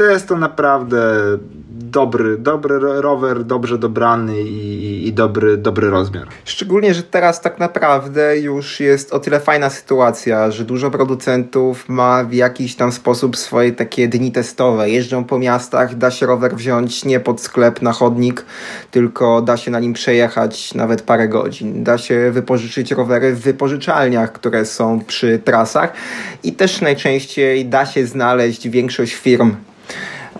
to 0.00 0.04
jest 0.04 0.28
to 0.28 0.36
naprawdę 0.36 0.98
dobry, 1.70 2.38
dobry 2.38 2.78
rower, 2.78 3.44
dobrze 3.44 3.78
dobrany 3.78 4.42
i, 4.42 5.08
i, 5.08 5.12
dobry, 5.12 5.56
dobry 5.56 5.90
rozmiar. 5.90 6.28
Szczególnie, 6.44 6.94
że 6.94 7.02
teraz 7.02 7.40
tak 7.40 7.58
naprawdę 7.58 8.38
już 8.38 8.80
jest 8.80 9.12
o 9.12 9.18
tyle 9.20 9.40
fajna 9.40 9.70
sytuacja, 9.70 10.50
że 10.50 10.64
dużo 10.64 10.90
producentów 10.90 11.88
ma 11.88 12.24
w 12.24 12.32
jakiś 12.32 12.76
tam 12.76 12.92
sposób 12.92 13.36
swoje 13.36 13.72
takie 13.72 14.08
dni 14.08 14.32
testowe. 14.32 14.90
Jeżdżą 14.90 15.24
po 15.24 15.38
miastach, 15.38 15.94
da 15.94 16.10
się 16.10 16.26
rower 16.26 16.56
wziąć 16.56 17.04
nie 17.04 17.20
pod 17.20 17.40
sklep 17.40 17.82
na 17.82 17.92
chodnik, 17.92 18.44
tylko 18.90 19.42
da 19.42 19.56
się 19.56 19.70
na 19.70 19.80
nim 19.80 19.92
przejechać 19.92 20.74
nawet 20.74 21.02
parę 21.02 21.28
godzin. 21.28 21.84
Da 21.84 21.98
się 21.98 22.30
wypożyczyć 22.30 22.92
rowery 22.92 23.34
w 23.34 23.40
wypożyczalniach, 23.40 24.32
które 24.32 24.64
są 24.64 25.00
przy 25.00 25.38
trasach 25.38 25.92
i 26.42 26.52
też 26.52 26.80
najczęściej 26.80 27.66
da 27.66 27.86
się 27.86 28.06
znaleźć 28.06 28.68
większość 28.68 29.14
firm 29.14 29.54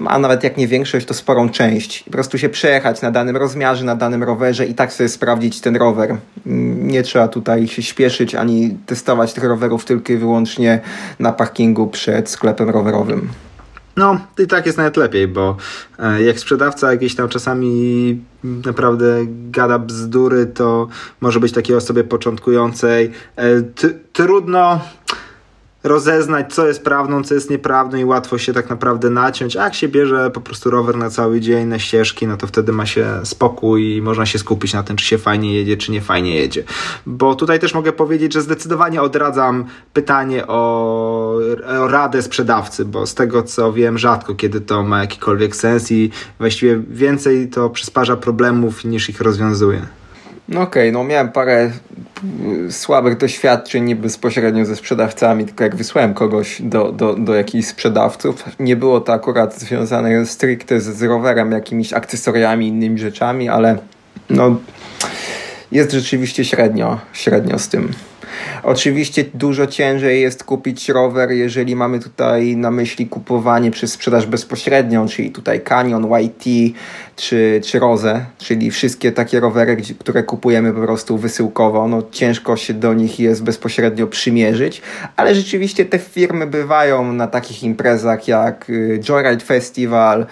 a 0.06 0.18
nawet 0.18 0.44
jak 0.44 0.56
nie 0.56 0.68
większość, 0.68 1.06
to 1.06 1.14
sporą 1.14 1.48
część. 1.48 2.02
Po 2.02 2.10
prostu 2.10 2.38
się 2.38 2.48
przejechać 2.48 3.02
na 3.02 3.10
danym 3.10 3.36
rozmiarze, 3.36 3.84
na 3.84 3.96
danym 3.96 4.22
rowerze 4.22 4.66
i 4.66 4.74
tak 4.74 4.92
sobie 4.92 5.08
sprawdzić 5.08 5.60
ten 5.60 5.76
rower. 5.76 6.16
Nie 6.76 7.02
trzeba 7.02 7.28
tutaj 7.28 7.68
się 7.68 7.82
śpieszyć 7.82 8.34
ani 8.34 8.76
testować 8.86 9.32
tych 9.32 9.44
rowerów 9.44 9.84
tylko 9.84 10.12
i 10.12 10.16
wyłącznie 10.16 10.80
na 11.18 11.32
parkingu 11.32 11.86
przed 11.86 12.28
sklepem 12.28 12.70
rowerowym. 12.70 13.28
No, 13.96 14.20
i 14.38 14.46
tak 14.46 14.66
jest 14.66 14.78
nawet 14.78 14.96
lepiej, 14.96 15.28
bo 15.28 15.56
e, 15.98 16.22
jak 16.22 16.40
sprzedawca 16.40 16.92
jakieś 16.92 17.14
tam 17.14 17.28
czasami 17.28 18.20
naprawdę 18.44 19.06
gada 19.50 19.78
bzdury, 19.78 20.46
to 20.46 20.88
może 21.20 21.40
być 21.40 21.52
takiej 21.52 21.76
osobie 21.76 22.04
początkującej 22.04 23.10
e, 23.36 23.62
trudno 24.12 24.80
rozeznać, 25.83 26.55
co 26.55 26.66
jest 26.66 26.85
prawdą, 26.85 27.23
co 27.23 27.35
jest 27.35 27.51
nieprawdą 27.51 27.97
i 27.97 28.05
łatwo 28.05 28.38
się 28.38 28.53
tak 28.53 28.71
naprawdę 28.71 29.11
naciąć. 29.11 29.57
A 29.57 29.64
jak 29.64 29.75
się 29.75 29.88
bierze 29.88 30.31
po 30.31 30.40
prostu 30.40 30.71
rower 30.71 30.97
na 30.97 31.11
cały 31.11 31.40
dzień, 31.40 31.69
na 31.69 31.79
ścieżki, 31.79 32.27
no 32.27 32.37
to 32.37 32.47
wtedy 32.47 32.73
ma 32.73 32.87
się 32.87 33.07
spokój 33.25 33.97
i 33.97 34.03
można 34.03 34.27
się 34.27 34.38
skupić 34.38 34.73
na 34.73 34.83
tym, 34.83 34.97
czy 34.97 35.05
się 35.05 35.19
fajnie 35.19 35.55
jedzie, 35.55 35.77
czy 35.77 35.93
nie 35.93 36.01
fajnie 36.01 36.37
jedzie. 36.37 36.64
Bo 37.07 37.35
tutaj 37.35 37.59
też 37.59 37.75
mogę 37.75 37.93
powiedzieć, 37.93 38.33
że 38.33 38.43
zdecydowanie 38.43 39.03
odradzam 39.03 39.64
pytanie 39.93 40.47
o, 40.47 41.38
o 41.81 41.88
radę 41.88 42.23
sprzedawcy, 42.23 42.85
bo 42.85 43.07
z 43.07 43.14
tego 43.14 43.43
co 43.43 43.73
wiem, 43.73 43.99
rzadko 43.99 44.35
kiedy 44.35 44.61
to 44.61 44.83
ma 44.83 45.01
jakikolwiek 45.01 45.57
sens 45.57 45.93
i 45.93 46.11
właściwie 46.38 46.83
więcej 46.88 47.49
to 47.49 47.71
przysparza 47.71 48.16
problemów 48.16 48.85
niż 48.85 49.11
ich 49.11 49.21
rozwiązuje. 49.21 49.99
No 50.50 50.62
okej, 50.62 50.82
okay, 50.82 50.92
no 50.92 51.04
miałem 51.04 51.32
parę 51.32 51.70
słabych 52.70 53.16
doświadczeń 53.16 53.84
nie 53.84 53.96
bezpośrednio 53.96 54.64
ze 54.64 54.76
sprzedawcami, 54.76 55.44
tylko 55.44 55.64
jak 55.64 55.76
wysłałem 55.76 56.14
kogoś 56.14 56.62
do, 56.62 56.92
do, 56.92 57.14
do 57.14 57.34
jakichś 57.34 57.68
sprzedawców. 57.68 58.44
Nie 58.58 58.76
było 58.76 59.00
to 59.00 59.12
akurat 59.12 59.58
związane 59.58 60.26
stricte 60.26 60.80
z, 60.80 60.84
z 60.84 61.02
rowerem, 61.02 61.52
jakimiś 61.52 61.92
akcesoriami, 61.92 62.68
innymi 62.68 62.98
rzeczami, 62.98 63.48
ale 63.48 63.78
no 64.30 64.56
jest 65.72 65.92
rzeczywiście 65.92 66.44
średnio, 66.44 67.00
średnio 67.12 67.58
z 67.58 67.68
tym. 67.68 67.92
Oczywiście 68.62 69.24
dużo 69.35 69.66
ciężej 69.66 70.22
jest 70.22 70.44
kupić 70.44 70.88
rower, 70.88 71.30
jeżeli 71.30 71.76
mamy 71.76 72.00
tutaj 72.00 72.56
na 72.56 72.70
myśli 72.70 73.06
kupowanie 73.06 73.70
przez 73.70 73.92
sprzedaż 73.92 74.26
bezpośrednią, 74.26 75.09
czyli 75.09 75.30
tutaj 75.30 75.61
Canyon, 75.61 76.06
YT 76.22 76.74
czy, 77.16 77.61
czy 77.64 77.78
Rose, 77.78 78.24
czyli 78.38 78.70
wszystkie 78.70 79.12
takie 79.12 79.40
rowery, 79.40 79.76
które 79.98 80.22
kupujemy 80.22 80.72
po 80.72 80.80
prostu 80.80 81.18
wysyłkowo. 81.18 81.88
No, 81.88 82.02
ciężko 82.11 82.56
się 82.56 82.74
do 82.74 82.94
nich 82.94 83.20
jest 83.20 83.42
bezpośrednio 83.42 84.06
przymierzyć, 84.06 84.83
ale 85.16 85.35
rzeczywiście 85.35 85.85
te 85.85 85.98
firmy 85.98 86.46
bywają 86.46 87.12
na 87.12 87.26
takich 87.26 87.62
imprezach 87.62 88.28
jak 88.28 88.70
y, 88.70 89.00
Joyride 89.09 89.44
Festival, 89.44 90.26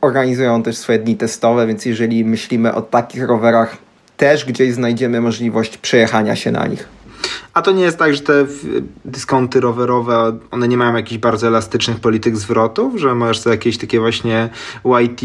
organizują 0.00 0.62
też 0.62 0.76
swoje 0.76 0.98
dni 0.98 1.16
testowe, 1.16 1.66
więc 1.66 1.84
jeżeli 1.86 2.24
myślimy 2.24 2.74
o 2.74 2.82
takich 2.82 3.22
rowerach 3.22 3.76
też 4.18 4.44
gdzieś 4.44 4.72
znajdziemy 4.72 5.20
możliwość 5.20 5.78
przejechania 5.78 6.36
się 6.36 6.50
na 6.50 6.66
nich. 6.66 6.88
A 7.54 7.62
to 7.62 7.72
nie 7.72 7.82
jest 7.82 7.98
tak, 7.98 8.14
że 8.14 8.20
te 8.20 8.46
dyskonty 9.04 9.60
rowerowe, 9.60 10.38
one 10.50 10.68
nie 10.68 10.76
mają 10.76 10.96
jakichś 10.96 11.18
bardzo 11.18 11.46
elastycznych 11.46 12.00
polityk 12.00 12.36
zwrotów, 12.36 12.96
że 12.96 13.14
możesz 13.14 13.40
sobie 13.40 13.54
jakieś 13.54 13.78
takie 13.78 14.00
właśnie 14.00 14.48
YT 14.84 15.20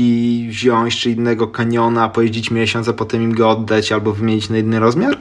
wziąć, 0.49 0.99
czy 0.99 1.09
innego 1.09 1.47
kaniona, 1.47 2.09
pojeździć 2.09 2.51
miesiąc, 2.51 2.87
a 2.87 2.93
potem 2.93 3.23
im 3.23 3.35
go 3.35 3.49
oddać 3.49 3.91
albo 3.91 4.11
wymienić 4.11 4.49
na 4.49 4.57
inny 4.57 4.79
rozmiar? 4.79 5.17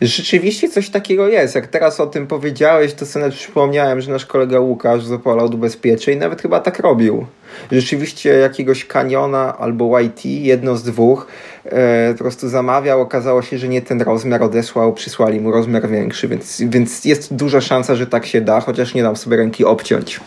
Rzeczywiście 0.00 0.68
coś 0.68 0.90
takiego 0.90 1.28
jest. 1.28 1.54
Jak 1.54 1.66
teraz 1.66 2.00
o 2.00 2.06
tym 2.06 2.26
powiedziałeś, 2.26 2.94
to 2.94 3.06
sobie 3.06 3.30
przypomniałem, 3.30 4.00
że 4.00 4.10
nasz 4.12 4.26
kolega 4.26 4.60
Łukasz 4.60 5.04
z 5.04 5.12
Opola 5.12 5.44
Ubezpieczeń 5.44 6.18
nawet 6.18 6.42
chyba 6.42 6.60
tak 6.60 6.80
robił. 6.80 7.26
Rzeczywiście 7.72 8.30
jakiegoś 8.30 8.84
kaniona 8.84 9.58
albo 9.58 10.00
YT, 10.00 10.24
jedno 10.24 10.76
z 10.76 10.82
dwóch, 10.82 11.26
e, 11.64 12.12
po 12.12 12.18
prostu 12.18 12.48
zamawiał, 12.48 13.00
okazało 13.00 13.42
się, 13.42 13.58
że 13.58 13.68
nie 13.68 13.82
ten 13.82 14.02
rozmiar 14.02 14.42
odesłał, 14.42 14.92
przysłali 14.92 15.40
mu 15.40 15.50
rozmiar 15.52 15.88
większy, 15.88 16.28
więc, 16.28 16.62
więc 16.66 17.04
jest 17.04 17.34
duża 17.34 17.60
szansa, 17.60 17.94
że 17.94 18.06
tak 18.06 18.26
się 18.26 18.40
da, 18.40 18.60
chociaż 18.60 18.94
nie 18.94 19.02
dam 19.02 19.16
sobie 19.16 19.36
ręki 19.36 19.64
obciąć. 19.64 20.20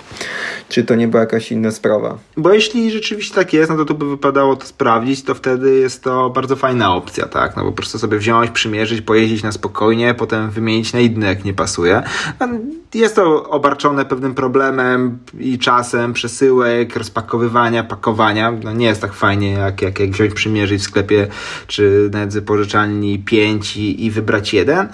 Czy 0.69 0.83
to 0.83 0.95
nie 0.95 1.07
była 1.07 1.21
jakaś 1.21 1.51
inna 1.51 1.71
sprawa? 1.71 2.17
Bo 2.37 2.53
jeśli 2.53 2.91
rzeczywiście 2.91 3.35
tak 3.35 3.53
jest, 3.53 3.71
no 3.71 3.77
to 3.77 3.85
tu 3.85 3.95
by 3.95 4.09
wypadało 4.09 4.55
to 4.55 4.65
sprawdzić, 4.65 5.23
to 5.23 5.35
wtedy 5.35 5.79
jest 5.79 6.03
to 6.03 6.29
bardzo 6.29 6.55
fajna 6.55 6.95
opcja, 6.95 7.25
tak? 7.25 7.55
No 7.55 7.63
po 7.63 7.71
prostu 7.71 7.99
sobie 7.99 8.17
wziąć, 8.17 8.51
przymierzyć, 8.51 9.01
pojeździć 9.01 9.43
na 9.43 9.51
spokojnie, 9.51 10.13
potem 10.13 10.49
wymienić 10.49 10.93
na 10.93 10.99
inny, 10.99 11.25
jak 11.25 11.45
nie 11.45 11.53
pasuje. 11.53 12.03
No, 12.39 12.47
jest 12.93 13.15
to 13.15 13.49
obarczone 13.49 14.05
pewnym 14.05 14.35
problemem 14.35 15.17
i 15.39 15.59
czasem 15.59 16.13
przesyłek, 16.13 16.95
rozpakowywania, 16.95 17.83
pakowania. 17.83 18.51
No 18.63 18.73
nie 18.73 18.85
jest 18.85 19.01
tak 19.01 19.13
fajnie, 19.13 19.51
jak, 19.51 19.81
jak, 19.81 19.99
jak 19.99 20.09
wziąć, 20.09 20.33
przymierzyć 20.33 20.81
w 20.81 20.83
sklepie 20.83 21.27
czy 21.67 22.09
na 22.13 22.41
pożyczalni 22.41 23.19
5 23.19 23.77
i, 23.77 24.05
i 24.05 24.11
wybrać 24.11 24.53
jeden, 24.53 24.87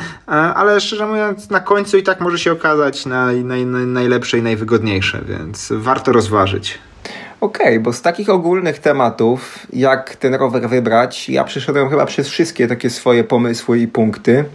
ale 0.55 0.81
szczerze 0.81 1.07
mówiąc, 1.07 1.49
na 1.49 1.59
końcu 1.59 1.97
i 1.97 2.03
tak 2.03 2.21
może 2.21 2.39
się 2.39 2.51
okazać 2.51 3.05
naj, 3.05 3.43
naj, 3.43 3.65
naj, 3.65 3.85
najlepsze 3.85 4.37
i 4.37 4.41
najwygodniejsze, 4.41 5.21
więc 5.27 5.73
warto 5.75 6.11
rozważyć. 6.11 6.79
Okej, 7.41 7.67
okay, 7.67 7.79
bo 7.79 7.93
z 7.93 8.01
takich 8.01 8.29
ogólnych 8.29 8.79
tematów, 8.79 9.67
jak 9.73 10.15
ten 10.15 10.33
rower 10.33 10.69
wybrać, 10.69 11.29
ja 11.29 11.43
przeszedłem 11.43 11.89
chyba 11.89 12.05
przez 12.05 12.29
wszystkie 12.29 12.67
takie 12.67 12.89
swoje 12.89 13.23
pomysły 13.23 13.79
i 13.79 13.87
punkty 13.87 14.45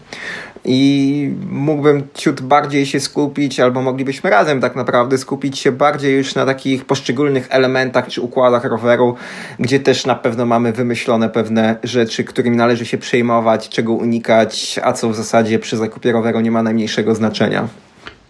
i 0.64 1.34
mógłbym 1.50 2.02
ciut 2.14 2.40
bardziej 2.40 2.86
się 2.86 3.00
skupić, 3.00 3.60
albo 3.60 3.82
moglibyśmy 3.82 4.30
razem 4.30 4.60
tak 4.60 4.76
naprawdę 4.76 5.18
skupić 5.18 5.58
się 5.58 5.72
bardziej 5.72 6.16
już 6.16 6.34
na 6.34 6.46
takich 6.46 6.84
poszczególnych 6.84 7.46
elementach 7.50 8.08
czy 8.08 8.20
układach 8.20 8.64
roweru, 8.64 9.14
gdzie 9.58 9.80
też 9.80 10.06
na 10.06 10.14
pewno 10.14 10.46
mamy 10.46 10.72
wymyślone 10.72 11.28
pewne 11.28 11.76
rzeczy, 11.82 12.24
którymi 12.24 12.56
należy 12.56 12.86
się 12.86 12.98
przejmować, 12.98 13.68
czego 13.68 13.92
unikać, 13.92 14.80
a 14.82 14.92
co 14.92 15.10
w 15.10 15.14
zasadzie 15.14 15.58
przy 15.58 15.76
zakupie 15.76 16.12
roweru 16.12 16.40
nie 16.40 16.50
ma 16.50 16.62
najmniejszego 16.62 17.14
znaczenia. 17.14 17.68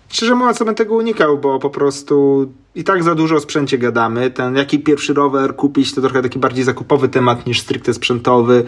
Szczerze 0.09 0.35
mówiąc, 0.35 0.59
bym 0.59 0.75
tego 0.75 0.95
unikał, 0.95 1.39
bo 1.39 1.59
po 1.59 1.71
prostu 1.71 2.47
i 2.75 2.85
tak 2.85 3.03
za 3.03 3.15
dużo 3.15 3.37
o 3.37 3.41
sprzęcie 3.41 3.79
gadamy. 3.79 4.31
Ten 4.31 4.57
jaki 4.57 4.79
pierwszy 4.79 5.15
rower 5.15 5.57
kupić 5.57 5.95
to 5.95 6.01
trochę 6.01 6.23
taki 6.23 6.39
bardziej 6.39 6.65
zakupowy 6.65 7.09
temat 7.09 7.47
niż 7.47 7.61
stricte 7.61 7.95
sprzętowy. 7.95 8.65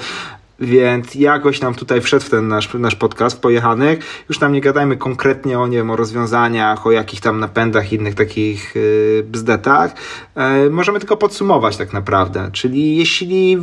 Więc 0.62 1.14
jakoś 1.14 1.60
nam 1.60 1.74
tutaj 1.74 2.00
wszedł 2.00 2.24
w 2.24 2.30
ten 2.30 2.48
nasz, 2.48 2.74
nasz 2.74 2.96
podcast 2.96 3.40
Pojechanych. 3.40 4.24
Już 4.28 4.38
tam 4.38 4.52
nie 4.52 4.60
gadajmy 4.60 4.96
konkretnie 4.96 5.58
o, 5.58 5.66
nie 5.66 5.76
wiem, 5.76 5.90
o 5.90 5.96
rozwiązaniach, 5.96 6.86
o 6.86 6.90
jakich 6.90 7.20
tam 7.20 7.40
napędach, 7.40 7.92
innych 7.92 8.14
takich 8.14 8.74
yy, 8.74 9.24
bzdetach. 9.30 9.94
Yy, 10.36 10.70
możemy 10.70 10.98
tylko 10.98 11.16
podsumować 11.16 11.76
tak 11.76 11.92
naprawdę. 11.92 12.50
Czyli 12.52 12.96
jeśli 12.96 13.58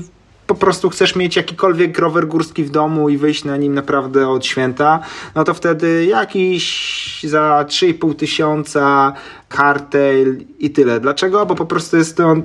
po 0.47 0.55
prostu 0.55 0.89
chcesz 0.89 1.15
mieć 1.15 1.35
jakikolwiek 1.35 1.99
rower 1.99 2.27
górski 2.27 2.63
w 2.63 2.69
domu 2.69 3.09
i 3.09 3.17
wyjść 3.17 3.43
na 3.43 3.57
nim 3.57 3.73
naprawdę 3.73 4.29
od 4.29 4.45
święta, 4.45 4.99
no 5.35 5.43
to 5.43 5.53
wtedy 5.53 6.05
jakiś 6.05 7.23
za 7.23 7.65
3,5 7.67 8.15
tysiąca 8.15 9.13
Cartail 9.55 10.37
i 10.59 10.69
tyle. 10.69 10.99
Dlaczego? 10.99 11.45
Bo 11.45 11.55
po 11.55 11.65
prostu 11.65 11.97
jest 11.97 12.17
to 12.17 12.35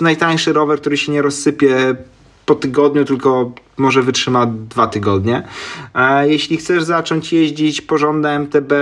najtańszy 0.00 0.52
rower, 0.52 0.80
który 0.80 0.96
się 0.96 1.12
nie 1.12 1.22
rozsypie 1.22 1.96
po 2.46 2.54
tygodniu, 2.54 3.04
tylko 3.04 3.52
może 3.76 4.02
wytrzyma 4.02 4.46
dwa 4.46 4.86
tygodnie. 4.86 5.42
Jeśli 6.24 6.56
chcesz 6.56 6.82
zacząć 6.82 7.32
jeździć 7.32 7.80
porządne 7.80 8.38
MTB, 8.38 8.72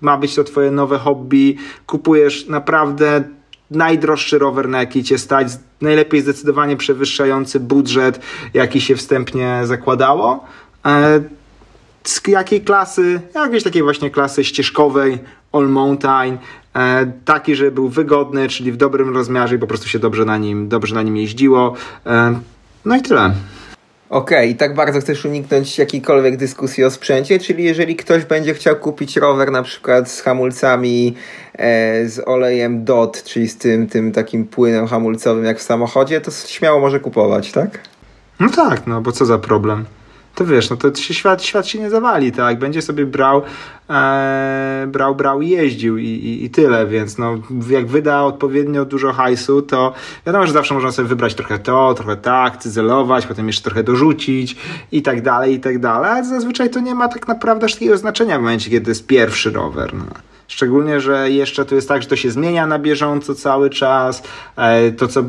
ma 0.00 0.16
być 0.16 0.34
to 0.34 0.44
twoje 0.44 0.70
nowe 0.70 0.98
hobby, 0.98 1.56
kupujesz 1.86 2.46
naprawdę 2.46 3.24
najdroższy 3.70 4.38
rower, 4.38 4.68
na 4.68 4.78
jaki 4.80 5.04
cię 5.04 5.18
stać, 5.18 5.48
najlepiej 5.80 6.20
zdecydowanie 6.20 6.76
przewyższający 6.76 7.60
budżet, 7.60 8.20
jaki 8.54 8.80
się 8.80 8.96
wstępnie 8.96 9.60
zakładało. 9.64 10.44
E, 10.86 11.20
z 12.04 12.28
jakiej 12.28 12.60
klasy? 12.60 13.20
Jakiejś 13.34 13.62
takiej 13.62 13.82
właśnie 13.82 14.10
klasy 14.10 14.44
ścieżkowej, 14.44 15.18
all 15.52 15.68
mountain, 15.68 16.38
e, 16.74 17.12
taki, 17.24 17.54
żeby 17.54 17.72
był 17.72 17.88
wygodny, 17.88 18.48
czyli 18.48 18.72
w 18.72 18.76
dobrym 18.76 19.14
rozmiarze 19.14 19.54
i 19.54 19.58
po 19.58 19.66
prostu 19.66 19.88
się 19.88 19.98
dobrze 19.98 20.24
na 20.24 20.38
nim, 20.38 20.68
dobrze 20.68 20.94
na 20.94 21.02
nim 21.02 21.16
jeździło. 21.16 21.74
No 22.84 22.96
i 22.96 23.02
tyle. 23.02 23.32
Okej, 24.10 24.38
okay, 24.38 24.46
i 24.46 24.54
tak 24.54 24.74
bardzo 24.74 25.00
chcesz 25.00 25.24
uniknąć 25.24 25.78
jakiejkolwiek 25.78 26.36
dyskusji 26.36 26.84
o 26.84 26.90
sprzęcie, 26.90 27.38
czyli 27.38 27.64
jeżeli 27.64 27.96
ktoś 27.96 28.24
będzie 28.24 28.54
chciał 28.54 28.76
kupić 28.76 29.16
rower 29.16 29.52
na 29.52 29.62
przykład 29.62 30.10
z 30.10 30.20
hamulcami 30.20 31.14
e, 31.52 32.08
z 32.08 32.28
olejem 32.28 32.84
DOT, 32.84 33.22
czyli 33.24 33.48
z 33.48 33.58
tym, 33.58 33.86
tym 33.86 34.12
takim 34.12 34.46
płynem 34.46 34.86
hamulcowym 34.86 35.44
jak 35.44 35.58
w 35.58 35.62
samochodzie, 35.62 36.20
to 36.20 36.30
śmiało 36.30 36.80
może 36.80 37.00
kupować, 37.00 37.52
tak? 37.52 37.78
No 38.40 38.48
tak, 38.48 38.86
no 38.86 39.00
bo 39.00 39.12
co 39.12 39.26
za 39.26 39.38
problem 39.38 39.84
to 40.34 40.46
wiesz, 40.46 40.70
no 40.70 40.76
to 40.76 40.94
się 40.94 41.14
świat, 41.14 41.42
świat 41.42 41.66
się 41.66 41.78
nie 41.78 41.90
zawali, 41.90 42.32
tak? 42.32 42.58
Będzie 42.58 42.82
sobie 42.82 43.06
brał, 43.06 43.42
e, 43.90 44.86
brał, 44.88 45.14
brał 45.14 45.42
i 45.42 45.48
jeździł 45.48 45.98
i, 45.98 46.06
i, 46.06 46.44
i, 46.44 46.50
tyle, 46.50 46.86
więc 46.86 47.18
no, 47.18 47.34
jak 47.70 47.86
wyda 47.86 48.22
odpowiednio 48.22 48.84
dużo 48.84 49.12
hajsu, 49.12 49.62
to 49.62 49.92
wiadomo, 50.26 50.46
że 50.46 50.52
zawsze 50.52 50.74
można 50.74 50.92
sobie 50.92 51.08
wybrać 51.08 51.34
trochę 51.34 51.58
to, 51.58 51.94
trochę 51.94 52.16
tak, 52.16 52.56
cyzelować, 52.56 53.26
potem 53.26 53.46
jeszcze 53.46 53.62
trochę 53.62 53.82
dorzucić 53.82 54.56
i 54.92 55.02
tak 55.02 55.22
dalej, 55.22 55.54
i 55.54 55.60
tak 55.60 55.78
dalej, 55.78 56.10
ale 56.10 56.24
zazwyczaj 56.24 56.70
to 56.70 56.80
nie 56.80 56.94
ma 56.94 57.08
tak 57.08 57.28
naprawdę 57.28 57.68
takiego 57.68 57.98
znaczenia 57.98 58.38
w 58.38 58.40
momencie, 58.40 58.70
kiedy 58.70 58.90
jest 58.90 59.06
pierwszy 59.06 59.50
rower, 59.50 59.94
no. 59.94 60.33
Szczególnie, 60.54 61.00
że 61.00 61.30
jeszcze 61.30 61.64
tu 61.64 61.74
jest 61.74 61.88
tak, 61.88 62.02
że 62.02 62.08
to 62.08 62.16
się 62.16 62.30
zmienia 62.30 62.66
na 62.66 62.78
bieżąco 62.78 63.34
cały 63.34 63.70
czas. 63.70 64.22
E, 64.56 64.92
to, 64.92 65.08
co 65.08 65.24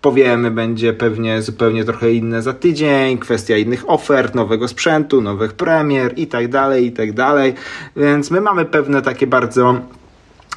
powiemy, 0.00 0.50
będzie 0.50 0.92
pewnie 0.92 1.42
zupełnie 1.42 1.84
trochę 1.84 2.12
inne 2.12 2.42
za 2.42 2.52
tydzień. 2.52 3.18
Kwestia 3.18 3.56
innych 3.56 3.90
ofert, 3.90 4.34
nowego 4.34 4.68
sprzętu, 4.68 5.20
nowych 5.20 5.52
premier 5.52 6.12
i 6.18 6.26
tak 6.26 6.48
dalej, 6.48 6.86
i 6.86 6.92
tak 6.92 7.12
dalej. 7.12 7.54
Więc 7.96 8.30
my 8.30 8.40
mamy 8.40 8.64
pewne 8.64 9.02
takie 9.02 9.26
bardzo 9.26 9.80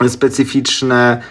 specyficzne 0.08 1.22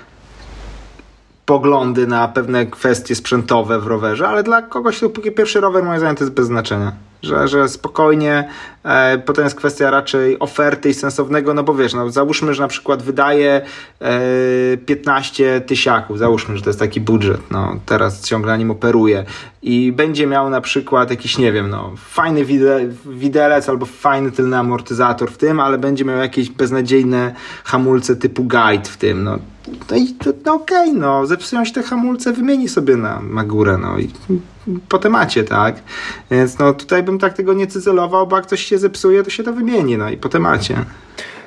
poglądy 1.46 2.06
na 2.06 2.28
pewne 2.28 2.66
kwestie 2.66 3.14
sprzętowe 3.14 3.80
w 3.80 3.86
rowerze, 3.86 4.28
ale 4.28 4.42
dla 4.42 4.62
kogoś, 4.62 5.00
póki 5.14 5.32
pierwszy 5.32 5.60
rower 5.60 5.84
moim 5.84 5.98
zdaniem 5.98 6.16
to 6.16 6.24
jest 6.24 6.34
bez 6.34 6.46
znaczenia 6.46 7.09
że, 7.22 7.48
że 7.48 7.68
spokojnie, 7.68 8.48
e, 8.84 9.18
potem 9.18 9.44
jest 9.44 9.56
kwestia 9.56 9.90
raczej 9.90 10.38
oferty 10.38 10.88
i 10.88 10.94
sensownego, 10.94 11.54
no 11.54 11.62
bo 11.62 11.74
wiesz, 11.74 11.94
no 11.94 12.10
załóżmy, 12.10 12.54
że 12.54 12.62
na 12.62 12.68
przykład 12.68 13.02
wydaje 13.02 13.60
e, 14.00 14.76
15 14.76 15.60
tysiaków, 15.60 16.18
załóżmy, 16.18 16.56
że 16.56 16.62
to 16.62 16.70
jest 16.70 16.80
taki 16.80 17.00
budżet, 17.00 17.40
no 17.50 17.76
teraz 17.86 18.24
ciągle 18.24 18.52
na 18.52 18.56
nim 18.56 18.70
operuje 18.70 19.24
i 19.62 19.92
będzie 19.92 20.26
miał 20.26 20.50
na 20.50 20.60
przykład 20.60 21.10
jakiś, 21.10 21.38
nie 21.38 21.52
wiem, 21.52 21.70
no 21.70 21.92
fajny 21.96 22.44
wide, 22.44 22.88
widelec 23.06 23.68
albo 23.68 23.86
fajny 23.86 24.32
tylny 24.32 24.58
amortyzator 24.58 25.30
w 25.30 25.36
tym, 25.36 25.60
ale 25.60 25.78
będzie 25.78 26.04
miał 26.04 26.18
jakieś 26.18 26.50
beznadziejne 26.50 27.34
hamulce 27.64 28.16
typu 28.16 28.44
guide 28.44 28.84
w 28.84 28.96
tym, 28.96 29.24
no. 29.24 29.38
No 29.90 29.96
i 29.96 30.16
no 30.44 30.54
okej, 30.54 30.88
okay, 30.88 31.00
no, 31.00 31.26
zepsują 31.26 31.64
się 31.64 31.72
te 31.72 31.82
hamulce, 31.82 32.32
wymieni 32.32 32.68
sobie 32.68 32.96
na, 32.96 33.44
górę, 33.44 33.78
no 33.78 33.98
i 33.98 34.08
po 34.88 34.98
temacie, 34.98 35.44
tak? 35.44 35.82
Więc 36.30 36.58
no 36.58 36.74
tutaj 36.74 37.02
bym 37.02 37.18
tak 37.18 37.34
tego 37.34 37.54
nie 37.54 37.66
cyzelował, 37.66 38.26
bo 38.26 38.36
jak 38.36 38.46
coś 38.46 38.64
się 38.64 38.78
zepsuje, 38.78 39.22
to 39.22 39.30
się 39.30 39.42
to 39.42 39.52
wymieni, 39.52 39.98
no 39.98 40.10
i 40.10 40.16
po 40.16 40.28
temacie. 40.28 40.84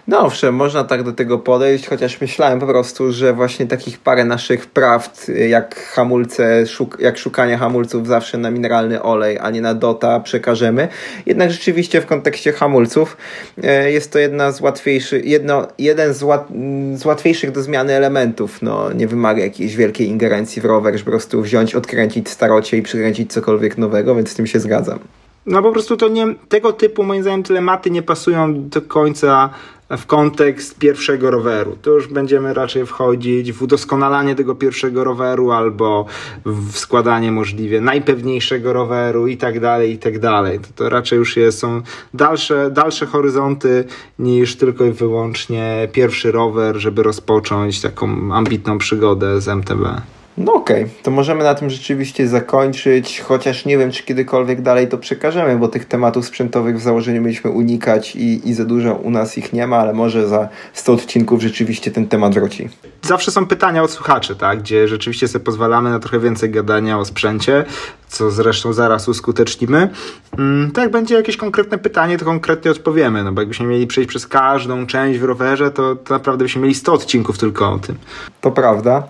No 0.08 0.20
owszem, 0.20 0.56
można 0.56 0.84
tak 0.84 1.04
do 1.04 1.12
tego 1.12 1.39
podejść, 1.39 1.88
chociaż 1.88 2.22
myślałem 2.22 2.60
po 2.60 2.68
prostu, 2.68 3.12
że 3.12 3.34
właśnie 3.34 3.66
takich 3.68 3.99
parę 3.99 4.26
naszych 4.26 4.66
prawd, 4.66 5.32
jak 5.49 5.76
hamulce, 5.76 6.68
szuk 6.68 6.97
jak 6.99 7.18
szukanie 7.18 7.58
hamulców 7.58 8.08
zawsze 8.08 8.38
na 8.38 8.51
mineralny 8.51 9.04
olej, 9.04 9.39
a 9.39 9.49
nie 9.49 9.62
na 9.62 9.74
dota 9.74 10.20
przekażemy. 10.20 10.88
Jednak 11.26 11.51
rzeczywiście 11.51 12.01
w 12.01 12.06
kontekście 12.06 12.51
hamulców 12.51 13.18
e, 13.64 13.91
jest 13.91 14.12
to 14.12 14.20
jedna 14.20 14.51
z 14.51 14.62
łatwiejszych, 14.62 15.26
jedno, 15.26 15.68
jeden 15.78 16.14
z, 16.14 16.24
łat, 16.24 16.47
z 16.95 17.06
łatwiejszych 17.06 17.51
do 17.51 17.62
zmiany 17.62 17.93
elementów. 17.93 18.62
No, 18.62 18.93
nie 18.93 19.08
wymaga 19.08 19.43
jakiejś 19.43 19.76
wielkiej 19.76 20.08
ingerencji 20.08 20.62
w 20.62 20.66
rower, 20.66 20.93
żeby 20.93 21.06
po 21.06 21.12
prostu 21.12 21.41
wziąć, 21.41 21.76
odkręcić 21.76 22.30
starocie 22.30 22.78
i 22.78 22.82
przykręcić 22.82 23.34
cokolwiek 23.34 23.78
nowego, 23.78 24.16
więc 24.16 24.30
z 24.30 24.36
tym 24.36 24.47
się 24.47 24.60
zgadzam. 24.60 24.99
No 25.45 25.62
po 25.62 25.72
prostu 25.72 25.97
to 25.97 26.08
nie, 26.08 26.36
tego 26.49 26.74
typu 26.74 27.04
moim 27.04 27.22
zdaniem 27.22 27.43
telematy 27.43 27.91
nie 27.91 28.01
pasują 28.01 28.70
do 28.70 28.82
końca 28.82 29.49
w 29.97 30.05
kontekst 30.05 30.79
pierwszego 30.79 31.31
roweru. 31.31 31.77
To 31.81 31.91
już 31.91 32.07
będziemy 32.07 32.53
raczej 32.53 32.85
wchodzić 32.85 33.51
w 33.51 33.61
udoskonalanie 33.61 34.35
tego 34.35 34.55
pierwszego 34.55 35.03
roweru 35.03 35.51
albo 35.51 36.05
w 36.45 36.77
składanie 36.77 37.31
możliwie 37.31 37.81
najpewniejszego 37.81 38.73
roweru 38.73 39.27
i 39.27 39.37
tak 39.37 39.59
dalej, 39.59 39.91
i 39.91 39.97
tak 39.97 40.19
dalej. 40.19 40.59
To, 40.59 40.67
to 40.75 40.89
raczej 40.89 41.17
już 41.19 41.37
jest, 41.37 41.59
są 41.59 41.81
dalsze, 42.13 42.71
dalsze 42.71 43.05
horyzonty 43.05 43.85
niż 44.19 44.55
tylko 44.55 44.85
i 44.85 44.91
wyłącznie 44.91 45.87
pierwszy 45.91 46.31
rower, 46.31 46.75
żeby 46.75 47.03
rozpocząć 47.03 47.81
taką 47.81 48.33
ambitną 48.33 48.77
przygodę 48.77 49.41
z 49.41 49.47
MTB. 49.47 50.01
No 50.38 50.53
okej, 50.53 50.84
okay. 50.84 50.95
to 51.03 51.11
możemy 51.11 51.43
na 51.43 51.55
tym 51.55 51.69
rzeczywiście 51.69 52.27
zakończyć, 52.27 53.21
chociaż 53.21 53.65
nie 53.65 53.77
wiem, 53.77 53.91
czy 53.91 54.03
kiedykolwiek 54.03 54.61
dalej 54.61 54.88
to 54.88 54.97
przekażemy, 54.97 55.57
bo 55.57 55.67
tych 55.67 55.86
tematów 55.86 56.25
sprzętowych 56.25 56.77
w 56.77 56.81
założeniu 56.81 57.21
mieliśmy 57.21 57.51
unikać 57.51 58.15
i, 58.15 58.49
i 58.49 58.53
za 58.53 58.65
dużo 58.65 58.95
u 58.95 59.09
nas 59.09 59.38
ich 59.38 59.53
nie 59.53 59.67
ma, 59.67 59.77
ale 59.77 59.93
może 59.93 60.27
za 60.27 60.49
100 60.73 60.93
odcinków 60.93 61.41
rzeczywiście 61.41 61.91
ten 61.91 62.07
temat 62.07 62.34
wróci. 62.34 62.69
Zawsze 63.01 63.31
są 63.31 63.45
pytania 63.45 63.84
od 63.84 63.91
słuchaczy, 63.91 64.36
tak, 64.36 64.59
gdzie 64.59 64.88
rzeczywiście 64.88 65.27
sobie 65.27 65.45
pozwalamy 65.45 65.89
na 65.89 65.99
trochę 65.99 66.19
więcej 66.19 66.49
gadania 66.49 66.99
o 66.99 67.05
sprzęcie, 67.05 67.65
co 68.07 68.31
zresztą 68.31 68.73
zaraz 68.73 69.07
uskutecznimy. 69.07 69.89
Mm, 70.38 70.71
tak, 70.71 70.84
jak 70.84 70.91
będzie 70.91 71.15
jakieś 71.15 71.38
konkretne 71.38 71.77
pytanie, 71.77 72.17
to 72.17 72.25
konkretnie 72.25 72.71
odpowiemy, 72.71 73.23
no 73.23 73.31
bo 73.31 73.41
jakbyśmy 73.41 73.65
mieli 73.65 73.88
przejść 73.88 74.09
przez 74.09 74.27
każdą 74.27 74.88
część 74.88 75.19
w 75.19 75.23
rowerze, 75.23 75.71
to, 75.71 75.95
to 75.95 76.13
naprawdę 76.13 76.45
byśmy 76.45 76.61
mieli 76.61 76.75
100 76.75 76.93
odcinków 76.93 77.38
tylko 77.38 77.71
o 77.71 77.79
tym. 77.79 77.97
To 78.41 78.51
prawda. 78.51 79.03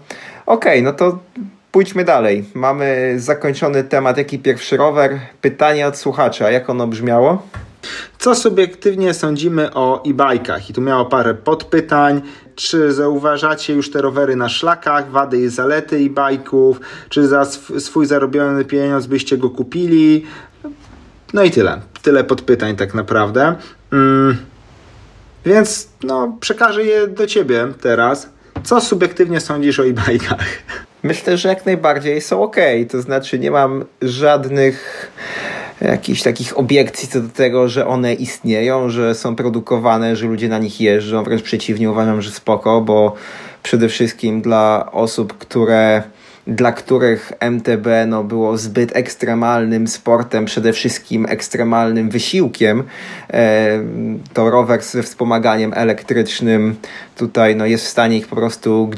Okej, 0.45 0.79
okay, 0.79 0.81
no 0.81 0.93
to 0.93 1.19
pójdźmy 1.71 2.03
dalej. 2.05 2.45
Mamy 2.53 3.15
zakończony 3.17 3.83
temat, 3.83 4.17
jaki 4.17 4.39
pierwszy 4.39 4.77
rower. 4.77 5.19
Pytanie 5.41 5.87
od 5.87 5.97
słuchacza, 5.97 6.51
jak 6.51 6.69
ono 6.69 6.87
brzmiało? 6.87 7.47
Co 8.19 8.35
subiektywnie 8.35 9.13
sądzimy 9.13 9.73
o 9.73 10.03
e-bikach? 10.05 10.69
I 10.69 10.73
tu 10.73 10.81
miało 10.81 11.05
parę 11.05 11.33
podpytań. 11.33 12.21
Czy 12.55 12.93
zauważacie 12.93 13.73
już 13.73 13.91
te 13.91 14.01
rowery 14.01 14.35
na 14.35 14.49
szlakach, 14.49 15.11
wady 15.11 15.37
i 15.37 15.49
zalety 15.49 15.95
e-bike'ów? 15.95 16.75
Czy 17.09 17.27
za 17.27 17.45
swój 17.79 18.05
zarobiony 18.05 18.65
pieniądz 18.65 19.05
byście 19.05 19.37
go 19.37 19.49
kupili? 19.49 20.25
No 21.33 21.43
i 21.43 21.51
tyle. 21.51 21.81
Tyle 22.01 22.23
podpytań 22.23 22.75
tak 22.75 22.93
naprawdę. 22.93 23.55
Mm. 23.91 24.37
Więc 25.45 25.89
no, 26.03 26.37
przekażę 26.39 26.83
je 26.83 27.07
do 27.07 27.27
Ciebie 27.27 27.67
teraz. 27.81 28.29
Co 28.63 28.81
subiektywnie 28.81 29.39
sądzisz 29.39 29.79
o 29.79 29.85
e-bikach? 29.85 30.45
Myślę, 31.03 31.37
że 31.37 31.49
jak 31.49 31.65
najbardziej 31.65 32.21
są 32.21 32.43
ok. 32.43 32.55
To 32.89 33.01
znaczy, 33.01 33.39
nie 33.39 33.51
mam 33.51 33.85
żadnych 34.01 35.11
jakichś 35.81 36.21
takich 36.21 36.57
obiekcji 36.57 37.07
co 37.07 37.21
do 37.21 37.29
tego, 37.29 37.67
że 37.67 37.87
one 37.87 38.13
istnieją, 38.13 38.89
że 38.89 39.15
są 39.15 39.35
produkowane, 39.35 40.15
że 40.15 40.25
ludzie 40.25 40.49
na 40.49 40.57
nich 40.57 40.81
jeżdżą. 40.81 41.23
Wręcz 41.23 41.41
przeciwnie, 41.41 41.91
uważam, 41.91 42.21
że 42.21 42.31
spoko, 42.31 42.81
bo 42.81 43.15
przede 43.63 43.89
wszystkim 43.89 44.41
dla 44.41 44.89
osób, 44.91 45.37
które 45.37 46.03
dla 46.47 46.71
których 46.71 47.31
MTB 47.39 47.87
no, 48.07 48.23
było 48.23 48.57
zbyt 48.57 48.95
ekstremalnym 48.95 49.87
sportem, 49.87 50.45
przede 50.45 50.73
wszystkim 50.73 51.25
ekstremalnym 51.29 52.09
wysiłkiem, 52.09 52.83
e, 53.33 53.79
to 54.33 54.49
rower 54.49 54.81
ze 54.81 55.03
wspomaganiem 55.03 55.73
elektrycznym 55.75 56.75
tutaj 57.17 57.55
no, 57.55 57.65
jest 57.65 57.85
w 57.85 57.89
stanie 57.89 58.17
ich 58.17 58.27
po 58.27 58.35
prostu 58.35 58.91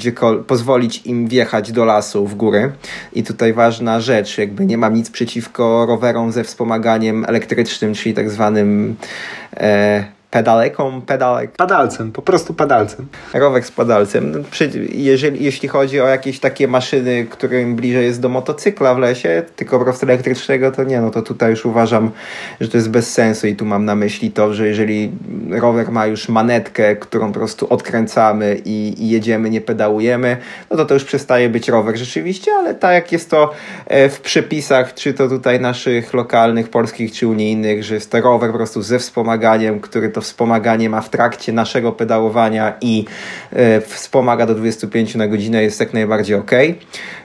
pozwolić 0.47 1.05
im 1.05 1.27
wjechać 1.27 1.71
do 1.71 1.85
lasu 1.85 2.27
w 2.27 2.35
góry. 2.35 2.71
I 3.13 3.23
tutaj 3.23 3.53
ważna 3.53 3.99
rzecz, 3.99 4.37
jakby 4.37 4.65
nie 4.65 4.77
mam 4.77 4.93
nic 4.93 5.09
przeciwko 5.09 5.85
rowerom 5.85 6.31
ze 6.31 6.43
wspomaganiem 6.43 7.25
elektrycznym, 7.27 7.93
czyli 7.93 8.15
tak 8.15 8.29
zwanym 8.29 8.95
e, 9.57 10.14
pedaleką, 10.35 11.01
pedalek. 11.01 11.51
Padalcem, 11.51 12.11
po 12.11 12.21
prostu 12.21 12.53
padalcem. 12.53 13.07
Rower 13.33 13.63
z 13.63 13.71
padalcem. 13.71 14.43
Jeżeli, 14.89 15.43
jeśli 15.43 15.69
chodzi 15.69 16.01
o 16.01 16.07
jakieś 16.07 16.39
takie 16.39 16.67
maszyny, 16.67 17.25
którym 17.29 17.75
bliżej 17.75 18.05
jest 18.05 18.21
do 18.21 18.29
motocykla 18.29 18.95
w 18.95 18.97
lesie, 18.97 19.43
tylko 19.55 19.79
po 19.79 19.85
prostu 19.85 20.05
elektrycznego, 20.05 20.71
to 20.71 20.83
nie, 20.83 21.01
no 21.01 21.11
to 21.11 21.21
tutaj 21.21 21.49
już 21.49 21.65
uważam, 21.65 22.11
że 22.61 22.67
to 22.67 22.77
jest 22.77 22.89
bez 22.89 23.13
sensu 23.13 23.47
i 23.47 23.55
tu 23.55 23.65
mam 23.65 23.85
na 23.85 23.95
myśli 23.95 24.31
to, 24.31 24.53
że 24.53 24.67
jeżeli 24.67 25.11
rower 25.51 25.91
ma 25.91 26.05
już 26.05 26.29
manetkę, 26.29 26.95
którą 26.95 27.27
po 27.27 27.39
prostu 27.39 27.73
odkręcamy 27.73 28.61
i, 28.65 28.95
i 29.03 29.09
jedziemy, 29.09 29.49
nie 29.49 29.61
pedałujemy, 29.61 30.37
no 30.71 30.77
to 30.77 30.85
to 30.85 30.93
już 30.93 31.03
przestaje 31.03 31.49
być 31.49 31.69
rower 31.69 31.97
rzeczywiście, 31.97 32.51
ale 32.53 32.75
tak 32.75 32.93
jak 32.93 33.11
jest 33.11 33.29
to 33.29 33.51
e, 33.87 34.09
w 34.09 34.21
przepisach, 34.21 34.93
czy 34.93 35.13
to 35.13 35.29
tutaj 35.29 35.59
naszych 35.59 36.13
lokalnych, 36.13 36.69
polskich, 36.69 37.11
czy 37.11 37.27
unijnych, 37.27 37.83
że 37.83 37.95
jest 37.95 38.11
to 38.11 38.21
rower 38.21 38.51
po 38.51 38.57
prostu 38.57 38.81
ze 38.81 38.99
wspomaganiem, 38.99 39.79
który 39.79 40.09
to 40.09 40.24
wspomaganie 40.25 40.89
ma 40.89 41.01
w 41.01 41.09
trakcie 41.09 41.53
naszego 41.53 41.91
pedałowania 41.91 42.73
i 42.81 43.05
e, 43.51 43.81
wspomaga 43.81 44.45
do 44.45 44.55
25 44.55 45.15
na 45.15 45.27
godzinę 45.27 45.63
jest 45.63 45.79
jak 45.79 45.93
najbardziej 45.93 46.35
ok. 46.35 46.51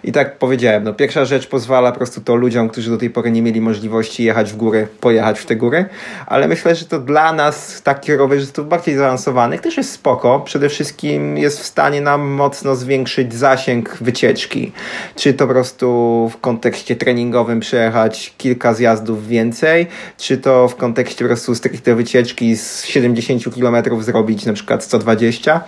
I 0.04 0.12
tak 0.12 0.38
powiedziałem, 0.38 0.84
no 0.84 0.94
pierwsza 0.94 1.24
rzecz 1.24 1.46
pozwala 1.46 1.92
po 1.92 1.98
prostu 1.98 2.20
to 2.20 2.34
ludziom, 2.34 2.68
którzy 2.68 2.90
do 2.90 2.98
tej 2.98 3.10
pory 3.10 3.30
nie 3.30 3.42
mieli 3.42 3.60
możliwości 3.60 4.24
jechać 4.24 4.52
w 4.52 4.56
góry, 4.56 4.88
pojechać 5.00 5.40
w 5.40 5.46
te 5.46 5.56
góry, 5.56 5.84
ale 6.26 6.48
myślę, 6.48 6.74
że 6.74 6.84
to 6.84 6.98
dla 6.98 7.32
nas 7.32 7.82
takich 7.82 8.18
rowerzystów 8.18 8.68
bardziej 8.68 8.96
zaawansowanych 8.96 9.60
też 9.60 9.76
jest 9.76 9.92
spoko. 9.92 10.40
Przede 10.40 10.68
wszystkim 10.68 11.38
jest 11.38 11.60
w 11.60 11.66
stanie 11.66 12.00
nam 12.00 12.28
mocno 12.28 12.76
zwiększyć 12.76 13.34
zasięg 13.34 13.96
wycieczki. 14.00 14.72
Czy 15.16 15.34
to 15.34 15.46
po 15.46 15.52
prostu 15.52 16.30
w 16.32 16.40
kontekście 16.40 16.96
treningowym 16.96 17.60
przejechać 17.60 18.34
kilka 18.38 18.74
zjazdów 18.74 19.28
więcej, 19.28 19.86
czy 20.16 20.38
to 20.38 20.68
w 20.68 20.76
kontekście 20.76 21.24
po 21.24 21.28
prostu 21.28 21.54
stricte 21.54 21.94
wycieczki 21.94 22.56
z 22.56 22.79
70 22.84 23.44
km 23.54 24.02
zrobić 24.02 24.46
na 24.46 24.52
przykład 24.52 24.84
120, 24.84 25.60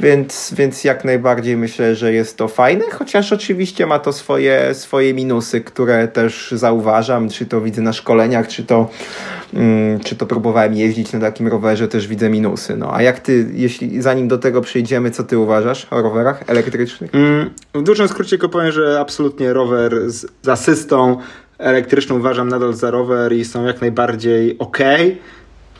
więc, 0.00 0.54
więc 0.56 0.84
jak 0.84 1.04
najbardziej 1.04 1.56
myślę, 1.56 1.94
że 1.94 2.12
jest 2.12 2.36
to 2.36 2.48
fajne, 2.48 2.84
chociaż 2.90 3.32
oczywiście 3.32 3.86
ma 3.86 3.98
to 3.98 4.12
swoje, 4.12 4.74
swoje 4.74 5.14
minusy, 5.14 5.60
które 5.60 6.08
też 6.08 6.54
zauważam, 6.56 7.28
czy 7.28 7.46
to 7.46 7.60
widzę 7.60 7.82
na 7.82 7.92
szkoleniach, 7.92 8.48
czy 8.48 8.64
to, 8.64 8.90
mm, 9.54 10.00
czy 10.00 10.16
to 10.16 10.26
próbowałem 10.26 10.74
jeździć 10.74 11.12
na 11.12 11.20
takim 11.20 11.48
rowerze, 11.48 11.88
też 11.88 12.08
widzę 12.08 12.30
minusy. 12.30 12.76
No, 12.76 12.94
a 12.94 13.02
jak 13.02 13.20
ty, 13.20 13.46
jeśli 13.52 14.02
zanim 14.02 14.28
do 14.28 14.38
tego 14.38 14.60
przejdziemy, 14.60 15.10
co 15.10 15.24
ty 15.24 15.38
uważasz 15.38 15.86
o 15.90 16.02
rowerach 16.02 16.44
elektrycznych? 16.46 17.14
Mm, 17.14 17.50
w 17.74 17.82
dużym 17.82 18.08
skrócie 18.08 18.30
tylko 18.30 18.48
powiem, 18.48 18.72
że 18.72 19.00
absolutnie 19.00 19.52
rower 19.52 20.10
z, 20.10 20.26
z 20.42 20.48
asystą 20.48 21.18
elektryczną 21.58 22.16
uważam 22.16 22.48
nadal 22.48 22.74
za 22.74 22.90
rower 22.90 23.32
i 23.32 23.44
są 23.44 23.64
jak 23.64 23.80
najbardziej 23.80 24.58
ok. 24.58 24.78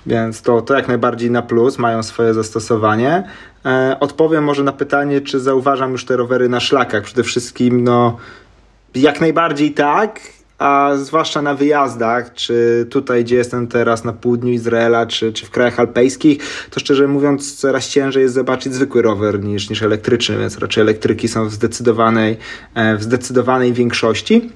Więc 0.09 0.43
to, 0.43 0.63
to 0.63 0.75
jak 0.75 0.89
najbardziej 0.89 1.31
na 1.31 1.43
plus, 1.43 1.79
mają 1.79 2.03
swoje 2.03 2.35
zastosowanie. 2.35 3.25
E, 3.67 3.97
odpowiem 4.01 4.45
może 4.45 4.65
na 4.65 4.73
pytanie, 4.73 5.21
czy 5.21 5.41
zauważam 5.41 5.93
już 5.93 6.05
te 6.05 6.17
rowery 6.17 6.49
na 6.49 6.61
szlakach. 6.61 7.03
Przede 7.05 7.23
wszystkim, 7.23 7.85
no, 7.85 8.17
jak 8.95 9.21
najbardziej 9.21 9.73
tak, 9.73 10.21
a 10.59 10.91
zwłaszcza 10.97 11.43
na 11.43 11.55
wyjazdach, 11.55 12.35
czy 12.35 12.87
tutaj, 12.91 13.25
gdzie 13.25 13.37
jestem 13.37 13.67
teraz 13.67 14.05
na 14.05 14.13
południu 14.13 14.53
Izraela, 14.53 15.07
czy, 15.07 15.33
czy 15.33 15.47
w 15.47 15.51
krajach 15.51 15.81
alpejskich, 15.81 16.39
to 16.71 16.81
szczerze 16.81 17.09
mówiąc, 17.09 17.57
coraz 17.57 17.89
ciężej 17.89 18.23
jest 18.23 18.35
zobaczyć 18.35 18.75
zwykły 18.75 19.03
rower 19.03 19.41
niż, 19.45 19.71
niż 19.71 19.83
elektryczny, 19.83 20.39
więc 20.39 20.59
raczej 20.59 20.83
elektryki 20.83 21.29
są 21.29 21.49
w 21.49 21.53
zdecydowanej, 21.53 22.37
e, 22.75 22.97
w 22.97 23.03
zdecydowanej 23.03 23.73
większości. 23.73 24.51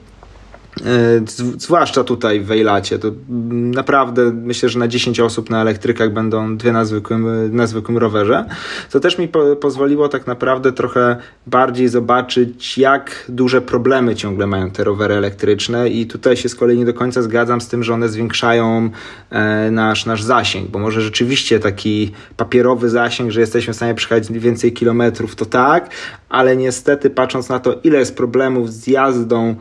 Zwłaszcza 1.57 2.05
tutaj 2.05 2.41
w 2.41 2.47
Wejlacie. 2.47 2.99
To 2.99 3.09
naprawdę 3.51 4.33
myślę, 4.33 4.68
że 4.68 4.78
na 4.78 4.89
10 4.89 5.20
osób 5.20 5.51
na 5.51 5.62
elektrykach 5.62 6.12
będą 6.12 6.57
dwie 6.57 6.72
na 6.72 6.85
zwykłym, 6.85 7.57
na 7.57 7.66
zwykłym 7.66 7.99
rowerze. 7.99 8.45
To 8.91 9.01
też 9.01 9.18
mi 9.18 9.28
po, 9.28 9.57
pozwoliło 9.57 10.09
tak 10.09 10.26
naprawdę 10.26 10.72
trochę 10.72 11.16
bardziej 11.47 11.89
zobaczyć, 11.89 12.78
jak 12.78 13.24
duże 13.28 13.61
problemy 13.61 14.14
ciągle 14.14 14.47
mają 14.47 14.70
te 14.70 14.85
rowery 14.85 15.14
elektryczne 15.14 15.89
i 15.89 16.07
tutaj 16.07 16.37
się 16.37 16.49
z 16.49 16.55
kolei 16.55 16.78
nie 16.78 16.85
do 16.85 16.95
końca 16.95 17.22
zgadzam 17.22 17.61
z 17.61 17.68
tym, 17.68 17.83
że 17.83 17.95
one 17.95 18.09
zwiększają 18.09 18.91
e, 19.30 19.70
nasz, 19.70 20.07
nasz 20.07 20.22
zasięg, 20.22 20.70
bo 20.70 20.78
może 20.78 21.01
rzeczywiście 21.01 21.61
taki 21.61 22.12
papierowy 22.37 22.91
zasięg, 22.91 23.30
że 23.30 23.41
jesteśmy 23.41 23.72
w 23.72 23.76
stanie 23.76 23.95
przejechać 23.95 24.33
więcej 24.33 24.72
kilometrów, 24.72 25.37
to 25.37 25.47
tak, 25.47 25.91
ale 26.28 26.57
niestety 26.57 27.11
patrząc 27.11 27.49
na 27.49 27.59
to, 27.59 27.80
ile 27.85 27.99
jest 27.99 28.16
problemów 28.16 28.72
z 28.72 28.87
jazdą 28.87 29.57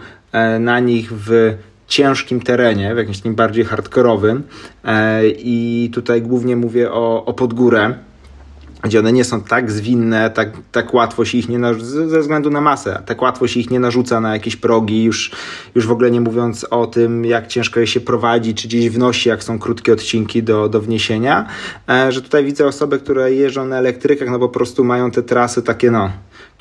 na 0.59 0.79
nich 0.79 1.13
w 1.13 1.57
ciężkim 1.91 2.41
terenie, 2.41 2.95
w 2.95 2.97
jakimś 2.97 3.17
takim 3.17 3.35
bardziej 3.35 3.65
hardkorowym. 3.65 4.43
E, 4.85 5.27
i 5.27 5.89
tutaj 5.93 6.21
głównie 6.21 6.55
mówię 6.55 6.91
o, 6.91 7.25
o 7.25 7.33
Podgórę, 7.33 7.93
gdzie 8.83 8.99
one 8.99 9.13
nie 9.13 9.23
są 9.23 9.41
tak 9.41 9.71
zwinne, 9.71 10.29
tak, 10.29 10.49
tak 10.71 10.93
łatwo 10.93 11.25
się 11.25 11.37
ich 11.37 11.49
nie 11.49 11.59
narzuca, 11.59 12.07
ze 12.07 12.19
względu 12.19 12.49
na 12.49 12.61
masę, 12.61 13.01
tak 13.05 13.21
łatwo 13.21 13.47
się 13.47 13.59
ich 13.59 13.69
nie 13.69 13.79
narzuca 13.79 14.19
na 14.19 14.33
jakieś 14.33 14.55
progi, 14.55 15.03
już, 15.03 15.31
już 15.75 15.87
w 15.87 15.91
ogóle 15.91 16.11
nie 16.11 16.21
mówiąc 16.21 16.63
o 16.63 16.87
tym, 16.87 17.25
jak 17.25 17.47
ciężko 17.47 17.79
je 17.79 17.87
się 17.87 17.99
prowadzi, 17.99 18.55
czy 18.55 18.67
gdzieś 18.67 18.89
wnosi, 18.89 19.29
jak 19.29 19.43
są 19.43 19.59
krótkie 19.59 19.93
odcinki 19.93 20.43
do, 20.43 20.69
do 20.69 20.81
wniesienia, 20.81 21.47
e, 21.89 22.11
że 22.11 22.21
tutaj 22.21 22.45
widzę 22.45 22.65
osoby, 22.65 22.99
które 22.99 23.33
jeżdżą 23.33 23.65
na 23.65 23.77
elektrykach, 23.77 24.29
no 24.29 24.39
po 24.39 24.49
prostu 24.49 24.83
mają 24.83 25.11
te 25.11 25.23
trasy 25.23 25.61
takie, 25.61 25.91
no, 25.91 26.11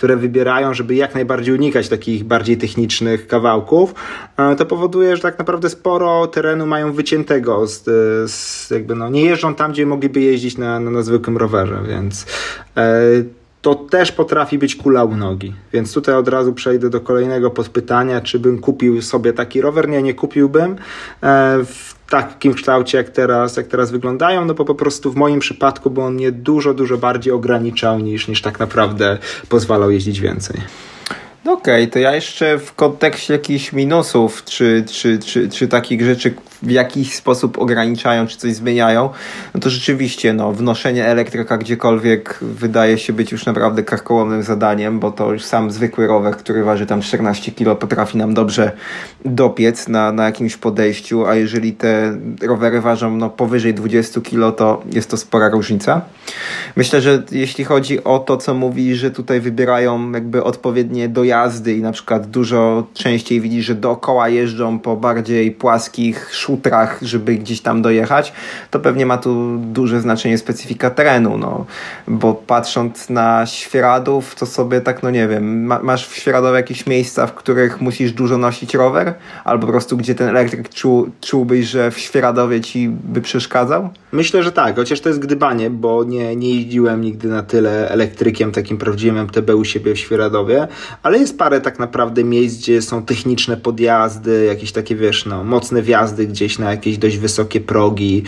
które 0.01 0.17
wybierają, 0.17 0.75
żeby 0.75 0.95
jak 0.95 1.15
najbardziej 1.15 1.55
unikać 1.55 1.89
takich 1.89 2.25
bardziej 2.25 2.57
technicznych 2.57 3.27
kawałków, 3.27 3.95
e, 4.37 4.57
to 4.57 4.67
powoduje, 4.67 5.17
że 5.17 5.23
tak 5.23 5.39
naprawdę 5.39 5.71
sporo 5.71 6.27
terenu 6.27 6.67
mają 6.67 6.93
wyciętego, 6.93 7.67
z, 7.67 7.85
z 8.31 8.71
jakby 8.71 8.95
no, 8.95 9.09
nie 9.09 9.25
jeżdżą 9.25 9.55
tam, 9.55 9.73
gdzie 9.73 9.87
mogliby 9.87 10.21
jeździć 10.21 10.59
na, 10.59 10.81
na, 10.81 10.91
na 10.91 11.03
zwykłym 11.03 11.37
rowerze, 11.37 11.81
więc 11.89 12.27
e, 12.77 13.01
to 13.63 13.75
też 13.75 14.13
potrafi 14.13 14.59
być 14.59 14.77
kula 14.77 15.05
u 15.05 15.17
nogi. 15.17 15.55
Więc 15.73 15.95
tutaj 15.95 16.15
od 16.15 16.29
razu 16.29 16.53
przejdę 16.53 16.91
do 16.91 17.01
kolejnego 17.01 17.51
podpytania, 17.51 18.21
czy 18.21 18.39
bym 18.39 18.59
kupił 18.59 19.03
sobie 19.03 19.33
taki 19.33 19.61
rower. 19.61 19.89
Nie, 19.89 20.03
nie 20.03 20.15
kupiłbym 20.15 20.71
e, 20.71 20.77
w 21.65 21.95
takim 22.11 22.55
kształcie, 22.55 22.99
jak 22.99 23.11
teraz, 23.11 23.57
jak 23.57 23.67
teraz 23.67 23.91
wyglądają, 23.91 24.45
no 24.45 24.55
bo 24.55 24.65
po 24.65 24.75
prostu 24.75 25.13
w 25.13 25.17
moim 25.17 25.41
przypadku, 25.41 25.91
bo 25.91 26.07
on 26.07 26.15
mnie 26.15 26.33
dużo, 26.33 26.75
dużo 26.75 26.99
bardziej 26.99 27.33
ograniczał 27.33 27.99
niż, 27.99 28.29
niż 28.29 28.43
tak 28.43 28.59
naprawdę 28.59 29.19
pozwalał 29.49 29.91
jeździć 29.91 30.21
więcej. 30.21 30.61
No 31.45 31.53
okej, 31.53 31.82
okay, 31.82 31.93
to 31.93 31.99
ja 31.99 32.14
jeszcze 32.14 32.59
w 32.59 32.74
kontekście 32.74 33.32
jakichś 33.32 33.72
minusów, 33.72 34.45
czy, 34.45 34.84
czy, 34.91 35.18
czy, 35.18 35.49
czy 35.49 35.68
takich 35.68 36.05
rzeczy, 36.05 36.34
w 36.62 36.70
jakiś 36.70 37.14
sposób 37.14 37.59
ograniczają, 37.59 38.26
czy 38.26 38.36
coś 38.36 38.55
zmieniają, 38.55 39.11
no 39.55 39.61
to 39.61 39.70
rzeczywiście 39.70 40.32
no, 40.32 40.53
wnoszenie 40.53 41.07
elektryka 41.07 41.59
gdziekolwiek 41.59 42.38
wydaje 42.43 42.99
się 42.99 43.12
być 43.12 43.32
już 43.32 43.47
naprawdę 43.47 43.82
karkołomnym 43.82 44.43
zadaniem, 44.43 45.01
bo 45.01 45.12
to 45.12 45.32
już 45.32 45.45
sam 45.45 45.70
zwykły 45.70 46.07
rower, 46.07 46.36
który 46.36 46.64
waży 46.64 46.86
tam 46.86 47.03
14 47.03 47.53
kg, 47.53 47.80
potrafi 47.80 48.18
nam 48.18 48.34
dobrze 48.34 48.72
dopiec 49.24 49.88
na, 49.88 50.12
na 50.12 50.24
jakimś 50.24 50.57
podejściu, 50.57 51.26
a 51.26 51.34
jeżeli 51.34 51.72
te 51.72 52.16
rowery 52.43 52.80
ważą 52.80 53.16
no, 53.16 53.30
powyżej 53.30 53.74
20 53.74 54.20
kg, 54.20 54.57
to 54.57 54.82
jest 54.93 55.11
to 55.11 55.16
spora 55.16 55.49
różnica. 55.49 56.01
Myślę, 56.76 57.01
że 57.01 57.22
jeśli 57.30 57.64
chodzi 57.64 58.05
o 58.05 58.18
to, 58.18 58.36
co 58.36 58.55
mówi, 58.55 58.95
że 58.95 59.11
tutaj 59.11 59.41
wybierają 59.41 60.12
jakby 60.12 60.45
odpowiednie 60.45 61.09
dojazdy 61.09 61.30
i 61.76 61.83
na 61.83 61.93
przykład 61.93 62.26
dużo 62.26 62.87
częściej 62.95 63.41
widzi, 63.41 63.62
że 63.62 63.74
dookoła 63.74 64.28
jeżdżą 64.28 64.78
po 64.78 64.97
bardziej 64.97 65.51
płaskich 65.51 66.35
szutrach, 66.35 66.99
żeby 67.03 67.35
gdzieś 67.35 67.61
tam 67.61 67.83
dojechać, 67.83 68.33
to 68.70 68.81
pewnie 68.81 69.07
ma 69.07 69.18
tu 69.18 69.59
duże 69.59 70.01
znaczenie 70.01 70.39
specyfika 70.39 70.91
terenu, 70.91 71.39
no. 71.39 71.66
Bo 72.09 72.35
patrząc 72.35 73.11
na 73.11 73.47
Świeradów, 73.47 74.35
to 74.35 74.47
sobie 74.47 74.81
tak, 74.81 75.03
no 75.03 75.11
nie 75.11 75.28
wiem, 75.28 75.66
ma, 75.66 75.78
masz 75.83 76.09
w 76.09 76.16
Świeradowie 76.16 76.57
jakieś 76.57 76.87
miejsca, 76.87 77.26
w 77.26 77.35
których 77.35 77.81
musisz 77.81 78.12
dużo 78.12 78.39
nosić 78.39 78.74
rower? 78.74 79.14
Albo 79.45 79.66
po 79.66 79.72
prostu 79.72 79.97
gdzie 79.97 80.14
ten 80.14 80.28
elektryk 80.28 80.68
czuł, 80.68 81.11
czułbyś, 81.20 81.66
że 81.66 81.91
w 81.91 81.99
Świeradowie 81.99 82.61
ci 82.61 82.89
by 82.89 83.20
przeszkadzał? 83.20 83.91
Myślę, 84.13 84.43
że 84.43 84.53
tak, 84.53 84.77
chociaż 84.77 85.01
to 85.01 85.09
jest 85.09 85.21
gdybanie, 85.21 85.71
bo 85.71 86.05
nie, 86.05 86.37
nie 86.37 86.55
jeździłem 86.55 87.01
nigdy 87.01 87.29
na 87.29 87.43
tyle 87.43 87.91
elektrykiem, 87.91 88.53
takim 88.53 88.79
prawdziwym 88.79 89.19
MTB 89.19 89.51
u 89.55 89.65
siebie 89.65 89.95
w 89.95 89.99
Świeradowie, 89.99 90.69
ale 91.03 91.19
jest 91.19 91.39
parę 91.39 91.61
tak 91.61 91.79
naprawdę 91.79 92.25
miejsc, 92.25 92.59
gdzie 92.59 92.83
są 92.83 93.03
techniczne 93.03 93.57
podjazdy, 93.57 94.45
jakieś 94.45 94.73
takie, 94.73 94.97
wiesz, 94.97 95.27
no, 95.27 95.45
mocne 95.45 95.83
wjazdy 95.83 96.27
gdzieś 96.27 96.59
na 96.59 96.71
jakieś 96.71 96.99
dość 96.99 97.19
wysokie 97.19 97.61
progi 97.61 98.23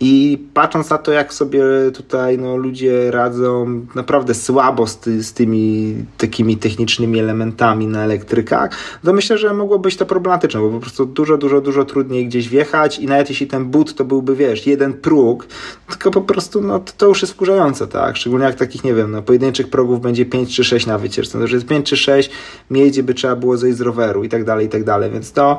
i 0.00 0.38
patrząc 0.54 0.90
na 0.90 0.98
to, 0.98 1.12
jak 1.12 1.34
sobie 1.34 1.62
tutaj 1.94 2.38
no, 2.38 2.56
ludzie 2.56 3.10
radzą 3.10 3.80
naprawdę 3.94 4.34
słabo 4.34 4.86
z, 4.86 4.98
ty, 4.98 5.22
z 5.24 5.32
tymi 5.32 5.94
takimi 6.18 6.56
technicznymi 6.56 7.18
elementami 7.18 7.86
na 7.86 8.04
elektrykach, 8.04 8.70
to 9.04 9.12
myślę, 9.12 9.38
że 9.38 9.54
mogło 9.54 9.78
być 9.78 9.96
to 9.96 10.06
problematyczne, 10.06 10.60
bo 10.60 10.70
po 10.70 10.80
prostu 10.80 11.06
dużo, 11.06 11.38
dużo, 11.38 11.60
dużo 11.60 11.84
trudniej 11.84 12.26
gdzieś 12.26 12.48
wjechać 12.48 12.98
i 12.98 13.06
nawet 13.06 13.28
jeśli 13.28 13.46
ten 13.46 13.64
but 13.64 13.94
to 13.94 14.04
byłby, 14.04 14.36
wiesz, 14.36 14.66
jeden 14.66 14.92
próg, 14.92 15.46
tylko 15.88 16.10
po 16.10 16.22
prostu 16.22 16.60
no, 16.60 16.78
to, 16.78 16.92
to 16.96 17.06
już 17.06 17.22
jest 17.22 17.34
wkurzające, 17.34 17.86
tak? 17.86 18.16
Szczególnie 18.16 18.46
jak 18.46 18.54
takich, 18.54 18.84
nie 18.84 18.94
wiem, 18.94 19.10
no, 19.10 19.22
pojedynczych 19.22 19.70
progów 19.70 20.00
będzie 20.00 20.26
5 20.26 20.56
czy 20.56 20.64
6 20.64 20.86
na 20.86 20.98
wycieczce. 20.98 21.38
No, 21.38 21.46
że 21.46 21.56
jest 21.56 21.66
5 21.66 21.86
czy 21.86 21.96
6 21.96 22.30
miejsc, 22.70 23.00
by 23.00 23.14
trzeba 23.14 23.36
było 23.36 23.56
zejść 23.56 23.78
z 23.78 23.80
roweru 23.80 24.24
i 24.24 24.28
tak 24.28 24.44
dalej, 24.44 24.66
i 24.66 24.68
tak 24.68 24.84
dalej, 24.84 25.10
więc 25.10 25.32
to 25.32 25.58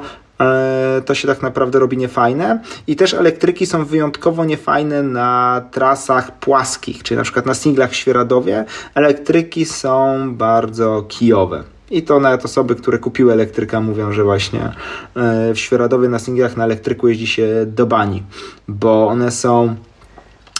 to 1.06 1.16
się 1.16 1.28
tak 1.28 1.42
naprawdę 1.42 1.80
robi 1.80 1.98
niefajne. 1.98 2.60
I 2.88 2.96
też 2.96 3.14
elektryki 3.14 3.66
są 3.66 3.86
wyjątkowo 3.86 4.46
niefajne 4.46 5.04
na 5.04 5.62
trasach 5.72 6.40
płaskich, 6.40 7.04
czyli 7.04 7.18
na 7.18 7.24
przykład 7.24 7.46
na 7.46 7.54
singlach 7.54 7.92
w 7.92 7.96
Świeradowie. 7.96 8.66
Elektryki 8.96 9.66
są 9.66 10.24
bardzo 10.36 11.04
kijowe. 11.08 11.64
I 11.92 12.04
to 12.04 12.20
nawet 12.20 12.46
osoby, 12.46 12.76
które 12.76 12.98
kupiły 12.98 13.34
elektryka 13.34 13.82
mówią, 13.82 14.12
że 14.12 14.24
właśnie 14.24 14.72
e, 15.16 15.54
w 15.54 15.60
Świeradowie 15.60 16.10
na 16.10 16.20
singlach 16.20 16.58
na 16.58 16.64
elektryku 16.64 17.08
jeździ 17.08 17.28
się 17.28 17.48
do 17.66 17.86
bani, 17.86 18.24
bo 18.68 19.08
one 19.08 19.32
są 19.32 19.76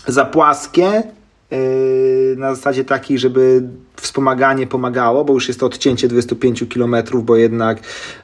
za 0.08 0.26
płaskie, 0.26 1.04
na 2.38 2.56
zasadzie 2.56 2.86
takiej, 2.86 3.20
żeby 3.20 3.64
wspomaganie 3.96 4.68
pomagało, 4.68 5.26
bo 5.26 5.34
już 5.34 5.48
jest 5.48 5.60
to 5.60 5.66
odcięcie 5.66 6.08
25 6.08 6.64
km, 6.74 6.96
bo 7.14 7.36
jednak 7.36 7.80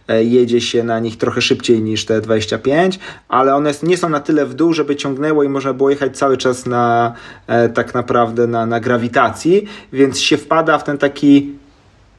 e, 0.07 0.23
jedzie 0.23 0.61
się 0.61 0.84
na 0.84 0.99
nich 0.99 1.17
trochę 1.17 1.41
szybciej 1.41 1.82
niż 1.82 2.05
te 2.05 2.21
25, 2.21 2.99
ale 3.28 3.55
one 3.55 3.71
nie 3.84 3.97
są 3.97 4.09
na 4.09 4.19
tyle 4.19 4.45
w 4.45 4.53
dół, 4.53 4.73
żeby 4.73 4.95
ciągnęło 4.95 5.43
i 5.43 5.49
można 5.49 5.73
było 5.73 5.89
jechać 5.89 6.17
cały 6.17 6.38
czas 6.38 6.65
na 6.65 7.13
e, 7.47 7.69
tak 7.69 7.93
naprawdę 7.93 8.47
na, 8.47 8.65
na 8.65 8.80
grawitacji, 8.80 9.65
więc 9.93 10.19
się 10.19 10.38
wpada 10.38 10.78
w 10.78 10.84
ten 10.84 10.97
taki 10.97 11.53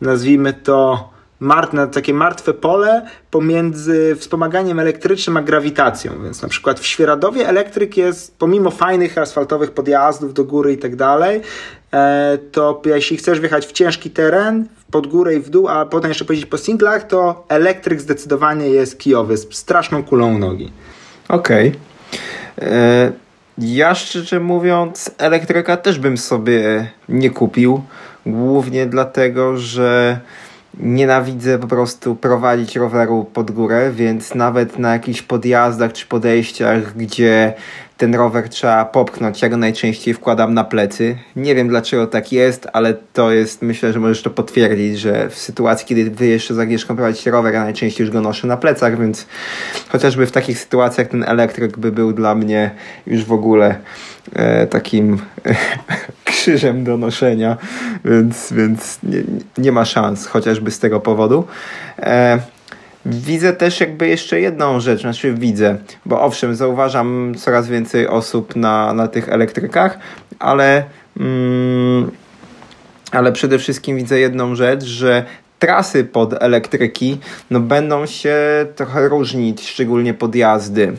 nazwijmy 0.01 0.53
to 0.53 1.09
na 1.41 1.87
takie 1.87 2.15
martwe 2.15 2.55
pole 2.55 3.07
pomiędzy 3.31 4.17
wspomaganiem 4.19 4.81
elektrycznym 4.81 5.37
a 5.37 5.43
grawitacją. 5.43 6.23
Więc 6.23 6.43
na 6.43 6.49
przykład 6.49 6.81
w 6.81 6.87
Świeradowie 6.87 7.49
elektryk 7.49 7.97
jest, 7.97 8.39
pomimo 8.39 8.71
fajnych 8.71 9.19
asfaltowych 9.19 9.71
podjazdów 9.71 10.35
do 10.35 10.45
góry 10.45 10.73
i 10.73 10.79
tak 10.79 10.97
dalej, 10.97 11.41
e, 11.93 12.39
to 12.53 12.83
jeśli 12.85 13.17
chcesz 13.17 13.41
wjechać 13.41 13.67
w 13.67 13.73
ciężki 13.73 14.11
teren, 14.11 14.67
pod 14.91 15.07
górę 15.07 15.35
i 15.35 15.41
w 15.41 15.51
dół, 15.51 15.69
a 15.69 15.87
potem 15.87 16.11
jeszcze 16.11 16.25
pojeździć 16.25 16.51
po 16.51 16.59
singlach, 16.59 17.07
to 17.07 17.45
elektryk 17.49 18.01
zdecydowanie 18.01 18.69
jest 18.69 18.99
kijowy, 18.99 19.37
z 19.37 19.55
straszną 19.55 20.05
kulą 20.05 20.39
nogi. 20.39 20.73
Okej. 21.29 21.69
Okay. 21.69 22.69
E, 22.69 23.13
ja 23.59 23.95
szczerze 23.95 24.41
mówiąc, 24.41 25.11
elektryka 25.19 25.77
też 25.77 25.99
bym 25.99 26.19
sobie 26.19 26.91
nie 27.09 27.31
kupił. 27.31 27.83
Głównie 28.27 28.87
dlatego, 28.87 29.57
że 29.57 30.21
nienawidzę 30.81 31.59
po 31.59 31.67
prostu 31.67 32.17
prowadzić 32.17 32.77
roweru 32.77 33.25
pod 33.25 33.51
górę, 33.51 33.93
więc 33.95 34.35
nawet 34.35 34.79
na 34.79 34.93
jakichś 34.93 35.23
podjazdach 35.23 35.93
czy 35.93 36.07
podejściach, 36.07 36.97
gdzie 36.97 37.55
ten 37.97 38.15
rower 38.15 38.49
trzeba 38.49 38.85
popchnąć, 38.85 39.43
ja 39.43 39.49
go 39.49 39.57
najczęściej 39.57 40.15
wkładam 40.15 40.55
na 40.55 40.65
plecy. 40.65 41.17
Nie 41.37 41.55
wiem 41.55 41.69
dlaczego 41.69 42.07
tak 42.07 42.33
jest, 42.33 42.69
ale 42.73 42.95
to 42.95 43.33
jest, 43.33 43.63
myślę, 43.63 43.93
że 43.93 44.01
możesz 44.01 44.23
to 44.23 44.31
potwierdzić, 44.31 44.99
że 44.99 45.31
w 45.31 45.39
sytuacji, 45.39 45.87
kiedy 45.87 46.11
wy 46.11 46.27
jeszcze 46.27 46.55
z 46.55 46.59
Agnieszką 46.59 46.97
prowadzicie 46.97 47.31
rower, 47.31 47.55
ja 47.55 47.65
najczęściej 47.65 48.05
już 48.05 48.13
go 48.13 48.21
noszę 48.21 48.47
na 48.47 48.57
plecach, 48.57 49.01
więc 49.01 49.27
chociażby 49.89 50.27
w 50.27 50.33
takich 50.33 50.59
sytuacjach 50.59 51.09
ten 51.09 51.25
elektryk 51.25 51.79
by 51.79 51.93
był 51.93 52.13
dla 52.13 52.35
mnie 52.35 52.71
już 53.07 53.25
w 53.25 53.33
ogóle 53.33 53.77
e, 54.33 54.67
takim 54.67 55.19
krzyżem 56.25 56.85
do 56.85 56.97
noszenia, 56.97 57.57
więc, 58.05 58.53
więc 58.53 58.99
nie, 59.03 59.23
nie 59.59 59.73
ma 59.73 59.85
szans, 59.85 60.27
chociażby 60.27 60.71
z 60.71 60.79
tego 60.79 61.01
powodu. 61.01 61.45
E, 61.99 62.39
Widzę 63.09 63.53
też 63.53 63.81
jakby 63.81 64.09
jeszcze 64.09 64.41
jedną 64.41 64.81
rzecz, 64.81 65.01
znaczy 65.01 65.35
widzę, 65.35 65.77
bo 66.07 66.23
owszem, 66.23 66.55
zauważam 66.55 67.35
coraz 67.39 67.69
więcej 67.69 68.09
osób 68.09 68.57
na, 68.57 68.93
na 68.93 69.09
tych 69.09 69.29
elektrykach, 69.29 69.99
ale, 70.39 70.85
mm, 71.21 72.11
ale 73.13 73.33
przede 73.33 73.59
wszystkim 73.59 73.97
widzę 73.97 74.19
jedną 74.19 74.55
rzecz, 74.55 74.85
że 74.85 75.25
trasy 75.59 76.05
pod 76.05 76.43
elektryki 76.43 77.19
no, 77.51 77.61
będą 77.61 78.07
się 78.07 78.37
trochę 78.77 79.09
różnić, 79.09 79.69
szczególnie 79.69 80.15
podjazdy. 80.15 80.93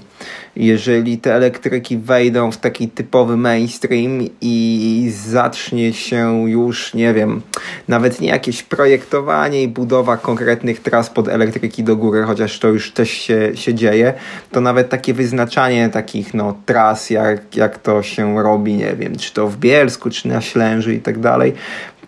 Jeżeli 0.55 1.17
te 1.17 1.35
elektryki 1.35 1.97
wejdą 1.97 2.51
w 2.51 2.57
taki 2.57 2.89
typowy 2.89 3.37
mainstream 3.37 4.19
i 4.41 5.11
zacznie 5.27 5.93
się 5.93 6.49
już, 6.49 6.93
nie 6.93 7.13
wiem, 7.13 7.41
nawet 7.87 8.21
nie 8.21 8.27
jakieś 8.27 8.63
projektowanie 8.63 9.63
i 9.63 9.67
budowa 9.67 10.17
konkretnych 10.17 10.81
tras 10.81 11.09
pod 11.09 11.27
elektryki 11.27 11.83
do 11.83 11.95
góry, 11.95 12.23
chociaż 12.23 12.59
to 12.59 12.67
już 12.67 12.91
też 12.91 13.09
się, 13.09 13.51
się 13.55 13.73
dzieje, 13.73 14.13
to 14.51 14.61
nawet 14.61 14.89
takie 14.89 15.13
wyznaczanie 15.13 15.89
takich 15.89 16.33
no, 16.33 16.55
tras, 16.65 17.09
jak, 17.09 17.55
jak 17.55 17.77
to 17.77 18.03
się 18.03 18.43
robi, 18.43 18.73
nie 18.73 18.95
wiem, 18.95 19.17
czy 19.17 19.33
to 19.33 19.47
w 19.47 19.57
Bielsku, 19.57 20.09
czy 20.09 20.27
na 20.27 20.41
Ślęży 20.41 20.95
i 20.95 20.99
tak 20.99 21.19
dalej, 21.19 21.53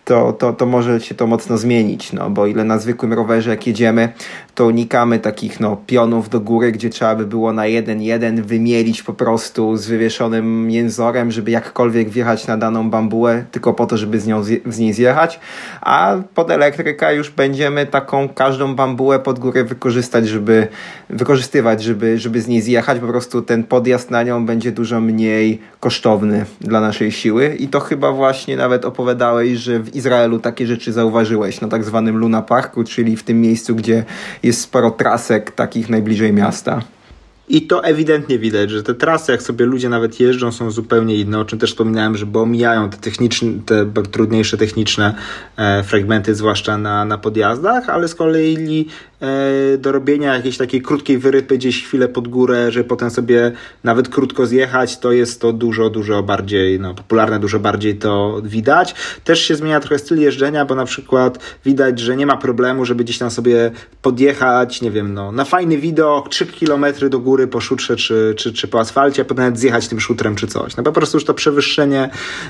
to, 0.10 0.34
to, 0.34 0.54
to 0.54 0.66
może 0.66 1.02
się 1.02 1.16
to 1.16 1.28
mocno 1.28 1.58
zmienić, 1.58 2.14
no 2.14 2.30
bo 2.30 2.48
ile 2.48 2.64
na 2.64 2.78
zwykłym 2.78 3.14
rowerze 3.14 3.50
jak 3.50 3.68
jedziemy, 3.68 4.10
to 4.56 4.66
unikamy 4.66 5.20
takich 5.20 5.60
no, 5.60 5.78
pionów 5.88 6.30
do 6.30 6.40
góry, 6.40 6.72
gdzie 6.72 6.90
trzeba 6.90 7.16
by 7.16 7.26
było 7.26 7.54
na 7.54 7.66
jeden 7.68 8.02
jeden 8.02 8.44
wymielić 8.44 9.04
po 9.04 9.14
prostu 9.14 9.78
z 9.78 9.88
wywieszonym 9.88 10.72
jęzorem, 10.72 11.32
żeby 11.32 11.52
jakkolwiek 11.52 12.10
wjechać 12.10 12.48
na 12.48 12.58
daną 12.58 12.90
bambułę, 12.90 13.46
tylko 13.52 13.74
po 13.74 13.86
to, 13.86 13.98
żeby 13.98 14.20
z, 14.20 14.28
nią, 14.28 14.44
z 14.44 14.80
niej 14.80 14.94
zjechać, 14.94 15.40
a 15.82 16.18
pod 16.36 16.52
elektryka 16.52 17.12
już 17.12 17.30
będziemy 17.30 17.86
taką 17.86 18.30
każdą 18.30 18.76
bambułę 18.76 19.20
pod 19.20 19.40
górę 19.40 19.64
wykorzystać, 19.64 20.28
żeby 20.28 20.68
wykorzystywać, 21.10 21.84
żeby, 21.84 22.18
żeby 22.18 22.42
z 22.42 22.48
niej 22.48 22.62
zjechać, 22.62 23.00
po 23.00 23.08
prostu 23.08 23.42
ten 23.42 23.64
podjazd 23.64 24.12
na 24.12 24.24
nią 24.24 24.46
będzie 24.46 24.72
dużo 24.72 25.02
mniej 25.02 25.62
kosztowny 25.80 26.46
dla 26.62 26.82
naszej 26.82 27.12
siły. 27.12 27.56
I 27.60 27.68
to 27.68 27.80
chyba 27.80 28.12
właśnie 28.12 28.58
nawet 28.58 28.86
opowiadałeś, 28.86 29.58
że 29.58 29.80
w 29.80 29.99
Izraelu 30.00 30.40
takie 30.40 30.68
rzeczy 30.68 30.94
zauważyłeś 30.94 31.62
na 31.62 31.68
tak 31.68 31.84
zwanym 31.84 32.18
Luna 32.18 32.42
Parku, 32.42 32.84
czyli 32.84 33.18
w 33.18 33.24
tym 33.24 33.42
miejscu, 33.42 33.76
gdzie 33.76 34.06
jest 34.44 34.62
sporo 34.62 34.92
trasek 34.92 35.52
takich 35.52 35.90
najbliżej 35.90 36.34
miasta? 36.34 36.82
I 37.50 37.62
to 37.62 37.84
ewidentnie 37.84 38.40
widać, 38.40 38.70
że 38.72 38.84
te 38.84 38.94
trasy, 38.94 39.32
jak 39.32 39.42
sobie 39.42 39.66
ludzie 39.66 39.90
nawet 39.90 40.20
jeżdżą, 40.20 40.52
są 40.52 40.72
zupełnie 40.72 41.16
inne, 41.16 41.40
o 41.40 41.46
czym 41.46 41.60
też 41.60 41.70
wspominałem, 41.72 42.18
że 42.18 42.26
bo 42.26 42.42
omijają 42.42 42.90
te, 42.90 42.98
techniczne, 42.98 43.50
te 43.66 43.86
trudniejsze 44.12 44.58
techniczne 44.58 45.16
e, 45.58 45.84
fragmenty, 45.84 46.36
zwłaszcza 46.36 46.78
na, 46.78 47.06
na 47.06 47.18
podjazdach, 47.18 47.90
ale 47.90 48.08
z 48.08 48.16
kolei 48.16 48.88
e, 49.22 49.78
do 49.78 49.92
robienia 49.92 50.36
jakiejś 50.36 50.58
takiej 50.58 50.82
krótkiej 50.82 51.18
wyrypy 51.18 51.58
gdzieś 51.58 51.84
chwilę 51.84 52.08
pod 52.08 52.28
górę, 52.28 52.72
że 52.72 52.84
potem 52.84 53.10
sobie 53.10 53.52
nawet 53.84 54.10
krótko 54.10 54.46
zjechać, 54.46 55.00
to 55.00 55.12
jest 55.12 55.42
to 55.42 55.54
dużo, 55.54 55.90
dużo 55.90 56.24
bardziej 56.24 56.80
no, 56.80 56.94
popularne, 56.94 57.40
dużo 57.40 57.60
bardziej 57.60 57.96
to 57.96 58.42
widać. 58.44 58.96
Też 59.24 59.42
się 59.42 59.56
zmienia 59.56 59.80
trochę 59.80 60.00
styl 60.00 60.20
jeżdżenia, 60.20 60.66
bo 60.66 60.76
na 60.76 60.86
przykład 60.86 61.40
widać, 61.66 62.00
że 62.00 62.16
nie 62.16 62.26
ma 62.26 62.38
problemu, 62.38 62.86
żeby 62.86 63.04
gdzieś 63.04 63.18
tam 63.18 63.32
sobie 63.32 63.72
podjechać, 64.02 64.82
nie 64.82 64.92
wiem, 64.92 65.14
no, 65.14 65.32
na 65.32 65.46
fajny 65.46 65.78
widok, 65.78 66.30
3 66.30 66.46
km 66.46 66.86
do 67.10 67.20
góry, 67.20 67.39
góry 67.40 67.48
po 67.48 67.62
szutrze 67.62 67.96
czy, 67.96 68.34
czy, 68.38 68.54
czy 68.54 68.68
po 68.68 68.80
asfalcie, 68.80 69.22
a 69.22 69.26
potem 69.26 69.44
nawet 69.46 69.60
zjechać 69.60 69.88
tym 69.88 70.00
szutrem 70.00 70.36
czy 70.36 70.48
coś. 70.48 70.78
No 70.78 70.84
po 70.84 70.92
prostu 70.92 71.18
już 71.18 71.26
to 71.26 71.34
przewyższenie, 71.34 72.10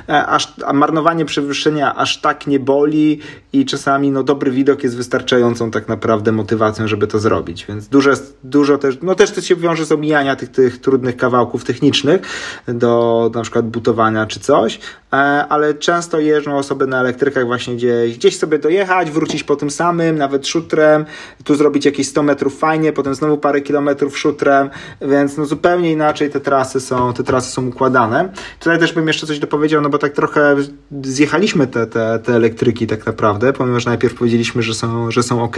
e, 0.09 0.25
aż, 0.25 0.53
a 0.65 0.73
marnowanie 0.73 1.25
przewyższenia 1.25 1.95
aż 1.95 2.21
tak 2.21 2.47
nie 2.47 2.59
boli 2.59 3.19
i 3.53 3.65
czasami 3.65 4.11
no, 4.11 4.23
dobry 4.23 4.51
widok 4.51 4.83
jest 4.83 4.97
wystarczającą 4.97 5.71
tak 5.71 5.87
naprawdę 5.87 6.31
motywacją, 6.31 6.87
żeby 6.87 7.07
to 7.07 7.19
zrobić. 7.19 7.65
Więc 7.65 7.87
dużo, 7.87 8.11
dużo 8.43 8.77
też, 8.77 8.97
no 9.01 9.15
też 9.15 9.31
to 9.31 9.41
się 9.41 9.55
wiąże 9.55 9.85
z 9.85 9.91
omijania 9.91 10.35
tych, 10.35 10.51
tych 10.51 10.81
trudnych 10.81 11.17
kawałków 11.17 11.63
technicznych 11.63 12.21
do 12.67 13.31
na 13.35 13.41
przykład 13.41 13.67
butowania 13.67 14.25
czy 14.25 14.39
coś, 14.39 14.79
e, 15.13 15.15
ale 15.49 15.73
często 15.73 16.19
jeżdżą 16.19 16.57
osoby 16.57 16.87
na 16.87 16.99
elektrykach 16.99 17.45
właśnie 17.45 17.75
gdzieś, 17.75 18.17
gdzieś 18.17 18.37
sobie 18.37 18.59
dojechać, 18.59 19.11
wrócić 19.11 19.43
po 19.43 19.55
tym 19.55 19.71
samym, 19.71 20.17
nawet 20.17 20.47
szutrem, 20.47 21.05
tu 21.43 21.55
zrobić 21.55 21.85
jakieś 21.85 22.07
100 22.07 22.23
metrów 22.23 22.59
fajnie, 22.59 22.93
potem 22.93 23.15
znowu 23.15 23.37
parę 23.37 23.61
kilometrów 23.61 24.17
szutrem, 24.17 24.69
więc 25.01 25.37
no 25.37 25.45
zupełnie 25.45 25.91
inaczej 25.91 26.29
te 26.29 26.39
trasy 26.39 26.79
są, 26.79 27.13
te 27.13 27.23
trasy 27.23 27.51
są 27.51 27.67
układane. 27.67 28.29
Tutaj 28.59 28.79
też 28.79 28.93
bym 28.93 29.07
jeszcze 29.07 29.27
coś 29.27 29.39
dopowiedział, 29.39 29.81
no 29.81 29.89
bo 29.89 29.97
tak 29.97 30.13
trochę 30.13 30.55
zjechaliśmy 31.01 31.67
te, 31.67 31.87
te, 31.87 32.19
te 32.19 32.33
elektryki 32.33 32.87
tak 32.87 33.05
naprawdę, 33.05 33.53
że 33.77 33.89
najpierw 33.89 34.15
powiedzieliśmy, 34.15 34.63
że 34.63 34.73
są, 34.73 35.11
że 35.11 35.23
są 35.23 35.43
ok 35.43 35.57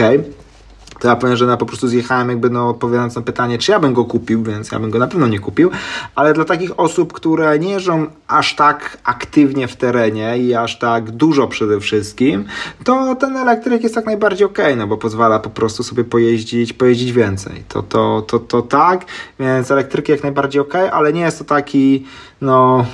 to 1.02 1.08
ja 1.08 1.16
powiem, 1.16 1.36
że 1.36 1.46
na 1.46 1.56
po 1.56 1.66
prostu 1.66 1.88
zjechałem 1.88 2.28
jakby 2.28 2.50
no 2.50 2.68
odpowiadając 2.68 3.16
na 3.16 3.22
pytanie, 3.22 3.58
czy 3.58 3.72
ja 3.72 3.80
bym 3.80 3.94
go 3.94 4.04
kupił, 4.04 4.42
więc 4.42 4.72
ja 4.72 4.78
bym 4.78 4.90
go 4.90 4.98
na 4.98 5.06
pewno 5.06 5.26
nie 5.26 5.38
kupił, 5.38 5.70
ale 6.14 6.32
dla 6.32 6.44
takich 6.44 6.80
osób, 6.80 7.12
które 7.12 7.58
nie 7.58 7.70
jeżdżą 7.70 8.06
aż 8.28 8.56
tak 8.56 8.98
aktywnie 9.04 9.68
w 9.68 9.76
terenie 9.76 10.38
i 10.38 10.54
aż 10.54 10.78
tak 10.78 11.10
dużo 11.10 11.48
przede 11.48 11.80
wszystkim, 11.80 12.44
to 12.84 13.14
ten 13.14 13.36
elektryk 13.36 13.82
jest 13.82 13.96
jak 13.96 14.06
najbardziej 14.06 14.46
ok, 14.46 14.58
no 14.76 14.86
bo 14.86 14.96
pozwala 14.96 15.38
po 15.38 15.50
prostu 15.50 15.82
sobie 15.82 16.04
pojeździć, 16.04 16.72
pojeździć 16.72 17.12
więcej. 17.12 17.64
To, 17.68 17.82
to, 17.82 18.22
to, 18.26 18.38
to 18.38 18.62
tak, 18.62 19.04
więc 19.40 19.70
elektryki 19.70 20.12
jak 20.12 20.22
najbardziej 20.22 20.62
ok, 20.62 20.74
ale 20.92 21.12
nie 21.12 21.20
jest 21.20 21.38
to 21.38 21.44
taki, 21.44 22.06
no 22.40 22.86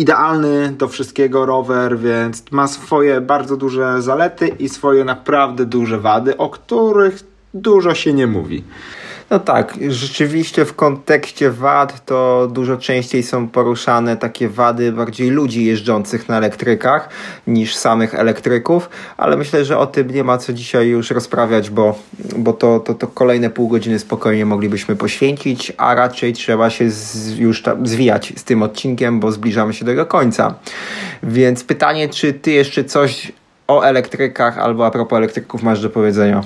idealny 0.00 0.72
do 0.78 0.88
wszystkiego 0.88 1.46
rower, 1.46 1.98
więc 1.98 2.42
ma 2.50 2.66
swoje 2.66 3.20
bardzo 3.20 3.56
duże 3.56 4.02
zalety 4.02 4.48
i 4.48 4.68
swoje 4.68 5.04
naprawdę 5.04 5.66
duże 5.66 5.98
wady, 5.98 6.36
o 6.36 6.48
których 6.48 7.24
dużo 7.54 7.94
się 7.94 8.12
nie 8.12 8.26
mówi. 8.26 8.64
No 9.30 9.38
tak, 9.38 9.74
rzeczywiście 9.88 10.64
w 10.64 10.74
kontekście 10.74 11.50
wad 11.50 12.04
to 12.04 12.48
dużo 12.52 12.76
częściej 12.76 13.22
są 13.22 13.48
poruszane 13.48 14.16
takie 14.16 14.48
wady 14.48 14.92
bardziej 14.92 15.30
ludzi 15.30 15.64
jeżdżących 15.64 16.28
na 16.28 16.36
elektrykach 16.36 17.08
niż 17.46 17.76
samych 17.76 18.14
elektryków, 18.14 18.90
ale 19.16 19.36
myślę, 19.36 19.64
że 19.64 19.78
o 19.78 19.86
tym 19.86 20.10
nie 20.10 20.24
ma 20.24 20.38
co 20.38 20.52
dzisiaj 20.52 20.88
już 20.88 21.10
rozprawiać, 21.10 21.70
bo, 21.70 21.98
bo 22.36 22.52
to, 22.52 22.80
to, 22.80 22.94
to 22.94 23.06
kolejne 23.06 23.50
pół 23.50 23.68
godziny 23.68 23.98
spokojnie 23.98 24.46
moglibyśmy 24.46 24.96
poświęcić, 24.96 25.72
a 25.76 25.94
raczej 25.94 26.32
trzeba 26.32 26.70
się 26.70 26.90
z, 26.90 27.38
już 27.38 27.62
zwijać 27.84 28.32
z 28.36 28.44
tym 28.44 28.62
odcinkiem, 28.62 29.20
bo 29.20 29.32
zbliżamy 29.32 29.74
się 29.74 29.84
do 29.84 29.90
jego 29.90 30.06
końca. 30.06 30.54
Więc 31.22 31.64
pytanie, 31.64 32.08
czy 32.08 32.32
ty 32.32 32.50
jeszcze 32.50 32.84
coś 32.84 33.32
o 33.68 33.82
elektrykach 33.82 34.58
albo 34.58 34.86
a 34.86 34.90
propos 34.90 35.16
elektryków 35.16 35.62
masz 35.62 35.80
do 35.80 35.90
powiedzenia? 35.90 36.42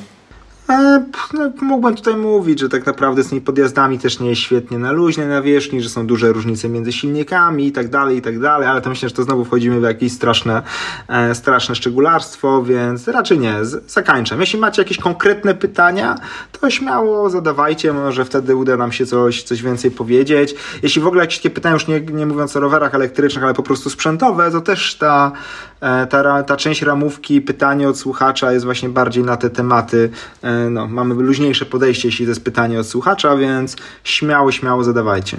E, 0.69 1.05
no, 1.35 1.51
mógłbym 1.63 1.95
tutaj 1.95 2.17
mówić, 2.17 2.61
że 2.61 2.69
tak 2.69 2.87
naprawdę 2.87 3.23
z 3.23 3.29
tymi 3.29 3.41
podjazdami 3.41 3.99
też 3.99 4.21
nie 4.21 4.29
jest 4.29 4.41
świetnie 4.41 4.79
na 4.79 4.93
luźnej 4.93 5.27
nawierzchni, 5.27 5.83
że 5.83 5.89
są 5.89 6.07
duże 6.07 6.33
różnice 6.33 6.69
między 6.69 6.93
silnikami 6.93 7.67
i 7.67 7.73
tak 7.73 7.89
dalej, 7.89 8.17
i 8.17 8.23
tak 8.23 8.41
dalej, 8.41 8.69
ale 8.69 8.81
to 8.81 8.91
myślę, 8.91 9.09
że 9.09 9.15
to 9.15 9.23
znowu 9.23 9.45
wchodzimy 9.45 9.81
w 9.81 9.83
jakieś 9.83 10.13
straszne, 10.13 10.63
e, 11.09 11.35
straszne 11.35 11.75
szczególarstwo, 11.75 12.63
więc 12.63 13.09
raczej 13.09 13.39
nie, 13.39 13.65
z. 13.65 13.95
Jeśli 14.39 14.59
macie 14.59 14.83
jakieś 14.83 14.99
konkretne 14.99 15.55
pytania, 15.55 16.15
to 16.61 16.71
śmiało 16.71 17.31
zadawajcie, 17.31 17.93
może 17.93 18.25
wtedy 18.25 18.57
uda 18.57 18.77
nam 18.77 18.93
się 18.93 19.07
coś, 19.07 19.43
coś 19.43 19.63
więcej 19.63 19.91
powiedzieć. 19.91 20.55
Jeśli 20.83 21.03
w 21.03 21.07
ogóle 21.07 21.23
jakieś 21.23 21.39
takie 21.39 21.51
pytania, 21.51 21.75
już 21.75 21.87
nie, 21.87 22.01
nie 22.01 22.27
mówiąc 22.27 22.57
o 22.57 22.61
rowerach 22.61 22.95
elektrycznych, 22.95 23.45
ale 23.45 23.55
po 23.55 23.63
prostu 23.63 23.91
sprzętowe, 23.91 24.51
to 24.51 24.61
też 24.61 24.95
ta, 24.95 25.33
e, 25.81 26.07
ta, 26.07 26.43
ta 26.43 26.57
część 26.57 26.83
ramówki, 26.83 27.41
pytanie 27.41 27.89
od 27.89 27.99
słuchacza 27.99 28.53
jest 28.53 28.65
właśnie 28.65 28.89
bardziej 28.89 29.25
na 29.25 29.37
te 29.37 29.51
tematy 29.51 30.11
e, 30.43 30.54
no, 30.71 30.87
mamy 30.87 31.15
luźniejsze 31.15 31.67
podejście, 31.67 32.09
jeśli 32.09 32.27
to 32.27 32.31
jest 32.31 32.45
pytanie 32.45 32.81
od 32.81 32.87
słuchacza, 32.87 33.37
więc 33.37 33.77
śmiało, 34.05 34.53
śmiało 34.53 34.85
zadawajcie. 34.85 35.37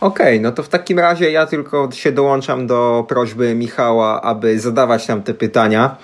Okej, 0.00 0.26
okay, 0.26 0.40
no 0.40 0.52
to 0.52 0.62
w 0.62 0.68
takim 0.68 0.98
razie 0.98 1.30
ja 1.30 1.46
tylko 1.46 1.88
się 1.92 2.12
dołączam 2.12 2.66
do 2.66 3.04
prośby 3.08 3.54
Michała, 3.54 4.22
aby 4.22 4.60
zadawać 4.60 5.08
nam 5.08 5.22
te 5.22 5.34
pytania. 5.34 5.96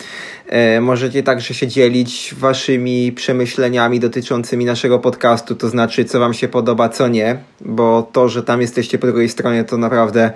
E, 0.50 0.80
możecie 0.80 1.22
także 1.22 1.54
się 1.54 1.66
dzielić 1.66 2.34
waszymi 2.38 3.12
przemyśleniami 3.12 4.00
dotyczącymi 4.00 4.64
naszego 4.64 4.98
podcastu, 4.98 5.54
to 5.54 5.68
znaczy 5.68 6.04
co 6.04 6.20
wam 6.20 6.34
się 6.34 6.48
podoba, 6.48 6.88
co 6.88 7.08
nie, 7.08 7.36
bo 7.60 8.08
to, 8.12 8.28
że 8.28 8.42
tam 8.42 8.60
jesteście 8.60 8.98
po 8.98 9.06
drugiej 9.06 9.28
stronie, 9.28 9.64
to 9.64 9.76
naprawdę 9.76 10.30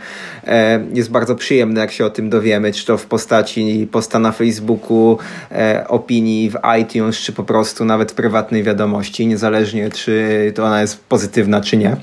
e, 0.46 0.84
jest 0.92 1.10
bardzo 1.10 1.34
przyjemne, 1.34 1.80
jak 1.80 1.92
się 1.92 2.04
o 2.04 2.10
tym 2.10 2.30
dowiemy, 2.30 2.72
czy 2.72 2.86
to 2.86 2.98
w 2.98 3.06
postaci 3.06 3.88
posta 3.92 4.18
na 4.18 4.32
Facebooku, 4.32 5.18
e, 5.52 5.84
opinii 5.88 6.50
w 6.50 6.56
iTunes, 6.80 7.16
czy 7.16 7.32
po 7.32 7.44
prostu 7.44 7.84
nawet 7.84 8.12
prywatnej 8.12 8.62
wiadomości, 8.62 9.26
niezależnie 9.26 9.90
czy 9.90 10.52
to 10.54 10.64
ona 10.64 10.80
jest 10.80 11.04
pozytywna, 11.04 11.60
czy 11.60 11.76
nie. 11.76 11.96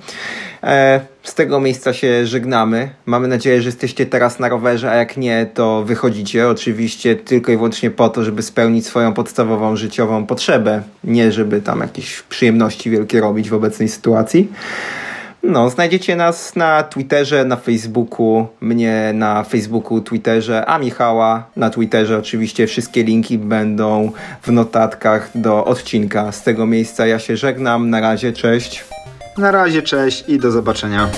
E, 0.64 1.02
z 1.24 1.36
tego 1.36 1.60
miejsca 1.60 1.94
się 1.94 2.26
żegnamy. 2.26 2.90
Mamy 3.06 3.28
nadzieję, 3.28 3.62
że 3.62 3.68
jesteście 3.68 4.06
teraz 4.06 4.40
na 4.40 4.50
rowerze, 4.50 4.92
a 4.92 4.96
jak 4.96 5.18
nie, 5.18 5.48
to 5.54 5.84
wychodzicie. 5.84 6.48
Oczywiście 6.48 7.16
tylko 7.16 7.52
i 7.52 7.56
wyłącznie 7.56 7.92
po 7.92 8.10
to, 8.10 8.24
żeby 8.24 8.42
spełnić 8.42 8.86
swoją 8.86 9.14
podstawową 9.14 9.76
życiową 9.76 10.26
potrzebę. 10.26 10.82
Nie, 11.04 11.32
żeby 11.32 11.62
tam 11.62 11.80
jakieś 11.80 12.22
przyjemności 12.22 12.90
wielkie 12.90 13.22
robić 13.22 13.50
w 13.50 13.54
obecnej 13.54 13.90
sytuacji. 13.90 14.52
No, 15.44 15.70
znajdziecie 15.70 16.16
nas 16.16 16.56
na 16.56 16.84
Twitterze, 16.84 17.46
na 17.46 17.56
Facebooku, 17.56 18.48
mnie 18.62 19.12
na 19.14 19.44
Facebooku, 19.44 20.02
Twitterze, 20.02 20.66
a 20.66 20.78
Michała 20.78 21.44
na 21.56 21.70
Twitterze. 21.70 22.18
Oczywiście 22.18 22.68
wszystkie 22.68 23.04
linki 23.04 23.38
będą 23.38 24.12
w 24.42 24.52
notatkach 24.52 25.30
do 25.36 25.66
odcinka. 25.66 26.32
Z 26.32 26.44
tego 26.44 26.66
miejsca 26.66 27.08
ja 27.08 27.20
się 27.20 27.38
żegnam. 27.38 27.90
Na 27.90 28.02
razie, 28.02 28.34
cześć. 28.34 28.84
Na 29.38 29.52
razie, 29.52 29.82
cześć 29.82 30.24
i 30.30 30.40
do 30.40 30.52
zobaczenia. 30.52 31.10